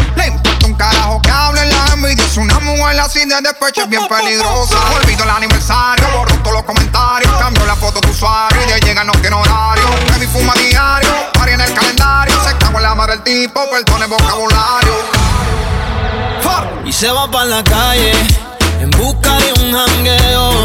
un 0.73 0.79
carajo 0.79 1.21
que 1.21 1.31
hable 1.31 1.61
en 1.63 1.69
la 1.69 1.87
envidia. 1.93 2.25
Es 2.25 2.37
una 2.37 2.59
mujer 2.61 2.99
así 3.01 3.21
de 3.21 3.41
despecho, 3.43 3.83
es 3.83 3.89
bien 3.89 4.07
peligrosa. 4.09 4.77
Olvido 4.97 5.25
el 5.25 5.31
aniversario, 5.31 6.07
borro 6.17 6.35
todos 6.39 6.57
los 6.57 6.63
comentarios. 6.65 7.31
Cambio 7.39 7.67
la 7.67 7.77
foto 7.77 8.01
de 8.01 8.11
usuario 8.11 8.59
y 8.63 8.73
de 8.73 8.81
llega 8.81 9.05
no 9.05 9.13
tiene 9.13 9.37
horario. 9.37 9.85
Me 10.19 10.27
fuma 10.27 10.55
diario, 10.55 11.11
pari 11.35 11.53
en 11.53 11.61
el 11.61 11.75
calendario. 11.75 12.35
Se 12.45 12.57
cago 12.57 12.79
en 12.79 12.83
la 12.83 12.95
madre 12.95 13.17
del 13.17 13.23
tipo, 13.23 13.61
perdone 13.71 14.05
el 14.05 14.11
vocabulario. 14.11 14.93
Y 16.85 16.93
se 16.93 17.11
va 17.11 17.31
para 17.31 17.45
la 17.45 17.65
calle 17.65 18.13
en 18.81 18.91
busca 18.91 19.37
de 19.37 19.53
un 19.63 19.73
jangueo 19.73 20.65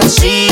shall 0.00 0.10
see 0.10 0.45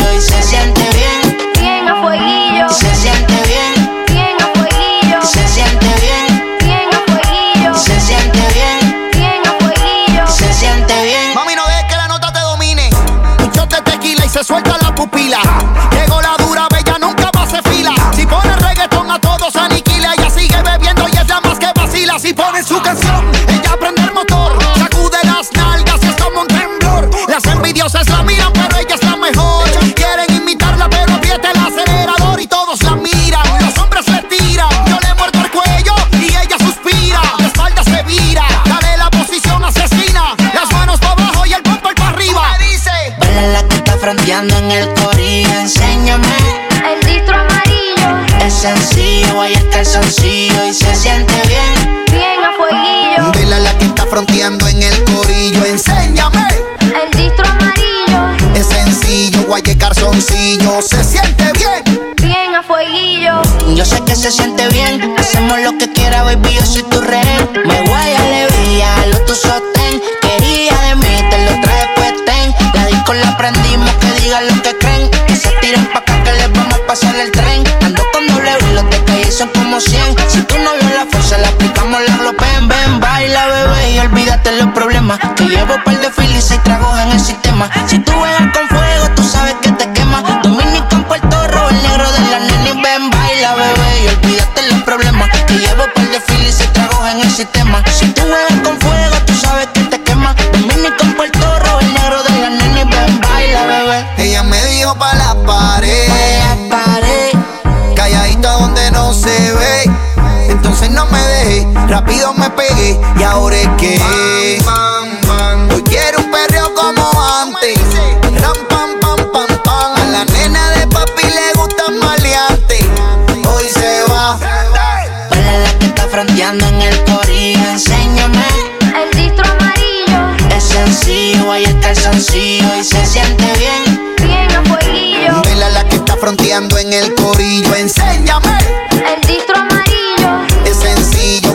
en 136.78 136.92
el 136.92 137.14
corillo? 137.14 137.74
Enséñame. 137.74 138.59
El 138.90 139.20
distro 139.26 139.74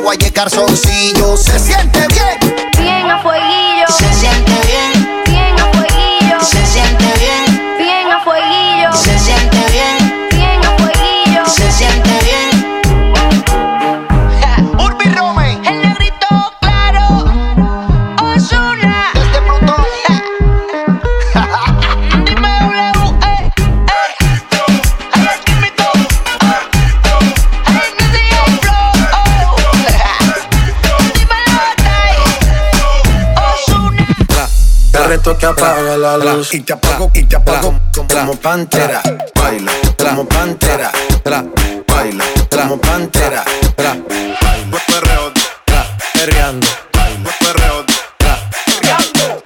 guaye 0.09 0.31
calzoncillo. 0.31 1.37
Se 1.37 1.59
siente 1.59 1.99
bien. 2.07 2.55
bien 2.79 3.11
a 3.11 3.21
fueguillo. 3.21 3.85
Se 3.95 4.11
siente 4.15 4.51
Bien 4.65 4.98
Reto 35.29 35.37
que 35.37 35.45
apague 35.45 35.95
la 35.95 36.17
luz 36.17 36.55
y 36.55 36.61
te 36.61 36.73
apago 36.73 37.11
y 37.13 37.23
te 37.23 37.35
apago 37.35 37.79
como 37.93 38.33
pantera. 38.37 38.99
Baila 39.35 39.71
como 39.99 40.25
pantera. 40.25 40.91
Baila 41.87 42.25
como 42.49 42.81
pantera. 42.81 43.45
Perreo, 43.75 45.31
perreando. 46.13 46.67
Perreo, 47.39 47.85
perreando. 48.57 49.45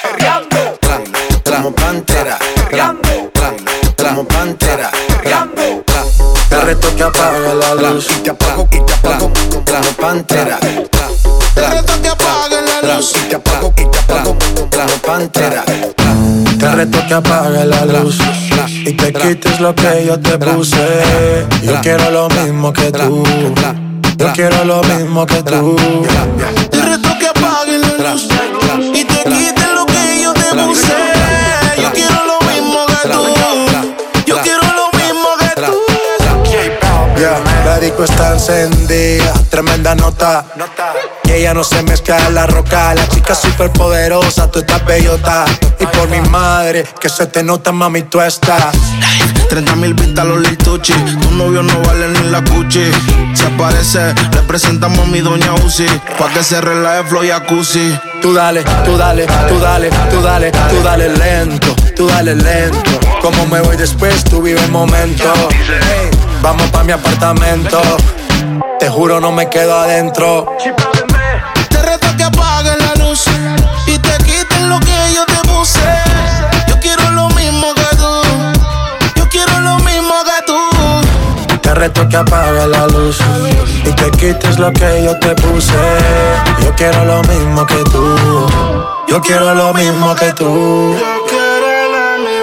Perreando. 0.00 0.78
Como 1.44 1.74
pantera. 1.74 2.38
Como 3.98 4.24
pantera. 4.24 4.90
Te 6.48 6.60
reto 6.62 6.96
que 6.96 7.02
apague 7.02 7.54
la 7.54 7.74
luz 7.74 8.06
y 8.16 8.22
te 8.22 8.30
apago 8.30 8.66
y 8.72 8.80
te 8.80 8.94
apago 8.94 9.30
como 9.66 9.92
pantera. 10.00 10.58
Te 11.60 11.68
reto 11.68 12.02
que 12.02 12.08
apaguen 12.08 12.64
la 12.64 12.94
luz. 12.94 13.12
Y 13.16 13.28
te 13.28 13.36
apago 13.36 13.72
y 13.76 13.84
te 13.84 13.98
apago 13.98 14.36
como 14.38 14.96
pantera. 15.06 15.62
Te 16.58 16.70
reto 16.70 16.98
que 17.06 17.14
apague 17.14 17.64
la 17.66 17.84
luz. 17.84 18.18
Y 18.86 18.92
te 18.94 19.12
quites 19.12 19.60
lo 19.60 19.74
que 19.74 20.06
yo 20.06 20.18
te 20.18 20.38
puse. 20.38 21.04
Yo 21.62 21.78
quiero 21.82 22.10
lo 22.10 22.28
mismo 22.30 22.72
que 22.72 22.90
tú. 22.90 23.22
Yo 24.16 24.32
quiero 24.32 24.64
lo 24.64 24.82
mismo 24.84 25.26
que 25.26 25.42
tú. 25.42 25.76
Te 26.70 26.80
reto 26.82 27.18
que 27.18 27.28
apaguen 27.28 27.82
la 27.82 28.12
luz. 28.12 28.28
Y 28.94 29.04
te 29.04 29.22
quiten 29.24 29.74
lo 29.74 29.84
que 29.84 30.22
yo 30.22 30.32
te 30.32 30.54
puse. 30.54 30.96
Yo 31.82 31.92
quiero 31.92 32.24
lo 32.26 32.40
mismo 32.50 32.86
que 32.86 33.08
tú. 33.08 33.24
Yo 34.24 34.40
quiero 34.40 34.62
lo 34.62 34.98
mismo 34.98 35.28
que 35.38 35.60
tú. 35.60 35.78
Yeah, 37.18 37.38
la 37.66 37.78
disco 37.78 38.04
está 38.04 38.32
encendida, 38.32 39.34
tremenda 39.50 39.94
nota. 39.94 40.46
Y 41.30 41.32
ella 41.32 41.54
no 41.54 41.62
se 41.62 41.80
mezcla 41.84 42.18
en 42.26 42.34
la 42.34 42.46
roca. 42.46 42.92
La 42.92 43.08
chica 43.08 43.36
super 43.36 43.70
poderosa, 43.70 44.50
tú 44.50 44.58
estás 44.58 44.84
bellota. 44.84 45.44
Y 45.78 45.86
por 45.86 46.08
mi 46.08 46.20
madre, 46.28 46.84
que 47.00 47.08
se 47.08 47.26
te 47.26 47.44
nota, 47.44 47.70
mami, 47.70 48.02
tú 48.02 48.20
estás. 48.20 48.74
30 49.48 49.76
mil 49.76 49.94
vistas 49.94 50.26
los 50.26 50.40
Lil 50.40 50.58
Tucci. 50.58 50.92
Tu 50.92 51.30
novio 51.32 51.62
no 51.62 51.80
vale 51.82 52.08
ni 52.08 52.30
la 52.30 52.42
cuchi. 52.42 52.90
Se 53.34 53.46
aparece, 53.46 54.12
le 54.32 54.42
presentamos 54.42 54.98
a 54.98 55.04
mi 55.04 55.20
doña 55.20 55.54
Uzi. 55.54 55.86
Pa' 56.18 56.28
que 56.30 56.42
se 56.42 56.60
relaje 56.60 57.04
flow 57.04 57.22
y 57.22 57.28
jacuzzi. 57.28 57.96
Tú 58.20 58.34
dale, 58.34 58.64
tú 58.84 58.96
dale, 58.96 59.26
tú 59.48 59.58
dale, 59.60 59.90
tú 60.10 60.20
dale, 60.20 60.50
tú 60.50 60.82
dale 60.82 61.08
lento, 61.10 61.76
tú 61.94 62.08
dale 62.08 62.34
lento. 62.34 62.90
Como 63.22 63.46
me 63.46 63.60
voy 63.60 63.76
después, 63.76 64.24
tú 64.24 64.42
vive 64.42 64.60
el 64.60 64.70
momento. 64.70 65.32
Hey, 65.50 66.10
vamos 66.42 66.68
pa' 66.70 66.82
mi 66.82 66.92
apartamento. 66.92 67.80
Te 68.80 68.88
juro, 68.88 69.20
no 69.20 69.30
me 69.30 69.48
quedo 69.48 69.78
adentro. 69.78 70.56
Reto 81.80 82.06
que 82.10 82.16
apague 82.16 82.66
la 82.66 82.86
luz 82.88 83.18
y 83.86 83.90
te 83.92 84.10
quites 84.10 84.58
lo 84.58 84.70
que 84.70 85.02
yo 85.02 85.18
te 85.18 85.34
puse. 85.36 85.72
Yo 86.62 86.74
quiero 86.76 87.06
lo 87.06 87.22
mismo 87.22 87.66
que 87.66 87.82
tú. 87.84 88.16
Yo 89.08 89.20
quiero 89.22 89.54
lo 89.54 89.72
mismo 89.72 90.14
que 90.14 90.30
tú. 90.34 90.94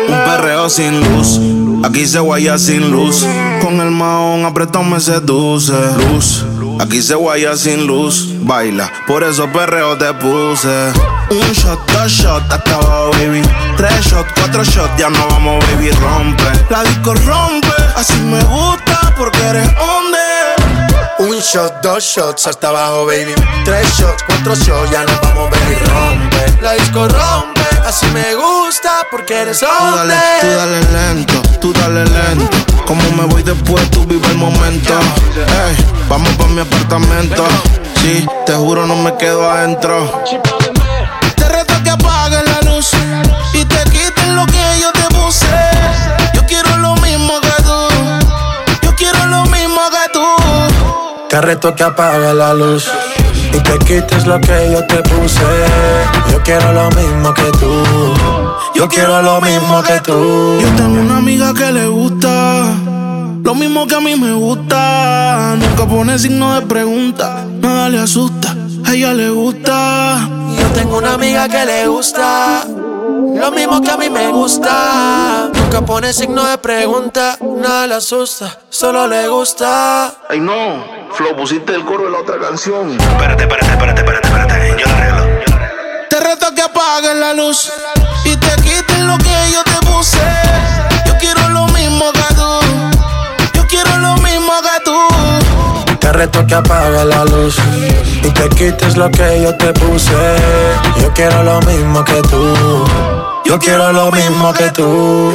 Un 0.09 0.23
perreo 0.25 0.67
sin 0.69 0.99
luz. 1.01 1.39
Aquí 1.85 2.07
se 2.07 2.19
guaya 2.19 2.57
sin 2.57 2.89
luz. 2.89 3.27
Con 3.61 3.79
el 3.79 3.91
maón 3.91 4.43
apretado 4.43 4.83
me 4.83 4.99
seduce. 4.99 5.73
Luz. 6.09 6.43
Aquí 6.79 7.03
se 7.03 7.13
guaya 7.13 7.55
sin 7.55 7.85
luz. 7.85 8.33
Baila, 8.41 8.91
por 9.05 9.23
eso 9.23 9.47
perreo 9.51 9.97
te 9.97 10.11
puse. 10.15 10.91
Un 11.29 11.51
shot, 11.53 11.79
dos 11.91 12.11
shots, 12.11 12.45
hasta 12.49 12.77
baby. 13.11 13.43
Tres 13.75 14.03
shots, 14.07 14.31
cuatro 14.35 14.63
shots, 14.63 14.97
ya 14.97 15.09
no 15.11 15.27
vamos, 15.29 15.63
baby. 15.67 15.91
Rompe. 15.91 16.43
La 16.71 16.83
disco 16.83 17.13
rompe. 17.13 17.67
Así 17.95 18.17
me 18.23 18.41
gusta 18.43 19.06
porque 19.17 19.39
eres 19.47 19.67
hombre. 19.79 20.19
Un 21.19 21.39
shot, 21.39 21.81
dos 21.81 22.03
shots 22.03 22.47
hasta 22.47 22.69
abajo, 22.69 23.05
baby. 23.05 23.33
Tres 23.65 23.87
shots, 23.97 24.23
cuatro 24.27 24.55
shots, 24.55 24.91
ya 24.91 25.03
nos 25.03 25.19
vamos, 25.21 25.49
baby. 25.49 25.75
Rompe. 25.75 26.61
La 26.61 26.73
disco 26.73 27.07
rompe, 27.07 27.61
así 27.85 28.05
me 28.07 28.35
gusta 28.35 29.01
porque 29.09 29.41
eres 29.41 29.59
Tú 29.59 29.65
dale, 29.65 30.01
hombre. 30.01 30.17
tú 30.41 30.47
dale 30.47 30.81
lento, 30.91 31.41
tú 31.59 31.73
dale 31.73 32.05
lento. 32.05 32.57
Como 32.85 33.01
me 33.11 33.25
voy 33.25 33.43
después, 33.43 33.89
tú 33.91 34.05
vive 34.05 34.27
el 34.27 34.37
momento. 34.37 34.93
Ey, 35.35 35.75
vamos 36.07 36.29
pa' 36.35 36.45
mi 36.47 36.61
apartamento. 36.61 37.45
Sí, 38.01 38.25
te 38.45 38.53
juro, 38.53 38.85
no 38.85 38.95
me 38.95 39.15
quedo 39.17 39.49
adentro. 39.49 40.23
Te 51.29 51.41
reto 51.41 51.75
que 51.75 51.83
apague 51.83 52.33
la 52.33 52.53
luz 52.53 52.89
y 53.53 53.59
te 53.59 53.77
quites 53.79 54.25
lo 54.25 54.39
que 54.39 54.71
yo 54.71 54.85
te 54.87 55.03
puse. 55.03 55.41
Yo 56.31 56.41
quiero 56.41 56.71
lo 56.71 56.89
mismo 56.91 57.33
que 57.33 57.51
tú. 57.59 57.83
Yo 58.73 58.87
quiero 58.87 59.21
lo 59.21 59.41
mismo 59.41 59.83
que 59.83 59.99
tú. 59.99 60.57
Yo 60.61 60.69
tengo 60.77 61.01
una 61.01 61.17
amiga 61.17 61.53
que 61.53 61.71
le 61.71 61.87
gusta. 61.87 62.63
Lo 63.43 63.55
mismo 63.55 63.85
que 63.87 63.95
a 63.95 63.99
mí 63.99 64.15
me 64.15 64.33
gusta. 64.33 65.55
Nunca 65.59 65.85
pone 65.85 66.17
signo 66.17 66.55
de 66.55 66.65
pregunta. 66.65 67.43
Nada 67.59 67.89
le 67.89 67.99
asusta. 67.99 68.55
A 68.85 68.93
ella 68.93 69.13
le 69.13 69.29
gusta. 69.29 70.29
Yo 70.57 70.67
tengo 70.73 70.97
una 70.97 71.15
amiga 71.15 71.49
que 71.49 71.65
le 71.65 71.87
gusta. 71.87 72.65
Lo 73.35 73.51
mismo 73.51 73.81
que 73.81 73.91
a 73.91 73.97
mí 73.97 74.09
me 74.09 74.27
gusta. 74.29 75.49
Nunca 75.53 75.81
pone 75.81 76.13
signo 76.13 76.43
de 76.45 76.57
pregunta. 76.57 77.37
Nada 77.41 77.87
le 77.87 77.95
asusta. 77.95 78.59
Solo 78.69 79.07
le 79.07 79.27
gusta. 79.27 80.13
Ay 80.29 80.39
no, 80.39 80.85
Flo, 81.11 81.35
pusiste 81.35 81.73
el 81.73 81.85
coro 81.85 82.05
de 82.05 82.11
la 82.11 82.19
otra 82.19 82.39
canción. 82.39 82.91
Espérate, 82.91 83.43
espérate, 83.43 83.71
espérate, 83.71 84.01
espérate, 84.01 84.27
espérate. 84.27 84.81
Yo 84.81 84.87
lo 84.87 84.95
arreglo. 84.95 85.25
Te 86.09 86.19
reto 86.19 86.53
que 86.55 86.61
apaguen 86.61 87.19
la 87.19 87.33
luz. 87.33 87.71
Y 88.25 88.35
te 88.35 88.55
quiten 88.61 89.07
lo 89.07 89.17
que 89.17 89.51
yo 89.51 89.63
te 89.63 89.85
puse. 89.85 90.66
reto 96.17 96.47
que 96.47 96.55
apague 96.55 97.05
la 97.05 97.23
luz 97.25 97.55
y 98.23 98.29
te 98.31 98.49
quites 98.49 98.97
lo 98.97 99.09
que 99.11 99.41
yo 99.43 99.55
te 99.55 99.71
puse. 99.73 100.11
Yo 100.99 101.13
quiero 101.13 101.43
lo 101.43 101.61
mismo 101.61 102.03
que 102.03 102.21
tú. 102.23 102.85
Yo 103.45 103.59
quiero 103.59 103.93
lo 103.93 104.11
mismo 104.11 104.51
que 104.53 104.69
tú. 104.71 105.31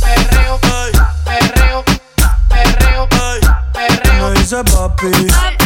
Perreo, 0.00 0.58
perreo, 1.24 1.84
perreo, 2.48 3.08
perreo. 3.72 4.30
dice 4.32 4.64
papi. 4.64 5.59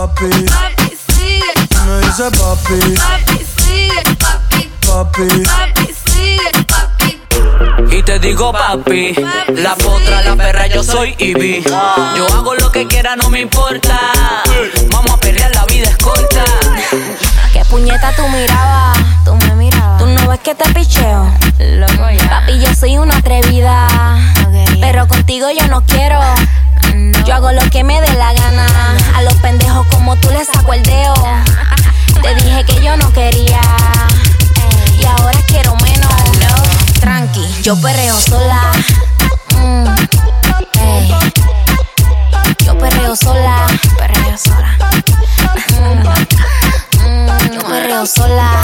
Papi, 0.00 0.30
sigue, 0.32 0.46
papi. 0.48 0.96
Sigue. 1.12 1.52
Me 1.84 2.00
dice 2.00 2.30
papi. 2.30 2.80
Papi, 2.96 3.44
sigue, 3.60 4.02
papi. 4.16 4.70
Papi. 4.86 5.28
Papi, 5.44 5.94
sigue, 6.06 6.50
papi. 6.64 7.20
Y 7.98 8.02
te 8.02 8.18
digo 8.18 8.50
papi, 8.50 9.14
la 9.48 9.74
potra, 9.74 10.22
la 10.22 10.36
perra, 10.36 10.68
yo 10.68 10.82
soy 10.82 11.14
Ivy. 11.18 11.62
Yo 12.16 12.26
hago 12.28 12.54
lo 12.54 12.72
que 12.72 12.86
quiera, 12.86 13.14
no 13.14 13.28
me 13.28 13.40
importa. 13.40 14.00
Vamos 14.90 15.10
a 15.12 15.16
pelear, 15.18 15.54
la 15.54 15.66
vida 15.66 15.90
es 15.90 15.98
corta. 15.98 16.44
¿Qué 17.52 17.62
puñeta 17.66 18.10
tú 18.16 18.26
mirabas? 18.28 18.98
Tú 19.26 19.34
me 19.34 19.54
mirabas. 19.54 19.98
¿Tú 19.98 20.06
no 20.06 20.28
ves 20.28 20.40
que 20.40 20.54
te 20.54 20.72
picheo? 20.72 21.30
Loco 21.58 22.10
ya. 22.10 22.30
Papi, 22.30 22.58
yo 22.58 22.74
soy 22.74 22.96
una 22.96 23.18
atrevida. 23.18 23.86
Pero 24.80 25.06
contigo 25.08 25.48
yo 25.50 25.68
no 25.68 25.82
quiero. 25.84 26.18
Yo 27.24 27.34
hago 27.34 27.52
lo 27.52 27.62
que 27.70 27.84
me 27.84 28.00
dé 28.00 28.12
la 28.14 28.32
gana. 28.32 28.66
A 29.14 29.22
los 29.22 29.34
pendejos 29.34 29.86
como 29.88 30.16
tú 30.16 30.30
les 30.30 30.46
saco 30.46 30.72
el 30.72 30.82
dedo. 30.82 31.14
Te 32.22 32.34
dije 32.36 32.64
que 32.64 32.82
yo 32.82 32.96
no 32.96 33.12
quería. 33.12 33.60
Y 34.98 35.04
ahora 35.06 35.38
quiero 35.46 35.74
menos. 35.76 36.10
Tranqui, 37.00 37.46
yo 37.62 37.80
perreo 37.80 38.18
sola. 38.20 38.72
Mm, 39.56 39.86
ey. 40.80 41.14
Yo 42.64 42.76
perreo 42.78 43.16
sola. 43.16 43.66
Perreo 43.96 44.36
sola. 44.36 44.76
Mm, 47.06 47.54
yo 47.54 47.60
perreo 47.62 48.06
sola. 48.06 48.50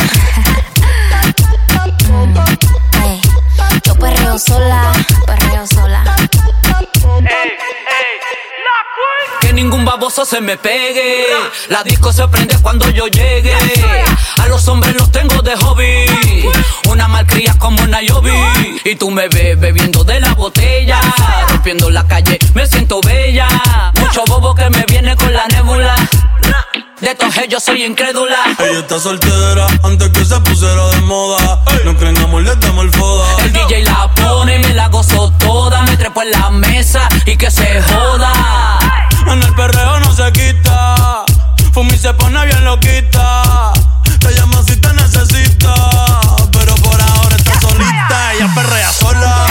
Mm, 2.08 2.36
ey. 3.04 3.20
Yo 3.84 3.94
perreo 3.96 4.38
sola. 4.38 4.92
Perreo 5.26 5.66
sola. 5.66 6.15
Ningún 9.57 9.86
baboso 9.86 10.24
se 10.26 10.40
me 10.40 10.57
pegue. 10.59 11.26
La 11.70 11.82
disco 11.82 12.12
se 12.12 12.28
prende 12.28 12.57
cuando 12.61 12.88
yo 12.90 13.07
llegue. 13.07 13.54
A 14.38 14.46
los 14.48 14.68
hombres 14.68 14.94
los 14.94 15.11
tengo 15.11 15.40
de 15.40 15.57
hobby. 15.57 16.04
Una 16.88 17.09
malcria 17.09 17.54
como 17.59 17.84
Nayobi. 17.86 18.32
Y 18.84 18.94
tú 18.96 19.11
me 19.11 19.28
ves 19.28 19.59
bebiendo 19.59 20.04
de 20.04 20.20
la 20.20 20.34
botella. 20.34 21.00
Rompiendo 21.48 21.90
la 21.90 22.07
calle, 22.07 22.38
me 22.54 22.66
siento 22.66 23.00
bella. 23.00 23.48
Mucho 23.98 24.22
bobo 24.26 24.54
que 24.54 24.68
me 24.68 24.84
viene 24.86 25.16
con 25.16 25.32
la 25.32 25.46
nébula. 25.48 25.96
De 27.00 27.11
estos 27.11 27.34
yo 27.48 27.59
soy 27.59 27.84
incrédula. 27.84 28.36
Ella 28.59 28.80
está 28.80 29.00
soltera 29.00 29.66
antes 29.82 30.11
que 30.11 30.24
se 30.24 30.38
pusiera 30.40 30.86
de 30.88 31.00
moda. 31.00 31.62
No 31.84 31.96
creen 31.96 32.16
amor, 32.18 32.42
le 32.42 32.54
damos 32.57 32.84
el 32.84 32.90
foda. 32.90 33.44
El 33.44 33.52
DJ 33.52 33.84
la 33.84 34.11
pone 34.14 34.57
y 34.57 34.59
me 34.59 34.74
la 34.74 34.88
gozo 34.88 35.32
toda. 35.38 35.82
Me 35.82 35.96
trepo 35.96 36.22
en 36.22 36.30
la 36.30 36.50
mesa 36.50 37.09
y 37.24 37.36
que 37.36 37.50
se 37.50 37.80
joda. 37.82 39.05
En 39.28 39.42
el 39.42 39.54
perreo 39.54 40.00
no 40.00 40.12
se 40.12 40.30
quita. 40.32 41.24
Fumi 41.72 41.96
se 41.98 42.12
pone 42.14 42.44
bien 42.46 42.64
loquita. 42.64 43.72
Te 44.20 44.34
llama 44.34 44.62
si 44.66 44.76
te 44.76 44.92
necesita. 44.94 45.74
Pero 46.52 46.74
por 46.76 47.00
ahora 47.00 47.36
está 47.36 47.60
solita. 47.60 48.32
Ella 48.34 48.48
perrea 48.54 48.92
sola. 48.92 49.46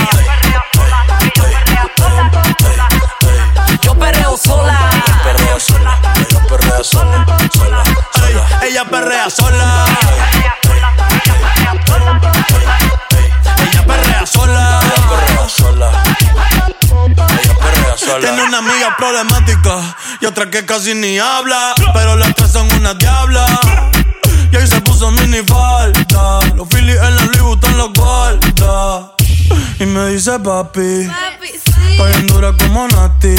Yo 3.82 3.96
perreo 3.96 4.38
sola. 4.38 4.90
Perrea 5.24 5.60
sola. 5.60 6.00
Ella 6.16 6.40
perrea 6.50 6.84
sola. 6.84 7.26
Sola. 7.54 7.84
sola. 8.14 8.66
Ella 8.66 8.86
perrea 8.86 9.30
sola. 9.30 9.86
Ella 13.60 13.86
perrea 13.86 14.26
sola. 14.26 14.80
Ella 14.82 15.10
perrea 15.10 15.50
sola. 15.50 16.05
Sola. 18.06 18.20
Tiene 18.20 18.44
una 18.44 18.60
amiga 18.60 18.96
problemática 18.98 19.96
y 20.22 20.26
otra 20.26 20.50
que 20.50 20.66
casi 20.66 20.94
ni 20.94 21.18
habla. 21.18 21.74
Pero 21.94 22.16
las 22.16 22.36
tres 22.36 22.52
son 22.52 22.72
una 22.74 22.94
diabla. 22.94 23.46
Y 24.52 24.56
ahí 24.56 24.68
se 24.68 24.80
puso 24.82 25.12
mini 25.12 25.40
falta. 25.40 26.40
Los 26.56 26.68
Phillies 26.70 26.98
en 27.02 27.16
la 27.16 27.26
Louis 27.26 27.42
Vuitton 27.42 27.78
los 27.78 27.94
guarda. 27.94 29.12
Y 29.80 29.86
me 29.86 30.10
dice 30.10 30.40
papi. 30.40 31.08
Papi, 31.08 32.08
bien 32.12 32.28
dura 32.28 32.54
como 32.58 32.88
Nati. 32.88 33.36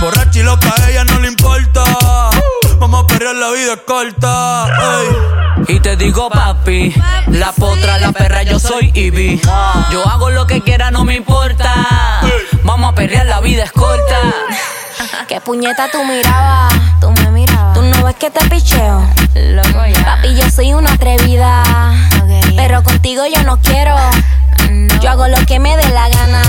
Borracha 0.00 0.38
y 0.38 0.42
loca, 0.42 0.72
a 0.76 0.90
ella 0.90 1.04
no 1.04 1.18
le 1.20 1.28
importa. 1.28 1.84
Vamos 2.86 3.02
a 3.02 3.06
perrear, 3.08 3.34
la 3.34 3.50
vida 3.50 3.72
es 3.72 3.80
corta. 3.80 4.68
ey. 5.58 5.74
Y 5.74 5.80
te 5.80 5.96
digo 5.96 6.30
papi, 6.30 6.94
la 7.26 7.50
potra, 7.50 7.98
la 7.98 8.12
perra, 8.12 8.44
yo 8.44 8.60
soy 8.60 8.92
Ivy. 8.94 9.42
Yo 9.90 10.06
hago 10.06 10.30
lo 10.30 10.46
que 10.46 10.60
quiera, 10.60 10.92
no 10.92 11.04
me 11.04 11.16
importa. 11.16 11.74
Vamos 12.62 12.92
a 12.92 12.94
perrear, 12.94 13.26
la 13.26 13.40
vida 13.40 13.64
es 13.64 13.72
corta. 13.72 14.20
¿Qué 15.26 15.40
puñeta 15.40 15.90
tú 15.90 16.04
mirabas? 16.04 16.74
Tú 17.00 17.10
me 17.10 17.28
mirabas. 17.32 17.74
¿Tú 17.74 17.82
no 17.82 18.04
ves 18.04 18.14
que 18.14 18.30
te 18.30 18.48
picheo? 18.48 19.04
Loco 19.34 19.84
ya. 19.84 20.04
Papi, 20.04 20.36
yo 20.36 20.48
soy 20.48 20.72
una 20.72 20.92
atrevida. 20.92 21.64
Pero 22.54 22.84
contigo 22.84 23.24
yo 23.26 23.42
no 23.42 23.58
quiero. 23.62 23.96
Yo 25.00 25.10
hago 25.10 25.26
lo 25.26 25.44
que 25.44 25.58
me 25.58 25.76
dé 25.76 25.88
la 25.88 26.08
gana. 26.08 26.40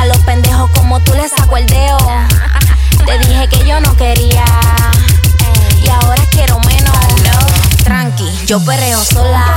A 0.00 0.06
los 0.06 0.18
pendejos 0.18 0.68
como 0.72 0.98
tú 0.98 1.14
les 1.14 1.30
saco 1.30 1.56
el 1.56 1.68
dedo. 1.68 1.98
Te 3.06 3.18
dije 3.18 3.33
yo 8.46 8.60
perreo 8.62 8.98
sola. 8.98 9.53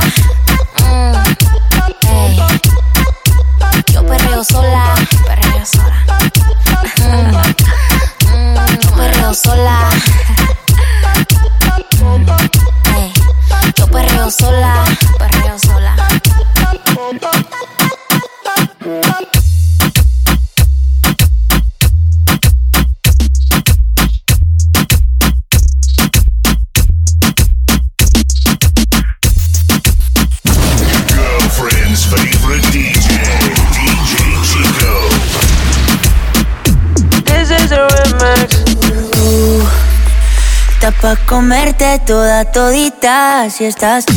Todita 42.52 43.48
si 43.50 43.64
estás 43.64 44.06
tú. 44.06 44.14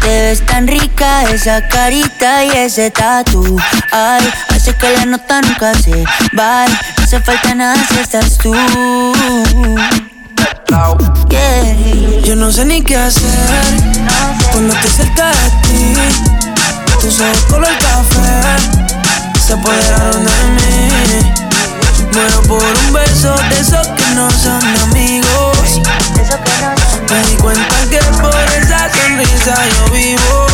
Te 0.00 0.08
ves 0.08 0.44
tan 0.46 0.66
rica 0.66 1.22
esa 1.30 1.66
carita 1.68 2.44
y 2.44 2.50
ese 2.50 2.90
tatu. 2.90 3.58
Ay, 3.92 4.28
hace 4.48 4.74
que 4.74 4.90
la 4.96 5.06
nota 5.06 5.40
nunca 5.42 5.74
se 5.74 6.04
va. 6.38 6.66
No 6.66 7.04
hace 7.04 7.20
falta 7.20 7.54
nada 7.54 7.76
si 7.88 7.98
estás 7.98 8.38
tú. 8.38 8.52
Yeah. 11.28 12.22
Yo 12.24 12.36
no 12.36 12.50
sé 12.50 12.64
ni 12.64 12.82
qué 12.82 12.96
hacer 12.96 13.30
cuando 14.52 14.74
estoy 14.74 14.90
cerca 14.90 15.28
de 15.28 15.50
ti. 15.62 15.94
Tus 17.00 17.20
ojos 17.20 17.44
color 17.48 17.78
café 17.78 18.56
se 19.46 19.52
apoderaron 19.52 20.24
de 20.24 20.30
mí. 20.54 21.41
Muero 22.12 22.42
por 22.42 22.62
un 22.62 22.92
beso 22.92 23.34
de 23.48 23.60
esos 23.60 23.86
que 23.88 24.14
no 24.14 24.30
son 24.30 24.62
amigos. 24.82 25.80
Me 27.10 27.22
di 27.28 27.36
cuenta 27.36 27.76
que 27.90 27.98
por 28.20 28.34
esa 28.58 28.90
sonrisa 28.90 29.54
yo 29.76 29.92
vivo. 29.92 30.46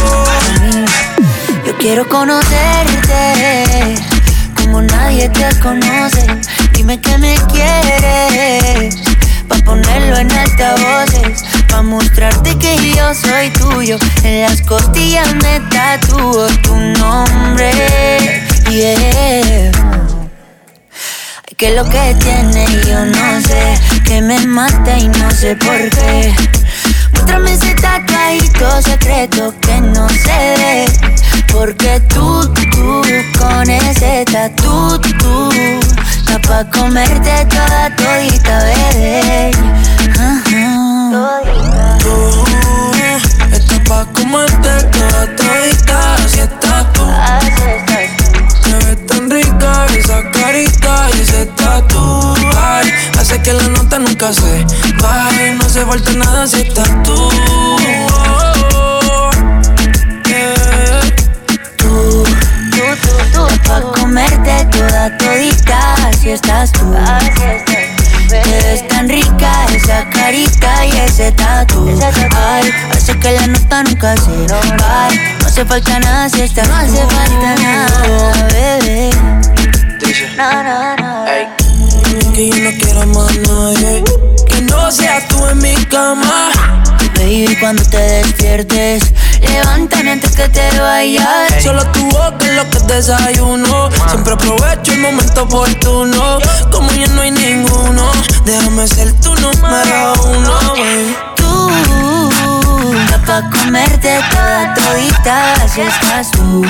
Yo 1.66 1.76
quiero 1.78 2.08
conocerte 2.08 3.96
como 4.56 4.82
nadie 4.82 5.28
te 5.30 5.58
conoce. 5.60 6.26
Dime 6.74 7.00
que 7.00 7.18
me 7.18 7.36
quieres. 7.52 8.96
Pa' 9.48 9.58
ponerlo 9.64 10.16
en 10.16 10.30
altavoces. 10.30 11.44
Pa' 11.68 11.82
mostrarte 11.82 12.56
que 12.56 12.94
yo 12.94 13.14
soy 13.14 13.50
tuyo. 13.50 13.98
En 14.22 14.42
las 14.42 14.62
costillas 14.62 15.34
me 15.42 15.60
tatúo 15.70 16.46
tu 16.62 16.76
nombre. 16.76 17.72
Yeah. 18.70 20.07
Que 21.58 21.72
lo 21.72 21.84
que 21.88 22.14
tiene 22.20 22.64
yo 22.86 23.04
no 23.04 23.40
sé. 23.40 23.74
Que 24.04 24.22
me 24.22 24.38
mata 24.46 24.96
y 24.96 25.08
no 25.08 25.28
sé 25.32 25.56
por 25.56 25.90
qué. 25.90 26.32
Muéstrame 27.12 27.52
ese 27.52 27.74
tatuajito 27.74 28.80
secreto 28.80 29.52
que 29.60 29.80
no 29.80 30.08
se 30.08 30.54
ve. 30.56 30.84
Porque 31.50 31.98
tú, 32.14 32.48
tú, 32.70 33.02
con 33.36 33.68
ese 33.68 34.24
tatu, 34.26 35.00
tú, 35.18 35.50
está 35.50 36.38
pa' 36.46 36.64
comerte 36.70 37.44
toda 37.46 37.96
todita, 37.96 38.58
bebé. 38.62 39.50
Tú 41.98 42.44
estás 43.52 43.80
pa' 43.80 44.06
comerte 44.12 44.84
toda 44.92 45.26
todita 45.34 46.16
si 46.28 46.38
estás 46.38 46.92
tú. 46.92 47.02
Rica 49.48 49.86
esa 49.96 50.30
carita 50.30 51.08
y 51.16 51.20
ese 51.20 51.46
tatu. 51.46 52.34
nunca 53.98 54.32
se 54.32 54.64
va. 55.02 55.30
No 55.56 55.64
hace 55.64 55.84
falta 55.84 56.12
nada 56.12 56.46
si 56.46 56.60
estás 56.62 56.88
tú. 57.02 57.30
Tú, 61.76 62.24
tú, 62.26 62.82
tú, 63.02 63.14
tú, 63.32 63.46
pa' 63.66 63.80
comerte 63.98 64.64
toda 64.70 65.16
todita, 65.18 65.94
así 66.08 66.30
estás 66.30 66.72
tú. 66.72 66.94
Te 68.28 68.40
ves 68.40 68.86
tan 68.88 69.08
rica 69.08 69.66
esa 69.74 70.08
carita 70.10 70.86
y 70.86 70.90
ese 70.90 71.32
tatu. 71.32 71.88
Ay, 72.36 72.70
hace 72.92 72.97
que 73.20 73.32
la 73.32 73.46
nota 73.46 73.82
nunca 73.82 74.14
se 74.16 74.46
va. 74.52 75.08
No 75.40 75.46
hace 75.46 75.64
falta 75.64 75.98
nada 75.98 76.28
si 76.28 76.42
estás 76.42 76.68
No 76.68 76.76
hace 76.76 77.06
falta 77.06 77.54
nada, 77.62 78.48
bebé. 78.52 79.10
No, 80.36 80.62
no, 80.62 80.96
no. 80.96 81.24
Que 82.34 82.48
yo 82.48 82.56
no 82.56 82.70
quiero 82.78 83.06
más 83.06 83.36
nadie. 83.36 84.04
Que 84.46 84.62
no 84.62 84.90
seas 84.90 85.26
tú 85.28 85.46
en 85.46 85.58
mi 85.58 85.74
cama. 85.86 86.50
Baby, 87.14 87.56
cuando 87.58 87.82
te 87.82 87.98
despiertes, 87.98 89.02
levántame 89.40 90.12
antes 90.12 90.36
que 90.36 90.48
te 90.48 90.80
vayas. 90.80 91.62
Solo 91.62 91.84
tu 91.90 92.04
boca 92.10 92.38
es 92.46 92.54
lo 92.54 92.70
que 92.70 92.78
desayuno. 92.94 93.90
Siempre 94.08 94.34
aprovecho 94.34 94.92
el 94.92 95.00
momento 95.00 95.42
oportuno. 95.42 96.38
Como 96.70 96.90
ya 96.92 97.06
no 97.08 97.22
hay 97.22 97.32
ninguno, 97.32 98.10
déjame 98.44 98.86
ser 98.86 99.12
tu 99.20 99.34
número 99.34 100.12
uno. 100.24 100.74
baby. 100.74 101.37
Pa' 103.28 103.42
comerte 103.50 104.18
toda 104.30 104.72
todita, 104.72 105.52
así 105.62 105.82
estás 105.82 106.30
tú. 106.30 106.62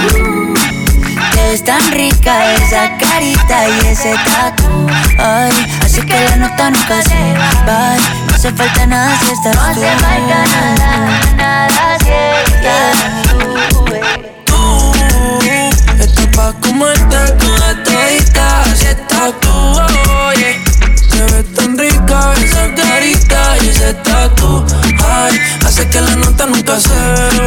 Te 1.32 1.42
ves 1.50 1.62
tan 1.62 1.80
rica 1.92 2.52
esa 2.54 2.96
carita 2.98 3.68
y 3.68 3.86
ese 3.86 4.12
tatu. 4.24 4.88
Ay, 5.20 5.52
así 5.84 6.00
que 6.02 6.18
la 6.18 6.34
nota 6.34 6.70
nunca 6.70 7.00
se 7.02 7.14
va. 7.64 7.96
No 8.26 8.34
hace 8.34 8.50
falta 8.50 8.86
nada 8.86 9.16
si 9.20 9.30
estás 9.30 9.54
No 9.54 9.62
tú. 9.62 9.68
hace 9.70 9.90
falta 9.98 10.44
nada, 10.80 11.34
nada 11.36 11.98
si 12.00 12.10
estás 12.50 12.98
tú. 13.30 13.38
Tú 14.44 14.92
estás 16.02 16.26
pa' 16.34 16.52
comerte 16.60 17.18
toda 17.38 17.84
todita, 17.84 18.62
así 18.62 18.86
estás 18.86 19.32
tú. 19.40 19.54
Oye, 20.26 20.60
esa 22.44 22.74
carita 22.74 23.56
y 23.62 23.68
ese 23.68 23.94
tatu. 23.94 24.64
Ay, 25.04 25.38
hace 25.66 25.88
que 25.88 26.00
la 26.00 26.16
nota 26.16 26.46
nunca 26.46 26.78
se 26.80 26.90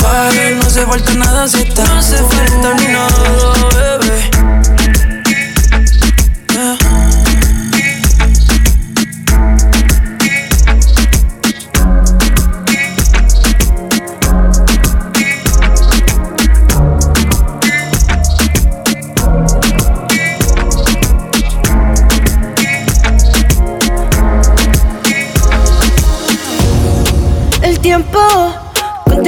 baje. 0.02 0.56
No 0.56 0.68
hace 0.68 0.86
falta 0.86 1.14
nada 1.14 1.48
si 1.48 1.62
estás 1.62 1.90
No 1.90 2.00
hace 2.00 2.18
falta 2.18 2.74
nada, 2.92 4.00
bebé. 4.00 4.61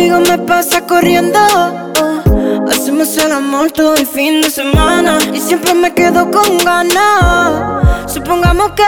Contigo 0.03 0.19
me 0.19 0.37
pasa 0.45 0.81
corriendo. 0.81 1.39
Hacemos 2.69 3.17
el 3.17 3.31
amor 3.31 3.71
todo 3.71 3.95
el 3.95 4.05
fin 4.05 4.41
de 4.41 4.49
semana 4.49 5.17
y 5.33 5.39
siempre 5.39 5.73
me 5.73 5.93
quedo 5.93 6.29
con 6.29 6.57
ganas. 6.59 8.11
Supongamos 8.11 8.71
que 8.71 8.83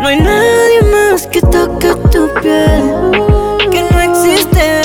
no 0.00 0.08
hay 0.08 0.20
nadie 0.20 0.82
más 0.82 1.26
que 1.26 1.40
toque 1.40 1.94
tu 2.10 2.32
piel, 2.40 3.70
que 3.70 3.82
no 3.90 4.00
existe. 4.00 4.82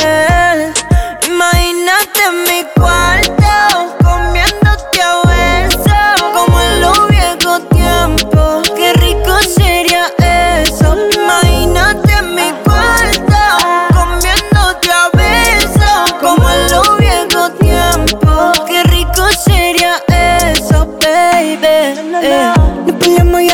Imagínate 1.28 2.22
mi 2.48 2.59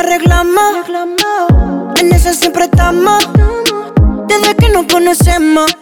arreglamos. 0.06 0.88
En 1.97 2.12
eso 2.14 2.34
siempre 2.34 2.66
estamos. 2.66 3.28
Desde 4.28 4.56
que 4.56 4.70
nos 4.70 4.86
conocemos. 4.86 5.76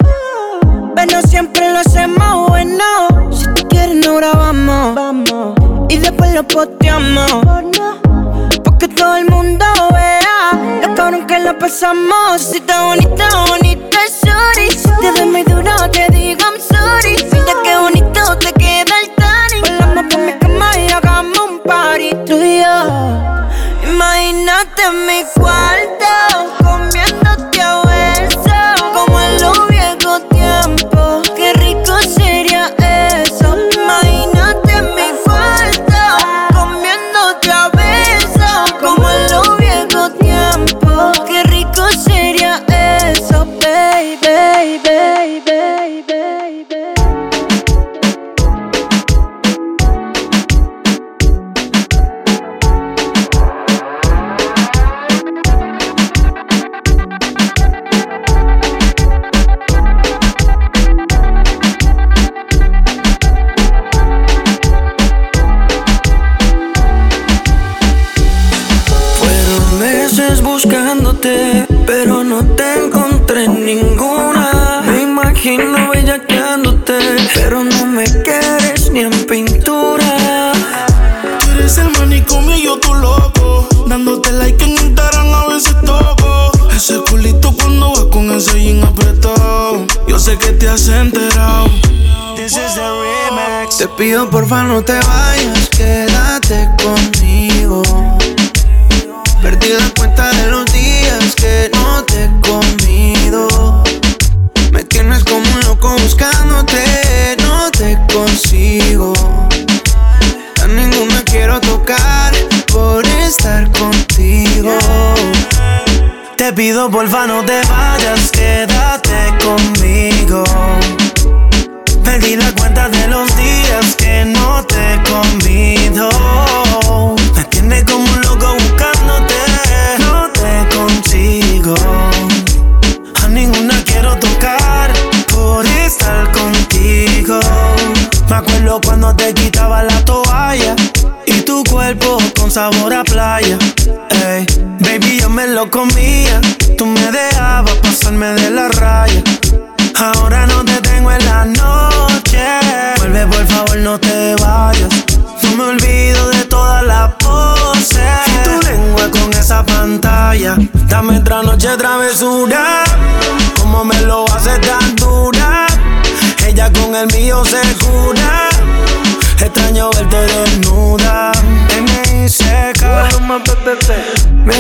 Pero 0.96 1.22
siempre 1.24 1.72
lo 1.72 1.80
hacemos 1.80 2.50
bueno. 2.50 2.84
Si 3.32 3.46
tú 3.54 3.68
quieres, 3.68 3.96
no 4.06 4.16
grabamos. 4.16 5.56
Y 5.90 5.98
después 5.98 6.34
lo 6.34 6.44
posteamos. 6.44 7.32
Porque 8.64 8.88
todo 8.88 9.18
el 9.18 9.30
mundo 9.30 9.66
vea 9.92 10.88
lo 10.88 10.96
cabrón 10.96 11.28
que 11.28 11.40
la 11.40 11.58
pasamos. 11.58 12.42
Si 12.42 12.58
está 12.58 12.86
bonita, 12.86 13.28
bonita, 13.50 14.00
sorry. 14.22 14.72
Si 14.72 14.90
te 15.02 15.20
doy 15.20 15.30
muy 15.30 15.44
duro, 15.44 15.72
te 15.92 16.08
digo 16.12 16.40
I'm 16.42 16.60
sorry. 16.62 17.16
Mira 17.32 17.54
qué 17.64 17.78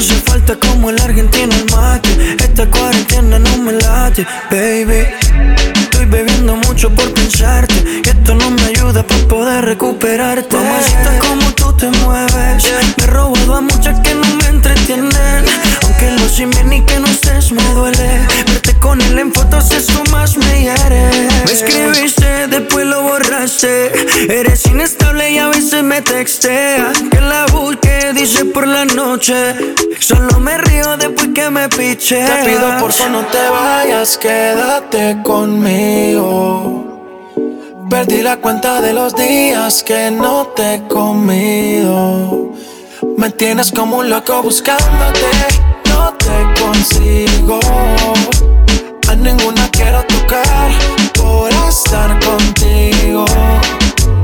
hace 0.03 0.15
falta 0.15 0.55
como 0.59 0.89
el 0.89 0.99
argentino 0.99 1.55
el 1.55 1.65
mate. 1.71 2.35
Esta 2.43 2.69
cuarentena 2.69 3.39
no 3.39 3.57
me 3.59 3.71
late, 3.71 4.27
baby. 4.51 5.07
Estoy 5.81 6.05
bebiendo 6.05 6.57
mucho 6.57 6.89
por 6.93 7.13
pensarte. 7.13 7.73
Y 8.03 8.09
esto 8.09 8.35
no 8.35 8.51
me 8.51 8.63
ayuda 8.63 9.03
para 9.03 9.27
poder 9.27 9.65
recuperarte. 9.65 10.57
Mamacita, 10.57 11.19
como 11.19 11.51
tú 11.53 11.71
te 11.77 11.89
mueves. 12.03 12.63
Me 12.97 13.03
he 13.03 13.07
robado 13.07 13.55
a 13.55 13.61
muchas 13.61 13.97
que 14.01 14.13
no 14.13 14.27
me 14.39 14.47
entretienen. 14.47 15.45
Aunque 15.83 16.11
lo 16.11 16.27
sin 16.27 16.49
ni 16.67 16.81
que 16.81 16.99
no 16.99 17.07
estés 17.07 17.53
me 17.53 17.63
duele. 17.73 18.27
Verte 18.47 18.77
con 18.79 18.99
él 19.01 19.17
en 19.19 19.33
fotos, 19.33 19.71
eso 19.71 20.03
más 20.11 20.35
me 20.35 20.63
hiere. 20.63 21.29
Me 21.45 21.51
escribiste, 21.51 22.47
después 22.49 22.85
lo 22.85 23.03
borraste. 23.03 23.91
Eres 24.29 24.65
inestable 24.65 25.31
y 25.31 25.37
a 25.37 25.47
veces 25.47 25.81
me 25.81 26.01
texteas. 26.01 27.01
Que 27.09 27.21
la 27.21 27.45
busque, 27.45 27.92
dice 28.13 28.45
por 28.45 28.67
la 28.67 28.85
noche. 28.85 29.75
Solo 29.99 30.39
me 30.39 30.57
río 30.57 30.97
después 30.97 31.29
que 31.33 31.49
me 31.49 31.67
piche. 31.69 32.23
Te 32.23 32.45
pido 32.45 32.77
por 32.79 32.91
favor 32.91 33.11
no 33.11 33.25
te 33.27 33.49
vayas, 33.49 34.17
quédate 34.17 35.17
conmigo. 35.23 36.83
Perdí 37.89 38.21
la 38.21 38.37
cuenta 38.37 38.81
de 38.81 38.93
los 38.93 39.15
días 39.15 39.83
que 39.83 40.09
no 40.11 40.47
te 40.55 40.75
he 40.75 40.87
comido. 40.87 42.51
Me 43.17 43.29
tienes 43.31 43.71
como 43.71 43.97
un 43.97 44.09
loco 44.09 44.41
buscándote, 44.41 45.29
no 45.89 46.13
te 46.13 46.61
consigo. 46.61 47.59
A 49.09 49.15
ninguna 49.15 49.69
quiero 49.69 50.03
tocar 50.03 50.71
por 51.13 51.51
estar 51.69 52.19
contigo. 52.25 53.25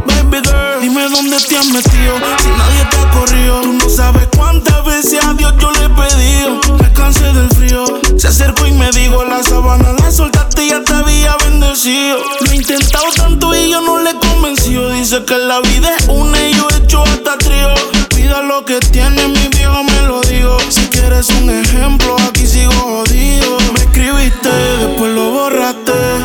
Baby 0.08 0.42
girl, 0.44 0.69
dime 1.00 1.16
dónde 1.16 1.38
te 1.38 1.58
has 1.58 1.68
metido. 1.68 2.16
Si 2.42 2.50
nadie 2.50 2.86
te 2.90 2.98
ha 2.98 3.12
corrido, 3.12 3.62
tú 3.62 3.74
no 3.74 3.90
sabes 3.90 4.28
cuántas 4.36 4.84
veces 4.86 5.24
a 5.24 5.34
Dios 5.34 5.54
yo 5.60 5.72
le 5.72 5.86
he 5.86 5.90
pedido. 5.90 6.60
Me 6.80 6.92
cansé 6.94 7.24
del 7.34 7.50
frío. 7.50 7.86
Se 8.18 8.28
acercó 8.28 8.66
y 8.66 8.72
me 8.72 8.90
dijo: 8.92 9.24
La 9.24 9.42
sabana 9.44 9.94
la 9.94 10.12
soltaste 10.12 10.66
y 10.66 10.70
ya 10.70 10.84
te 10.84 10.94
había 10.94 11.36
bendecido. 11.38 12.18
Lo 12.42 12.52
he 12.52 12.56
intentado 12.56 13.06
tanto 13.16 13.56
y 13.56 13.70
yo 13.70 13.82
no 13.82 14.00
le 14.00 14.12
he 14.12 14.16
convencido. 14.16 14.90
Dice 14.92 15.24
que 15.26 15.38
la 15.38 15.62
vida 15.62 15.96
es 15.98 16.08
una 16.08 16.38
y 16.48 16.54
yo 16.54 16.68
he 16.72 16.84
hecho 16.84 17.04
hasta 17.04 17.38
trío. 17.38 17.74
Pida 18.10 18.42
lo 18.42 18.66
que 18.66 18.80
tiene, 18.80 19.28
mi 19.28 19.48
viejo 19.48 19.84
me 19.84 20.02
lo 20.04 20.22
digo. 20.22 20.58
Si 20.70 20.82
quieres 20.88 21.30
un 21.30 21.50
ejemplo, 21.50 22.16
aquí 22.28 22.46
sigo 22.46 22.74
jodido. 22.74 23.58
Me 23.74 23.82
escribiste, 23.82 24.50
después 24.50 25.14
lo 25.14 25.32
borraste. 25.32 26.19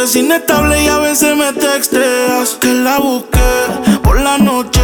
Eres 0.00 0.16
inestable 0.16 0.82
y 0.82 0.88
a 0.88 0.96
veces 0.96 1.36
me 1.36 1.52
texteas. 1.52 2.56
Que 2.58 2.72
la 2.72 2.98
busqué 3.00 3.98
por 4.02 4.18
la 4.18 4.38
noche. 4.38 4.80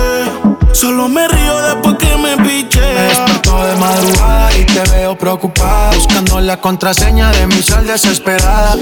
Solo 0.77 1.09
me 1.09 1.27
río 1.27 1.57
después 1.62 1.97
que 1.97 2.14
me 2.18 2.37
piche. 2.37 2.83
Me 2.83 3.03
despertó 3.05 3.64
de 3.64 3.77
madrugada 3.77 4.55
y 4.59 4.64
te 4.66 4.83
veo 4.91 5.16
preocupada. 5.16 5.91
Buscando 5.95 6.39
la 6.39 6.61
contraseña 6.61 7.33
de 7.33 7.47
mi 7.47 7.62
sal 7.62 7.87
desesperada. 7.87 8.77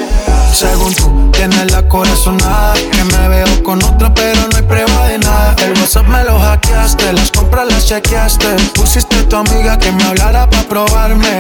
Según 0.53 0.92
tú, 0.97 1.30
tienes 1.30 1.70
la 1.70 1.86
corazonada. 1.88 2.74
Que 2.74 3.05
me 3.05 3.28
veo 3.28 3.62
con 3.62 3.80
otra, 3.84 4.12
pero 4.12 4.40
no 4.40 4.57
hay 4.57 4.62
prueba 4.64 5.07
de 5.07 5.18
nada. 5.20 5.55
El 5.64 5.78
WhatsApp 5.78 6.09
me 6.09 6.24
lo 6.24 6.40
hackeaste, 6.40 7.12
las 7.12 7.30
compras 7.30 7.68
las 7.70 7.86
chequeaste. 7.86 8.57
Pusiste 8.74 9.14
a 9.14 9.28
tu 9.28 9.36
amiga 9.36 9.78
que 9.78 9.92
me 9.92 10.03
hablara 10.03 10.51
para 10.51 10.64
probarme. 10.64 11.38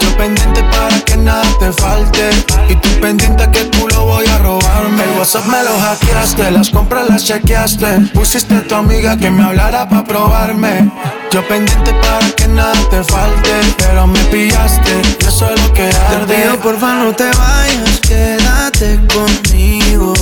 Yo 0.00 0.16
pendiente 0.16 0.64
para 0.64 0.98
que 1.04 1.16
nada 1.16 1.44
te 1.60 1.72
falte. 1.72 2.30
Y 2.68 2.74
tú 2.74 2.88
pendiente 3.00 3.48
que 3.52 3.66
tú 3.66 3.86
lo 3.86 4.06
voy 4.06 4.26
a 4.26 4.38
robarme. 4.38 5.04
El 5.04 5.18
WhatsApp 5.18 5.46
me 5.46 5.62
lo 5.62 5.78
hackeaste, 5.78 6.50
las 6.50 6.70
compras 6.70 7.08
las 7.08 7.24
chequeaste. 7.24 8.10
Pusiste 8.12 8.56
a 8.56 8.66
tu 8.66 8.74
amiga 8.74 9.16
que 9.16 9.30
me 9.30 9.44
hablara 9.44 9.88
para 9.92 10.04
probarme. 10.04 10.90
Yo 11.30 11.46
pendiente 11.46 11.92
para 11.94 12.30
que 12.30 12.48
nada 12.48 12.74
te 12.90 13.04
falte. 13.04 13.52
Pero 13.78 14.06
me 14.06 14.18
pillaste, 14.24 14.90
y 15.20 15.26
eso 15.26 15.50
es 15.50 15.60
lo 15.60 15.72
que 15.74 15.84
arde. 15.84 16.34
Te 16.34 16.42
pido 16.42 16.56
porfa 16.60 16.94
no 16.94 17.14
te 17.14 17.24
vayas, 17.24 18.00
quédate 18.00 18.98
conmigo. 19.12 20.14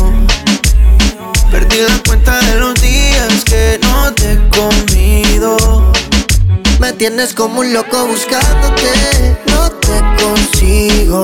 Perdí 1.50 1.78
la 1.88 1.98
cuenta 2.06 2.38
de 2.40 2.54
los 2.56 2.74
días 2.80 3.44
que 3.44 3.78
no 3.82 4.12
te 4.12 4.32
he 4.32 4.48
comido. 4.48 5.92
Me 6.80 6.92
tienes 6.92 7.34
como 7.34 7.60
un 7.60 7.72
loco 7.72 8.06
buscándote, 8.06 9.36
no 9.46 9.70
te 9.70 10.22
consigo. 10.22 11.22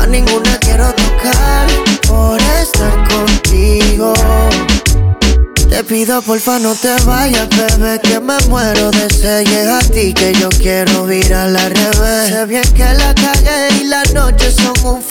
A 0.00 0.06
ninguna 0.06 0.58
quiero 0.58 0.92
tocar 0.92 1.66
por 2.06 2.40
estar 2.40 3.08
contigo. 3.08 4.12
Te 5.76 5.84
pido 5.84 6.22
porfa 6.22 6.58
no 6.58 6.74
te 6.74 6.96
vayas, 7.04 7.50
bebé, 7.50 8.00
que 8.00 8.18
me 8.18 8.38
muero 8.48 8.90
de 8.92 9.10
sed. 9.10 9.44
Llega 9.44 9.76
a 9.76 9.80
ti 9.82 10.14
que 10.14 10.32
yo 10.32 10.48
quiero 10.48 11.04
virar 11.04 11.54
al 11.54 11.70
revés. 11.70 12.30
Sé 12.30 12.46
bien 12.46 12.64
que 12.72 12.84
la 12.94 13.14
cagué 13.14 13.68
y 13.82 13.84
las 13.84 14.10
noches 14.14 14.56
son 14.56 14.94
un 14.94 15.02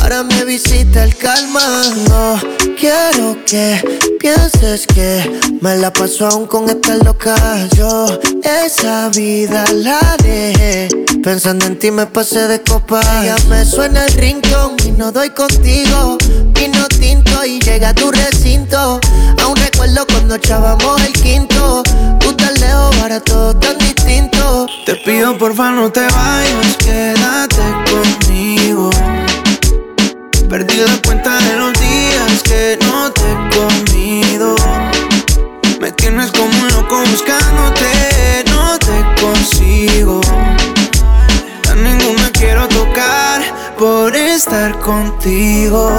Ahora 0.00 0.22
me 0.22 0.44
visita 0.44 1.04
el 1.04 1.14
calma. 1.16 1.60
No 2.08 2.40
quiero 2.78 3.36
que 3.44 4.16
pienses 4.18 4.86
que 4.86 5.40
me 5.60 5.76
la 5.76 5.92
paso 5.92 6.26
aún 6.26 6.46
con 6.46 6.68
esta 6.68 6.96
loca. 6.96 7.36
Yo 7.76 8.06
esa 8.42 9.10
vida 9.10 9.64
la 9.72 10.16
dejé. 10.22 10.88
Pensando 11.22 11.66
en 11.66 11.78
ti 11.78 11.90
me 11.90 12.06
pasé 12.06 12.48
de 12.48 12.62
copa. 12.62 13.00
Ya 13.24 13.36
me 13.48 13.64
suena 13.64 14.04
el 14.06 14.12
rincón 14.14 14.76
y 14.84 14.90
no 14.92 15.12
doy 15.12 15.30
contigo. 15.30 16.16
Vino 16.54 16.86
tinto 16.88 17.44
y 17.44 17.60
llega 17.60 17.90
a 17.90 17.94
tu 17.94 18.10
recinto. 18.10 19.00
Aún 19.42 19.56
recuerdo 19.56 20.06
cuando 20.06 20.36
echábamos 20.36 21.02
el 21.02 21.12
quinto. 21.12 21.82
Tú 22.20 22.32
tan 22.34 22.54
lejos, 22.54 22.96
ahora 23.00 23.20
todo 23.20 23.54
tan 23.56 23.76
distinto. 23.78 24.66
Te 24.86 24.96
pido 24.96 25.36
porfa 25.38 25.70
no 25.70 25.90
te 25.90 26.00
vayas, 26.00 26.76
quédate 26.78 27.62
conmigo. 27.90 28.23
Perdí 30.48 30.76
la 30.76 31.00
cuenta 31.04 31.38
de 31.38 31.56
los 31.56 31.72
días 31.72 32.42
que 32.42 32.78
no 32.84 33.12
te 33.12 33.22
he 33.22 33.36
comido. 33.56 34.54
Me 35.80 35.92
tienes 35.92 36.32
como 36.32 36.46
un 36.46 36.68
loco 36.68 37.00
buscándote, 37.10 38.44
no 38.50 38.78
te 38.78 39.22
consigo. 39.22 40.20
A 41.70 41.74
ninguna 41.74 42.30
quiero 42.32 42.66
tocar 42.68 43.42
por 43.78 44.14
estar 44.16 44.78
contigo. 44.80 45.90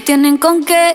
Tienen 0.00 0.38
con 0.38 0.64
qué. 0.64 0.94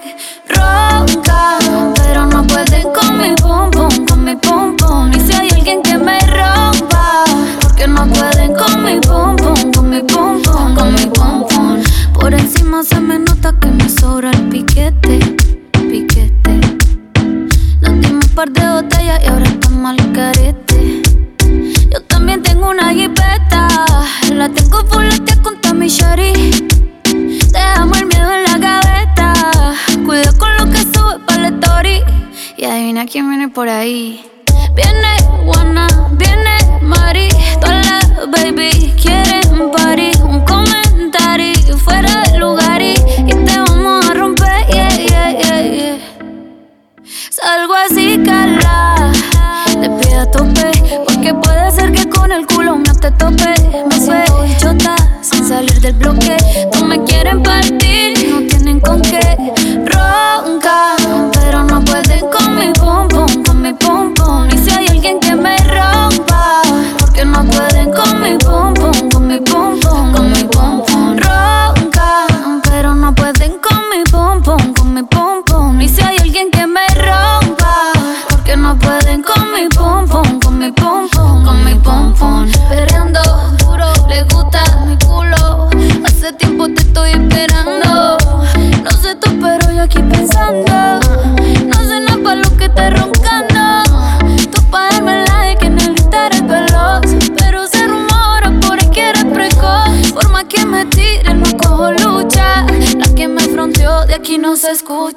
Ronca, 0.49 1.57
pero 1.95 2.25
no 2.25 2.45
pueden 2.47 2.83
con 2.93 3.17
mi 3.17 3.35
pum 3.35 3.69
pum, 3.71 4.05
con 4.05 4.23
mi 4.23 4.35
pum 4.35 4.75
pum. 4.75 5.11
Y 5.13 5.19
si 5.19 5.33
hay 5.33 5.49
alguien 5.49 5.81
que 5.81 5.97
me 5.97 6.19
rompa, 6.21 7.23
porque 7.61 7.87
no 7.87 8.07
pueden 8.07 8.53
con 8.55 8.83
mi 8.83 8.99
pum 8.99 9.35
pum, 9.35 9.71
con 9.73 9.89
mi 9.89 10.01
pum 10.01 10.41
pum, 10.41 10.75
con 10.75 10.93
mi 10.93 11.05
pum 11.07 11.45
pum. 11.47 11.83
Por 12.13 12.33
encima 12.33 12.83
se 12.83 12.99
me 12.99 13.19
nota 13.19 13.53
que 13.59 13.67
me 13.67 13.89
sobra 13.89 14.31
el 14.31 14.49
piquete, 14.49 15.19
piquete. 15.71 16.59
Nos 17.81 18.01
dimos 18.01 18.25
un 18.25 18.35
par 18.35 18.49
de 18.51 18.67
botellas 18.67 19.23
y 19.23 19.27
ahora 19.27 19.45
estamos 19.45 19.91
al 19.91 20.11
carete. 20.11 21.01
Yo 21.91 22.01
también 22.07 22.41
tengo 22.41 22.69
una 22.69 22.93
jipeta. 22.93 23.67
La 24.31 24.49
tengo 24.49 24.85
full 24.87 25.05
con 25.43 25.79
mi 25.79 25.87
shorty. 25.87 26.84
Dejamos 27.51 27.97
el 27.99 28.05
miedo 28.07 28.33
en 28.33 28.43
la 28.43 28.57
gaveta. 28.57 29.33
Cuida 30.05 30.31
con 30.37 30.55
lo 30.57 30.65
que 30.71 30.79
sube 30.79 31.19
para 31.25 31.43
la 31.43 31.47
story. 31.49 32.03
Y 32.57 32.65
adivina 32.65 33.05
quién 33.05 33.29
viene 33.29 33.49
por 33.49 33.69
ahí. 33.69 34.25
Viene 34.75 35.15
Juana, 35.45 35.87
viene 36.11 36.57
Mari, 36.81 37.29
todas 37.61 37.85
las 37.87 38.29
baby 38.29 38.93
quieren 39.01 39.71
party. 39.71 40.11
Un 40.23 40.41
comentario 40.41 41.77
fuera 41.77 42.23
de 42.23 42.37
lugar 42.39 42.81
y, 42.81 42.95
y 43.25 43.33
te 43.45 43.57
vamos 43.57 44.09
a 44.09 44.13
romper, 44.13 44.67
yeah, 44.67 44.89
yeah, 44.89 45.31
yeah, 45.31 45.61
yeah. 45.61 45.97
Salgo 47.29 47.73
así, 47.75 48.19
cala, 48.25 49.11
te 49.81 49.89
pido 49.89 50.21
a 50.21 50.25
tope, 50.25 50.71
porque 51.05 51.33
puede 51.33 51.71
ser 51.71 51.91
que 51.91 52.09
con 52.09 52.31
el 52.31 52.45
culo 52.47 52.75
no 52.75 52.95
te 52.95 53.11
tope. 53.11 53.53
Me 53.89 53.99
siento 53.99 54.41
bichota 54.43 54.95
sin 55.21 55.47
salir 55.47 55.79
del 55.81 55.93
bloque. 55.93 56.37
No 56.73 56.85
me 56.85 57.03
quieren 57.03 57.41
partir 57.43 57.85
no 58.29 58.47
tienen 58.47 58.79
con 58.79 59.01
qué 59.01 59.19
roncar, 59.85 60.97
pero 61.33 61.63
no 61.63 61.83
pueden 61.83 62.21
con 62.29 62.55
mi 62.55 62.71
pum 62.73 63.07
pum, 63.07 63.43
con 63.43 63.61
mi 63.61 63.73
pum 63.73 64.13
pum. 64.13 64.47
Y 64.51 64.57
si 64.57 64.71
hay 64.71 64.87
alguien 64.87 65.19
que 65.19 65.35
me 65.35 65.57
rompa, 65.57 66.34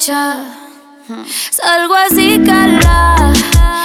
Salgo 0.09 1.95
así, 1.95 2.43
cala. 2.47 3.31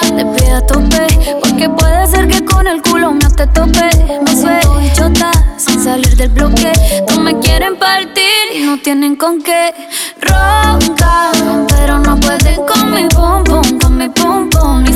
Te 0.03 0.25
pido 0.25 0.55
a 0.55 0.65
tope. 0.65 1.07
Porque 1.41 1.67
puede 1.69 2.07
ser 2.07 2.29
que 2.29 2.45
con 2.45 2.65
el 2.65 2.81
culo 2.81 3.11
no 3.11 3.29
te 3.29 3.45
tope. 3.47 3.89
Me 4.25 4.33
suelto 4.33 4.77
bichota 4.77 5.31
sin 5.57 5.83
salir 5.83 6.15
del 6.15 6.29
bloque. 6.29 6.71
No 7.09 7.19
me 7.19 7.37
quieren 7.39 7.77
partir 7.77 8.55
y 8.55 8.59
no 8.61 8.77
tienen 8.77 9.17
con 9.17 9.41
qué. 9.41 9.73
Ronca, 10.21 11.31
pero 11.67 11.99
no 11.99 12.17
pueden 12.17 12.55
con 12.55 12.91
mi 12.91 13.05
pum 13.09 13.43
pum, 13.43 13.79
con 13.79 13.97
mi 13.97 14.07
pum 14.07 14.49
pum. 14.49 14.92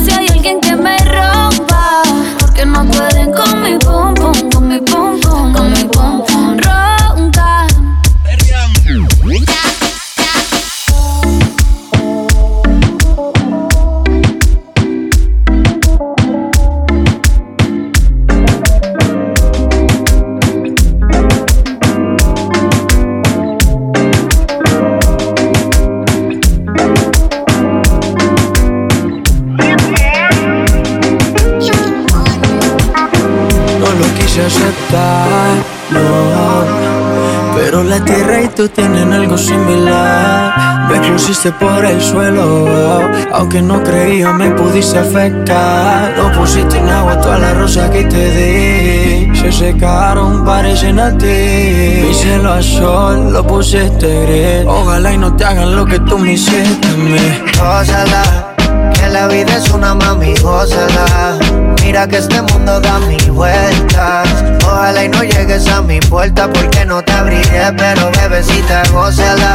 Lo 34.48 34.54
quise 34.54 34.64
aceptar, 34.64 35.56
no. 35.90 37.54
Pero 37.54 37.82
la 37.82 38.02
tierra 38.04 38.42
y 38.42 38.48
tú 38.48 38.68
tienen 38.68 39.12
algo 39.12 39.36
similar. 39.36 40.88
Me 40.88 41.00
pusiste 41.00 41.52
por 41.52 41.84
el 41.84 42.00
suelo, 42.00 42.66
aunque 43.32 43.60
no 43.60 43.82
creía 43.82 44.32
me 44.32 44.50
pudiste 44.52 44.98
afectar. 44.98 46.14
No 46.16 46.32
pusiste 46.32 46.78
en 46.78 46.88
agua 46.88 47.20
todas 47.20 47.40
las 47.40 47.56
rosas 47.58 47.90
que 47.90 48.04
te 48.04 48.30
di. 48.30 49.36
Se 49.36 49.52
secaron, 49.52 50.44
parecen 50.44 50.98
a 50.98 51.16
ti. 51.18 51.26
Mi 52.06 52.14
cielo 52.14 52.52
a 52.52 52.62
sol, 52.62 53.32
lo 53.32 53.46
pusiste 53.46 54.06
gris. 54.24 54.66
Ojalá 54.66 55.12
y 55.12 55.18
no 55.18 55.36
te 55.36 55.44
hagan 55.44 55.76
lo 55.76 55.84
que 55.84 55.98
tú 56.00 56.18
me 56.18 56.32
hiciste 56.32 56.88
a 56.88 56.96
mí. 56.96 57.18
Gózala, 57.58 58.54
que 58.94 59.08
la 59.08 59.26
vida 59.28 59.56
es 59.56 59.68
una 59.70 59.94
mami, 59.94 60.34
gózala. 60.36 61.38
Mira 61.88 62.06
que 62.06 62.18
este 62.18 62.42
mundo 62.42 62.78
da 62.82 62.98
mil 62.98 63.30
vueltas. 63.30 64.28
Ojalá 64.62 65.04
y 65.04 65.08
no 65.08 65.22
llegues 65.22 65.66
a 65.68 65.80
mi 65.80 65.98
puerta 66.00 66.46
porque 66.46 66.84
no 66.84 67.02
te 67.02 67.12
abriré, 67.12 67.72
pero 67.78 68.10
bebecita, 68.12 68.82
gózala. 68.92 69.54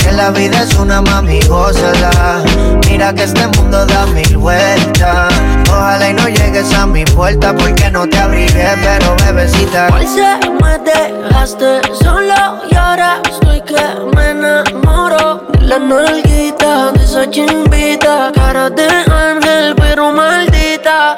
Que 0.00 0.10
la 0.10 0.32
vida 0.32 0.64
es 0.64 0.74
una 0.74 1.00
mami, 1.00 1.38
gózala. 1.42 2.42
Mira 2.90 3.14
que 3.14 3.22
este 3.22 3.46
mundo 3.46 3.86
da 3.86 4.06
mil 4.06 4.38
vueltas. 4.38 5.32
Ojalá 5.70 6.10
y 6.10 6.14
no 6.14 6.26
llegues 6.26 6.74
a 6.74 6.84
mi 6.84 7.04
puerta 7.04 7.54
porque 7.54 7.92
no 7.92 8.08
te 8.08 8.18
abriré, 8.18 8.70
pero 8.82 9.14
bebecita. 9.24 9.86
Hoy 9.94 10.04
se 10.08 10.50
me 10.50 10.78
dejaste 10.80 11.80
solo 12.02 12.60
y 12.72 12.74
ahora 12.74 13.20
estoy 13.30 13.60
que 13.60 13.80
me 14.16 14.30
enamoro 14.30 15.46
la 15.60 15.78
nalguita, 15.78 16.90
de 16.90 17.04
esa 17.04 17.30
chimbita, 17.30 18.32
cara 18.34 18.68
de 18.68 18.88
ángel 18.88 19.76
pero 19.76 20.12
maldita. 20.12 21.14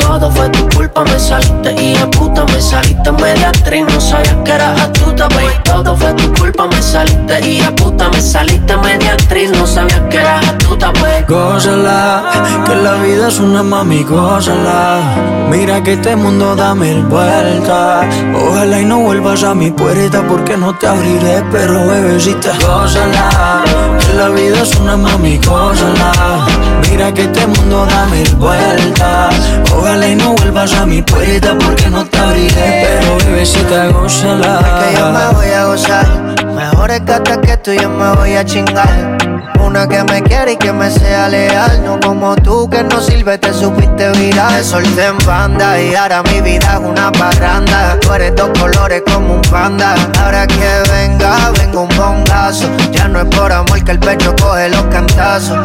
Culpa, 0.84 1.04
me 1.04 1.18
saliste 1.18 1.82
y 1.82 1.96
a 1.96 2.10
puta 2.10 2.44
me 2.44 2.60
saliste 2.60 3.10
media 3.12 3.48
actriz, 3.48 3.86
no 3.88 3.98
sabía 3.98 4.44
que 4.44 4.52
eras 4.52 4.78
astuta, 4.82 5.28
baby. 5.28 5.48
Todo 5.64 5.96
fue 5.96 6.12
tu 6.12 6.30
culpa, 6.34 6.66
me 6.66 6.82
saliste 6.82 7.48
y 7.48 7.62
a 7.62 7.74
puta 7.74 8.10
me 8.10 8.20
saliste 8.20 8.76
media 8.76 9.14
actriz, 9.14 9.50
no 9.52 9.66
sabía 9.66 10.06
que 10.10 10.18
eras 10.18 10.46
astuta, 10.46 10.92
baby. 11.00 11.24
Gózala, 11.26 12.62
que 12.66 12.74
la 12.74 12.96
vida 12.96 13.28
es 13.28 13.38
una 13.38 13.62
mami, 13.62 14.02
gózala. 14.02 15.00
Mira 15.48 15.82
que 15.82 15.94
este 15.94 16.16
mundo 16.16 16.54
da 16.54 16.74
mil 16.74 17.02
vueltas. 17.04 18.06
Ojalá 18.34 18.78
y 18.78 18.84
no 18.84 18.98
vuelvas 18.98 19.42
a 19.42 19.54
mi 19.54 19.70
puerta 19.70 20.22
porque 20.28 20.58
no 20.58 20.76
te 20.76 20.86
abriré, 20.86 21.42
pero 21.50 21.86
bebecita, 21.86 22.52
gózala. 22.60 23.64
Que 24.00 24.12
la 24.12 24.28
vida 24.28 24.60
es 24.60 24.76
una 24.76 24.98
mami, 24.98 25.38
gózala. 25.38 26.46
Mira 26.90 27.12
que 27.12 27.22
este 27.22 27.46
mundo 27.46 27.86
da 27.86 28.06
mil 28.06 28.34
vueltas. 28.36 29.34
Ojalá 29.72 30.08
y 30.08 30.14
no 30.14 30.34
vuelvas 30.34 30.72
a 30.74 30.86
mi 30.86 31.02
puerta 31.02 31.56
porque 31.58 31.88
no 31.88 32.04
te 32.04 32.18
abriré, 32.18 32.86
pero 33.00 33.18
bebecita, 33.18 33.86
gózala. 33.88 34.80
que 34.80 34.98
yo 34.98 35.10
me 35.10 35.26
voy 35.34 35.50
a 35.50 35.64
gozar. 35.64 36.06
Mejores 36.54 37.04
gatas 37.04 37.38
que 37.38 37.56
tú 37.56 37.72
yo 37.72 37.90
me 37.90 38.14
voy 38.14 38.34
a 38.34 38.44
chingar. 38.44 39.18
Una 39.60 39.88
que 39.88 40.04
me 40.04 40.22
quiere 40.22 40.52
y 40.52 40.56
que 40.56 40.72
me 40.72 40.90
sea 40.90 41.28
leal. 41.28 41.82
No 41.84 41.98
como 41.98 42.36
tú 42.36 42.68
que 42.70 42.84
no 42.84 43.00
sirve, 43.00 43.38
te 43.38 43.52
supiste 43.52 44.10
virar. 44.12 44.52
Te 44.52 44.62
solté 44.62 45.06
en 45.06 45.18
banda 45.26 45.80
y 45.80 45.94
ahora 45.94 46.22
mi 46.22 46.40
vida 46.40 46.74
es 46.74 46.78
una 46.78 47.10
parranda. 47.10 47.98
Tú 48.00 48.12
eres 48.12 48.36
dos 48.36 48.50
colores 48.58 49.02
como 49.12 49.34
un 49.34 49.42
panda. 49.42 49.94
Ahora 50.22 50.46
que 50.46 50.82
venga, 50.92 51.50
venga 51.58 51.80
un 51.80 51.88
bongazo. 51.96 52.68
Ya 52.92 53.08
no 53.08 53.20
es 53.20 53.36
por 53.36 53.50
amor 53.50 53.82
que 53.82 53.92
el 53.92 53.98
pecho 53.98 54.34
coge 54.40 54.68
los 54.68 54.84
cantazos. 54.84 55.58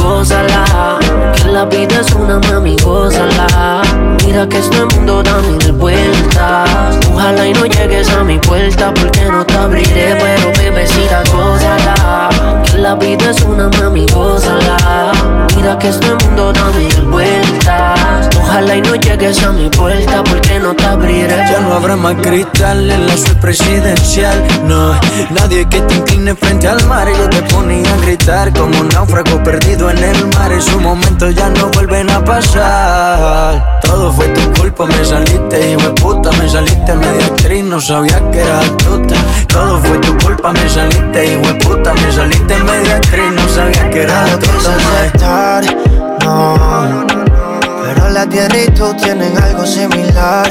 Gózala, 0.00 0.98
que 1.34 1.48
la 1.48 1.64
vida 1.64 2.00
es 2.00 2.12
una 2.14 2.38
mami, 2.38 2.76
gózala. 2.82 3.82
Mira 4.24 4.48
que 4.48 4.58
este 4.58 4.84
mundo 4.94 5.22
da 5.22 5.38
mil 5.38 5.72
vueltas. 5.72 6.98
Ojalá 7.12 7.46
y 7.46 7.52
no 7.52 7.66
llegues 7.66 8.08
a 8.10 8.24
mi 8.24 8.38
puerta 8.38 8.92
porque 8.94 9.24
no 9.26 9.44
te 9.44 9.54
abriré, 9.54 10.16
pero 10.20 10.52
bebecita, 10.58 11.22
gózala. 11.32 12.30
Que 12.64 12.78
la 12.78 12.94
vida 12.94 13.30
es 13.30 13.42
una 13.42 13.68
mami, 13.68 14.06
gózala. 14.14 15.12
Mira 15.56 15.78
que 15.78 15.88
este 15.88 16.14
mundo 16.24 16.52
da 16.52 16.70
mil 16.70 17.02
vueltas. 17.10 18.29
Ojalá 18.50 18.74
y 18.74 18.82
no 18.82 18.96
llegues 18.96 19.40
a 19.44 19.52
mi 19.52 19.68
puerta 19.70 20.24
porque 20.24 20.58
no 20.58 20.74
te 20.74 20.84
abriré. 20.84 21.36
Ya 21.48 21.60
no 21.60 21.72
habrá 21.74 21.94
más 21.94 22.16
cristal 22.16 22.90
en 22.90 23.06
la 23.06 23.16
suite 23.16 23.36
presidencial. 23.36 24.44
No, 24.64 24.92
nadie 25.30 25.68
que 25.68 25.80
te 25.82 25.94
incline 25.94 26.34
frente 26.34 26.66
al 26.66 26.84
mar. 26.88 27.06
Yo 27.16 27.30
te 27.30 27.42
ponía 27.42 27.88
a 27.94 27.96
gritar 27.98 28.52
como 28.52 28.80
un 28.80 28.88
náufrago 28.88 29.40
perdido 29.44 29.88
en 29.90 29.98
el 30.02 30.26
mar. 30.34 30.50
En 30.50 30.62
su 30.62 30.80
momento 30.80 31.30
ya 31.30 31.48
no 31.50 31.68
vuelven 31.68 32.10
a 32.10 32.24
pasar. 32.24 33.80
Todo 33.82 34.12
fue 34.12 34.26
tu 34.30 34.52
culpa, 34.60 34.84
me 34.84 35.04
saliste, 35.04 35.70
hijo 35.70 35.82
de 35.82 35.90
puta. 36.02 36.32
Me 36.32 36.48
saliste 36.48 36.92
media 36.94 37.26
actriz, 37.26 37.62
no 37.62 37.80
sabía 37.80 38.20
que 38.32 38.40
era 38.40 38.58
astuta. 38.58 39.14
Todo 39.46 39.78
fue 39.78 39.96
tu 39.98 40.18
culpa, 40.26 40.50
me 40.52 40.68
saliste, 40.68 41.34
hijo 41.34 41.52
de 41.52 41.54
puta. 41.54 41.94
Me 41.94 42.10
saliste 42.12 42.56
media 42.64 42.96
actriz, 42.96 43.32
no 43.32 43.48
sabía 43.48 43.90
que 43.90 44.02
era 44.02 44.26
No 44.26 44.32
astuta. 44.32 44.70
mae. 44.70 45.06
aceptar, 45.06 45.64
no. 46.24 47.29
Pero 47.92 48.08
la 48.08 48.24
tierra 48.24 48.56
y 48.56 48.68
tú 48.68 48.94
tienen 48.94 49.36
algo 49.36 49.66
similar. 49.66 50.48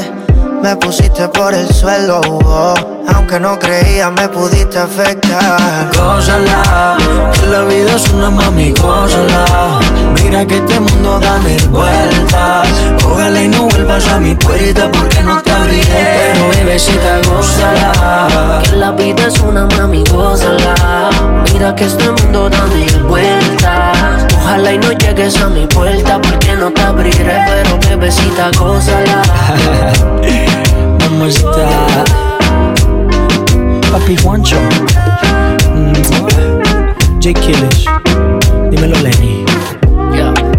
Me 0.61 0.76
pusiste 0.76 1.26
por 1.30 1.53
el 1.53 1.70
suelo, 1.74 2.20
oh. 2.44 2.74
aunque 3.16 3.40
no 3.40 3.57
creía 3.57 4.10
me 4.10 4.28
pudiste 4.28 4.78
afectar. 4.78 5.90
Gózala, 5.95 6.98
que 7.32 7.48
la 7.48 7.61
vida 7.61 7.95
es 7.95 8.10
una 8.10 8.30
mami, 8.30 8.74
gózala. 8.74 9.80
Mira 10.16 10.45
que 10.45 10.57
este 10.57 10.82
mundo 10.82 11.18
da 11.22 11.38
mil 11.40 11.66
vueltas. 11.70 12.68
Ojalá 13.11 13.44
y 13.44 13.48
no 13.48 13.64
vuelvas 13.64 14.07
a 14.07 14.19
mi 14.19 14.36
puerta 14.36 14.90
porque 14.91 15.22
no 15.23 15.41
te 15.41 15.52
abriré. 15.52 16.34
Pero 16.34 16.49
bebecita, 16.49 17.19
gózala. 17.27 18.61
Que 18.64 18.76
la 18.76 18.91
vida 18.91 19.27
es 19.27 19.40
una 19.40 19.65
mami, 19.77 20.03
gózala. 20.11 21.10
Mira 21.52 21.76
que 21.76 21.86
este 21.86 22.11
mundo 22.11 22.49
da 22.49 22.65
mil 22.68 23.03
vueltas. 23.03 24.26
Ojalá 24.38 24.73
y 24.73 24.77
no 24.77 24.91
llegues 24.91 25.41
a 25.41 25.49
mi 25.49 25.65
puerta 25.68 26.22
porque 26.22 26.53
no 26.56 26.72
te 26.72 26.81
abriré. 26.81 27.38
Pero 27.48 27.80
bebecita, 27.90 28.52
gózala. 28.57 29.22
¿Cómo 31.07 31.26
está? 31.26 32.06
Papi 33.91 34.15
Juancho. 34.18 34.57
Mm. 35.76 35.94
J. 37.22 37.34
Killish. 37.34 37.86
Dímelo, 38.69 38.98
Lenny. 38.99 39.45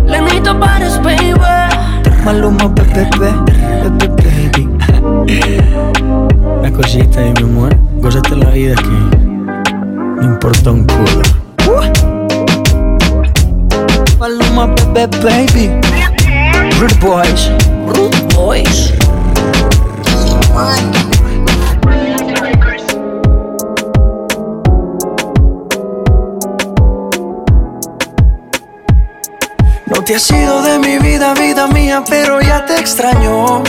Lenito 0.06 0.58
Pares, 0.58 1.00
baby. 1.02 1.59
Maluma, 2.24 2.72
pepe, 2.74 3.08
baby. 4.22 4.68
Una 6.58 6.72
cosita 6.72 7.20
de 7.20 7.32
mi 7.32 7.42
amor. 7.42 7.76
Gózate 8.00 8.36
la 8.36 8.50
vida 8.50 8.74
que 8.76 8.88
no 10.16 10.22
importa 10.22 10.70
un 10.70 10.84
culo. 10.84 11.22
Maluma, 14.18 14.66
baby. 15.22 15.70
Rude 16.78 16.94
boys. 17.00 17.50
Rude 17.88 18.34
boys. 18.34 18.92
Te 30.10 30.16
has 30.16 30.30
ido 30.32 30.60
de 30.62 30.76
mi 30.80 30.98
vida, 30.98 31.34
vida 31.34 31.68
mía, 31.68 32.02
pero 32.08 32.40
ya 32.40 32.66
te 32.66 32.80
extraño. 32.80 33.62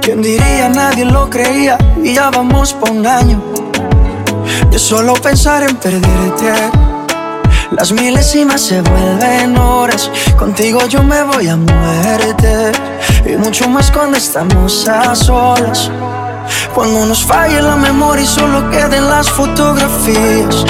¿Quién 0.00 0.22
diría? 0.22 0.68
Nadie 0.68 1.04
lo 1.06 1.28
creía 1.28 1.76
y 2.00 2.14
ya 2.14 2.30
vamos 2.30 2.72
por 2.72 2.92
un 2.92 3.04
año. 3.04 3.42
De 4.70 4.78
solo 4.78 5.14
pensar 5.14 5.64
en 5.64 5.76
perderte. 5.78 6.52
Las 7.72 7.90
milésimas 7.90 8.60
se 8.60 8.80
vuelven 8.80 9.58
horas. 9.58 10.08
Contigo 10.38 10.86
yo 10.86 11.02
me 11.02 11.24
voy 11.24 11.48
a 11.48 11.56
muerte. 11.56 12.70
Y 13.26 13.36
mucho 13.36 13.68
más 13.68 13.90
cuando 13.90 14.18
estamos 14.18 14.86
a 14.86 15.16
solas. 15.16 15.90
Cuando 16.72 17.06
nos 17.06 17.24
falle 17.24 17.60
la 17.60 17.74
memoria 17.74 18.22
y 18.22 18.26
solo 18.28 18.70
queden 18.70 19.10
las 19.10 19.28
fotografías. 19.30 20.64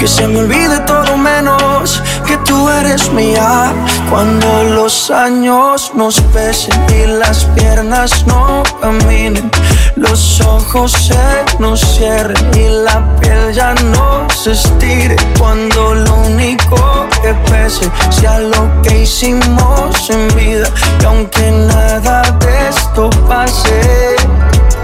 Que 0.00 0.08
se 0.08 0.26
me 0.26 0.38
olvide 0.38 0.80
todo 0.86 1.14
menos 1.18 2.02
que 2.26 2.38
tú 2.38 2.70
eres 2.70 3.12
mía. 3.12 3.70
Cuando 4.08 4.64
los 4.64 5.10
años 5.10 5.92
nos 5.94 6.18
pesen 6.32 6.72
y 6.88 7.06
las 7.06 7.44
piernas 7.54 8.26
no 8.26 8.62
caminen, 8.80 9.50
los 9.96 10.40
ojos 10.40 10.92
se 10.92 11.58
nos 11.58 11.80
cierren 11.80 12.50
y 12.54 12.70
la 12.82 13.14
piel 13.20 13.52
ya 13.52 13.74
no 13.74 14.26
se 14.30 14.52
estire. 14.52 15.16
Cuando 15.38 15.94
lo 15.94 16.14
único 16.14 17.06
que 17.20 17.34
pese 17.50 17.90
sea 18.08 18.38
lo 18.38 18.80
que 18.80 19.02
hicimos 19.02 20.08
en 20.08 20.28
vida. 20.34 20.68
Y 21.02 21.04
aunque 21.04 21.50
nada 21.50 22.22
de 22.40 22.68
esto 22.70 23.10
pase, 23.28 24.16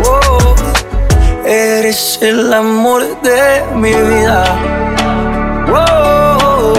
oh, 0.05 0.55
eres 1.47 2.19
el 2.21 2.53
amor 2.53 3.03
de 3.23 3.65
mi 3.77 3.95
vida. 3.95 5.06
Wow, 5.67 6.75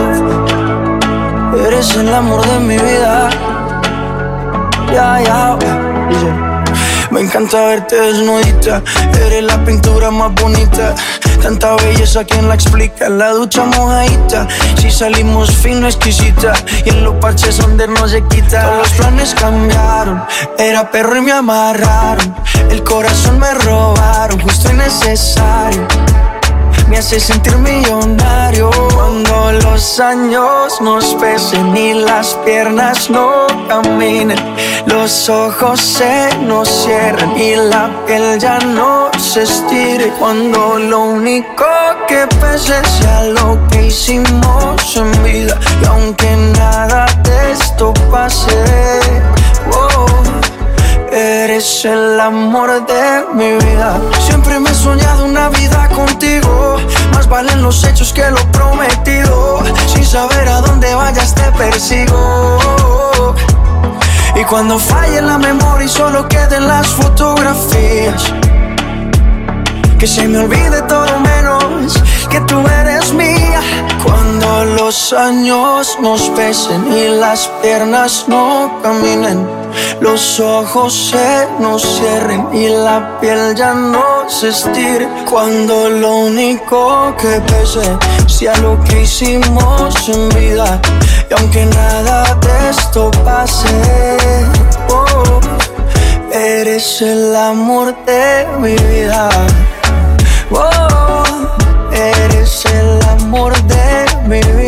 eres 1.66 1.96
el 1.96 2.14
amor 2.14 2.46
de 2.48 2.60
mi 2.60 2.78
vida. 2.78 3.30
Me 7.12 7.22
encanta 7.22 7.66
verte 7.66 7.96
desnudita, 7.96 8.82
eres 9.26 9.44
la 9.44 9.64
pintura 9.66 10.12
más 10.12 10.34
bonita. 10.36 10.96
Tanta 11.42 11.76
belleza, 11.76 12.24
¿quién 12.24 12.48
la 12.48 12.56
explica? 12.56 13.10
La 13.10 13.32
ducha 13.32 13.66
mojadita, 13.66 14.48
si 14.78 14.92
salimos 14.92 15.50
fino, 15.52 15.88
exquisita. 15.88 16.54
Y 16.86 16.90
en 16.90 17.04
los 17.04 17.16
parches 17.16 17.58
donde 17.58 17.88
no 17.88 18.08
se 18.08 18.24
quita. 18.24 18.62
Todos 18.62 18.78
los 18.78 18.92
planes 18.94 19.36
cambiaron, 19.36 20.24
era 20.58 20.90
perro 20.92 21.18
y 21.18 21.22
me 21.22 21.32
amarraron. 21.32 22.36
El 22.70 22.84
corazón 22.84 23.40
me 23.40 23.54
robaron, 23.54 24.40
justo 24.40 24.70
y 24.72 24.74
necesario 24.74 25.88
me 26.88 26.98
hace 26.98 27.20
sentir 27.20 27.58
millonario. 27.58 28.70
Cuando 28.94 29.52
los 29.64 30.00
años 30.00 30.80
nos 30.82 31.16
pesen 31.16 31.76
y 31.76 31.94
las 31.94 32.34
piernas 32.46 33.10
no 33.10 33.48
caminen, 33.68 34.40
los 34.86 35.30
ojos 35.30 35.80
se 35.80 36.30
nos 36.42 36.68
cierran 36.70 37.38
y 37.38 37.56
la 37.56 37.90
piel 38.06 38.40
ya 38.40 38.60
no 38.60 39.10
se 39.20 39.44
estire. 39.44 40.12
Cuando 40.20 40.78
lo 40.80 41.02
único 41.02 41.66
que 42.08 42.28
pese 42.42 42.84
sea 42.86 43.24
lo 43.24 43.58
que 43.70 43.88
hicimos 43.88 44.96
en 44.96 45.24
vida, 45.24 45.60
y 45.82 45.86
aunque 45.86 46.36
nada 46.58 47.06
de 47.24 47.52
esto 47.52 47.94
pase, 48.12 48.56
oh, 49.74 50.17
Eres 51.12 51.86
el 51.86 52.20
amor 52.20 52.86
de 52.86 53.26
mi 53.34 53.54
vida. 53.66 54.00
Siempre 54.26 54.60
me 54.60 54.70
he 54.70 54.74
soñado 54.74 55.26
una 55.26 55.50
vida 55.50 55.88
contigo. 55.90 56.78
Más 57.14 57.28
valen 57.30 57.62
los 57.62 57.84
hechos 57.84 58.12
que 58.12 58.30
lo 58.30 58.44
prometido. 58.52 59.64
Sin 59.88 60.06
saber 60.06 60.48
a 60.50 60.62
dónde 60.62 60.94
vayas 60.96 61.34
te 61.34 61.50
persigo. 61.54 63.36
Y 64.36 64.44
cuando 64.44 64.78
falle 64.78 65.22
la 65.22 65.38
memoria 65.38 65.86
y 65.86 65.90
solo 65.90 66.28
queden 66.28 66.68
las 66.68 66.88
fotografías. 66.88 68.34
Que 69.98 70.08
se 70.08 70.28
me 70.28 70.40
olvide 70.40 70.82
todo 70.84 71.20
menos 71.20 71.37
que 72.30 72.40
tú 72.42 72.62
eres 72.82 73.14
mía. 73.14 73.62
Cuando 74.04 74.66
los 74.66 75.14
años 75.14 75.98
nos 76.02 76.30
pesen 76.30 76.92
y 76.92 77.08
las 77.10 77.48
piernas 77.62 78.26
no 78.28 78.80
caminen, 78.82 79.48
los 80.00 80.40
ojos 80.40 81.12
se 81.12 81.48
nos 81.60 81.82
cierren 81.82 82.48
y 82.54 82.70
la 82.70 83.20
piel 83.20 83.56
ya 83.56 83.74
no 83.74 84.30
se 84.30 84.50
estire. 84.50 85.08
Cuando 85.30 85.90
lo 85.90 86.16
único 86.18 87.16
que 87.18 87.42
pese 87.42 87.98
sea 88.28 88.56
lo 88.58 88.82
que 88.84 89.04
hicimos 89.04 90.10
en 90.10 90.30
vida. 90.30 90.80
Y 91.30 91.34
aunque 91.34 91.66
nada 91.66 92.36
de 92.36 92.70
esto 92.70 93.12
pase, 93.24 94.18
oh, 94.90 95.40
eres 96.32 97.02
el 97.02 97.36
amor 97.36 97.96
de 98.06 98.48
mi 98.60 98.76
vida. 98.76 99.30
Oh, 100.52 101.27
amor 103.28 103.54
de 103.64 104.06
mi 104.30 104.40
vida. 104.56 104.67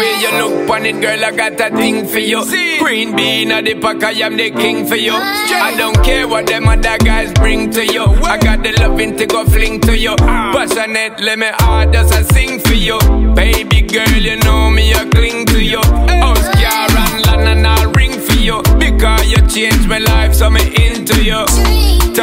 Way 0.00 0.20
you 0.20 0.32
look 0.40 0.70
on 0.70 0.86
it, 0.86 1.00
girl, 1.00 1.24
I 1.24 1.30
got 1.30 1.60
a 1.60 1.68
thing 1.76 2.06
for 2.06 2.18
you. 2.18 2.40
Green 2.80 3.14
bean 3.14 3.52
at 3.52 3.64
the 3.64 3.74
pack, 3.74 4.02
I 4.02 4.12
am 4.26 4.36
the 4.36 4.50
king 4.50 4.86
for 4.86 4.96
you. 4.96 5.12
I 5.12 5.74
don't 5.76 6.02
care 6.02 6.26
what 6.26 6.46
them 6.46 6.66
other 6.68 6.96
guys 6.98 7.32
bring 7.34 7.70
to 7.72 7.84
you. 7.84 8.04
I 8.34 8.38
got 8.38 8.62
the 8.62 8.72
loving 8.80 9.16
to 9.18 9.26
go 9.26 9.44
fling 9.44 9.80
to 9.82 9.96
you. 9.96 10.16
Ah. 10.20 10.52
Passionate, 10.54 11.20
let 11.20 11.38
me 11.38 11.50
hard 11.52 11.94
as 11.94 12.10
I 12.12 12.22
sing 12.22 12.58
for 12.60 12.74
you. 12.74 12.98
Baby 13.34 13.82
girl, 13.82 14.16
you 14.28 14.36
know 14.38 14.70
me, 14.70 14.94
I 14.94 15.04
cling 15.04 15.46
to 15.46 15.62
you. 15.62 15.82
House 16.24 16.48
car 16.60 16.88
and 17.04 17.26
land 17.26 17.48
and 17.52 17.66
I'll 17.66 17.92
ring 17.92 18.18
for 18.18 18.38
you. 18.38 18.62
Because 18.78 19.28
you 19.30 19.40
changed 19.48 19.88
my 19.88 19.98
life, 19.98 20.34
so 20.34 20.48
me 20.50 20.62
into 20.86 21.22
you. 21.22 21.44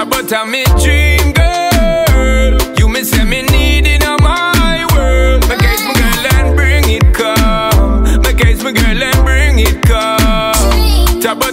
About 0.01 0.47
me 0.47 0.63
dream 0.83 1.31
girl. 1.33 2.57
You 2.77 2.87
me 2.89 3.03
say 3.03 3.23
me 3.23 3.46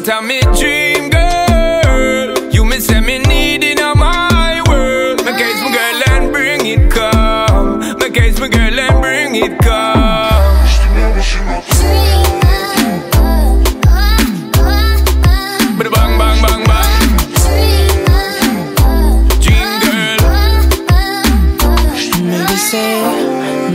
out 0.09 0.19
of 0.19 0.25
me 0.29 0.41
dream, 0.59 1.09
girl. 1.11 2.53
You 2.53 2.65
me 2.65 2.79
say 2.79 3.01
me 3.01 3.19
need 3.21 3.65
in 3.65 3.79
my 3.79 4.63
world. 4.69 5.25
My 5.25 5.33
case, 5.33 5.61
my 5.63 5.73
girl, 5.73 6.03
and 6.15 6.33
bring 6.33 6.67
it 6.67 6.91
come. 6.91 7.79
My 7.99 8.11
case, 8.11 8.39
my 8.39 8.49
girl, 8.49 8.79
and 8.79 9.01
bring 9.01 9.35
it 9.37 9.59
come. 9.61 10.05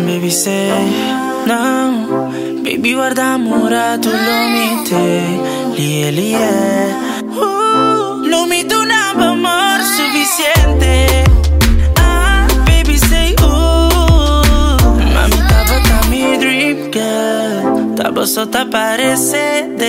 Baby 0.06 0.30
say, 0.32 0.90
now 1.48 2.40
Baby 2.64 2.94
guarda 2.94 3.34
amor 3.34 3.56
a 3.56 3.60
murato 3.60 4.10
l'omite 4.10 5.59
mette 5.80 6.12
Lie, 6.12 6.12
lie 6.12 6.36
uh, 7.24 8.26
Lo 8.28 8.46
mette 8.46 8.76
un 8.76 8.92
amor 8.92 9.80
suficiente. 9.82 11.24
Ah, 11.96 12.46
baby 12.66 12.98
say 12.98 13.34
ooh 13.42 14.78
Mami, 15.14 15.38
tava 15.48 15.80
tá 15.82 16.08
mi 16.10 16.38
dream 16.38 16.92
girl. 16.92 17.96
Tava 17.96 18.26
só 18.26 18.46
tá 18.46 18.66
parecendo 18.66 19.80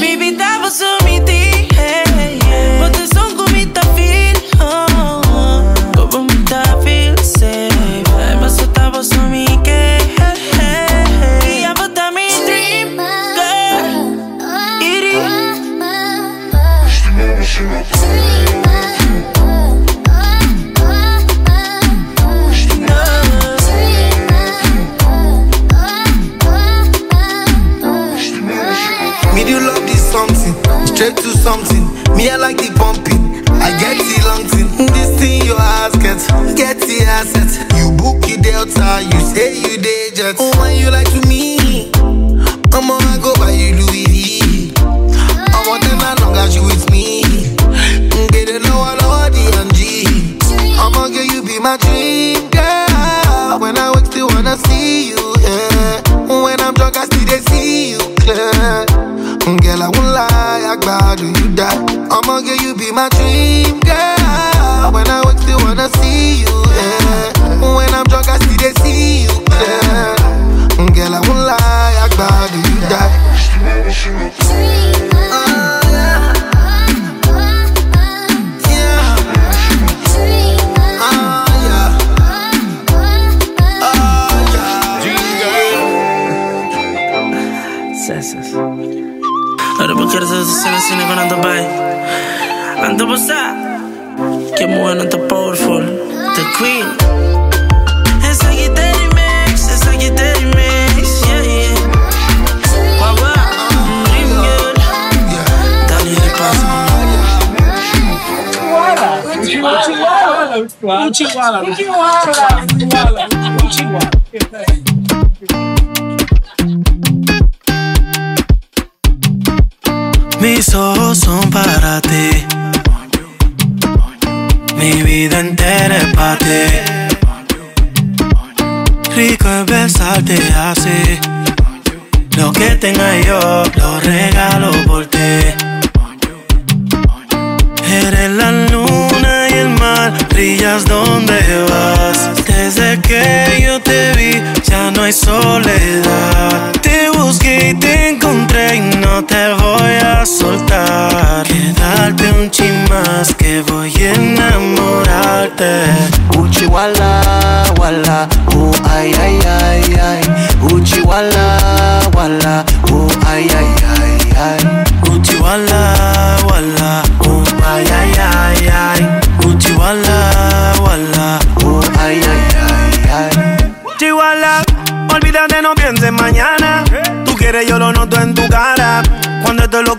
Baby, 0.00 0.32
tava 0.36 0.70
só 0.70 0.93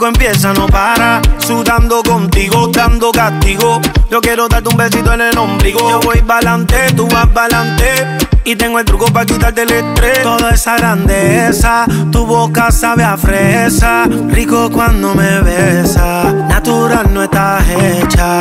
empieza, 0.07 0.53
no 0.53 0.67
para. 0.67 1.21
Sudando 1.37 2.01
contigo, 2.03 2.67
dando 2.67 3.11
castigo. 3.11 3.81
Yo 4.09 4.21
quiero 4.21 4.47
darte 4.47 4.69
un 4.69 4.77
besito 4.77 5.13
en 5.13 5.21
el 5.21 5.37
ombligo. 5.37 5.89
Yo 5.89 5.99
voy 6.01 6.21
pa'lante, 6.21 6.91
tú 6.95 7.07
vas 7.07 7.27
pa'lante. 7.27 8.17
Y 8.43 8.55
tengo 8.55 8.77
el 8.77 8.85
truco 8.85 9.07
para 9.07 9.25
quitarte 9.25 9.63
el 9.63 9.71
estrés. 9.71 10.21
Toda 10.21 10.51
esa 10.51 10.77
grandeza, 10.77 11.85
tu 12.11 12.25
boca 12.27 12.71
sabe 12.71 13.03
a 13.03 13.17
fresa. 13.17 14.03
Rico 14.29 14.69
cuando 14.71 15.15
me 15.15 15.41
besa, 15.41 16.31
natural 16.47 17.11
no 17.11 17.23
estás 17.23 17.63
hecha. 17.67 18.39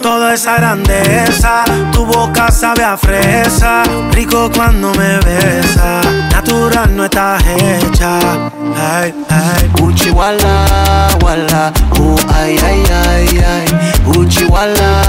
Toda 0.00 0.34
esa 0.34 0.56
grandeza, 0.56 1.64
tu 1.92 2.06
boca 2.06 2.50
sabe 2.50 2.82
a 2.82 2.96
fresa. 2.96 3.82
Rico 4.12 4.50
cuando 4.56 4.90
me 4.94 5.18
besa, 5.18 6.00
natural 6.32 6.96
no 6.96 7.04
estás 7.04 7.42
hecha. 7.46 8.18
Ay, 8.74 9.14
ay. 9.28 9.70
Uchi 9.82 10.10
wala 10.10 11.08
wala, 11.22 11.72
oh 12.00 12.16
ay 12.34 12.56
ay 12.64 12.82
ay 13.06 13.44
ay. 13.46 14.16
Uchi 14.16 14.44
wala 14.46 15.02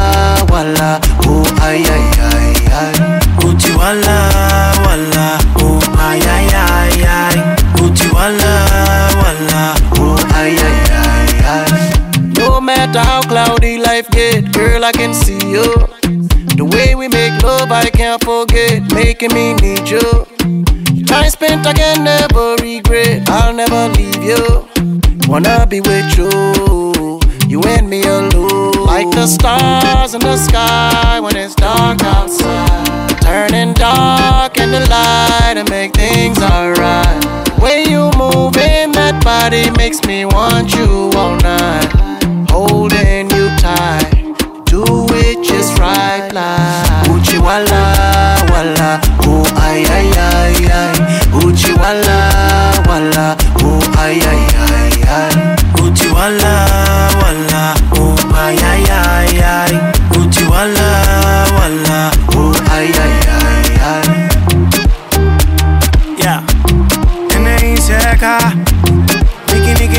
wala, 0.50 1.00
oh 1.28 1.46
ay 1.62 1.84
ay 1.84 2.06
ay 2.32 2.54
ay. 2.82 2.96
Uchi 3.46 3.72
wala 3.76 4.18
wala, 4.86 5.38
oh 5.60 5.80
ay 6.00 6.20
ay 6.22 6.48
ay 6.54 7.04
ay. 7.06 7.38
Uchi 7.84 8.08
wala 8.14 8.54
wala, 9.22 9.64
oh 10.00 10.18
ay 10.36 10.56
ay 10.56 10.80
ay 10.92 11.30
ay. 11.56 11.72
No 12.38 12.60
matter 12.62 13.00
how 13.00 13.22
cloudy 13.22 13.78
life 13.78 14.10
get, 14.12 14.52
girl, 14.54 14.84
I 14.86 14.92
can 14.92 15.14
see 15.14 15.40
you. 15.50 15.68
The 16.56 16.66
way 16.66 16.96
we 16.96 17.08
make 17.08 17.42
love, 17.44 17.72
I 17.72 17.90
can't 17.90 18.24
forget, 18.24 18.92
making 18.94 19.34
me 19.34 19.54
need 19.56 19.90
you. 19.90 20.26
Time 21.06 21.30
spent, 21.30 21.66
I 21.66 21.74
can 21.74 22.04
never 22.04 22.56
regret. 22.62 23.28
I'll 23.30 23.54
never 23.54 23.90
leave 23.98 24.22
you. 24.24 24.68
Wanna 25.28 25.66
be 25.68 25.82
with 25.82 26.18
you, 26.18 26.30
you 27.54 27.62
and 27.66 27.88
me 27.88 28.02
alone. 28.02 28.74
Like 28.84 29.12
the 29.12 29.28
stars 29.28 30.16
in 30.16 30.22
the 30.22 30.38
sky 30.38 31.20
when 31.20 31.36
it's 31.38 31.54
dark 31.54 32.02
outside. 32.02 33.22
Turning 33.22 33.74
dark 33.74 34.58
in 34.58 34.72
the 34.72 34.80
light 34.90 35.56
and 35.58 35.70
make 35.70 35.94
things 35.94 36.40
alright. 36.42 37.22
Way 37.62 37.86
you 37.88 38.10
move 38.18 38.58
in 38.58 38.92
that 38.94 39.24
body 39.24 39.70
makes 39.78 40.02
me 40.08 40.26
want 40.26 40.74
you 40.74 41.12
all 41.16 41.38
night. 41.38 41.90
Holding 42.50 43.30
you 43.30 43.46
tight, 43.62 44.10
do 44.66 44.84
it 45.24 45.38
just 45.46 45.78
right, 45.78 46.28
like 46.34 47.10
Uchi 47.14 47.38
wala 47.38 47.84
wala, 48.50 49.00
oh 49.30 49.46
ay 49.62 49.86
ay 49.98 50.10
ay 50.30 50.56
ay. 50.82 50.96
Uchi 51.46 51.74
wala 51.82 52.20
wala, 52.90 53.38
oh 53.62 53.82
ay 54.02 54.18
ay 54.34 54.44
ay 54.70 54.94
ay. 55.20 55.34
Uchi 55.82 56.10
wala, 56.10 56.54
Wala, 60.50 62.12
oh, 62.36 62.54
ay, 62.72 62.92
ay, 62.92 63.14
ay, 63.28 63.68
ay. 63.84 64.08
Yeah. 66.18 66.42
N-I-C-K, 67.36 68.26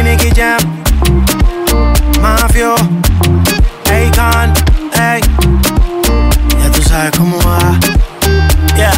Nicky, 0.02 0.30
Jam, 0.30 0.60
Mafio, 2.20 2.74
Akon, 3.88 4.52
ey. 4.98 5.20
Ya 6.60 6.70
tú 6.72 6.82
sabes 6.82 7.12
cómo 7.16 7.38
va. 7.40 7.78
Yeah. 8.76 8.94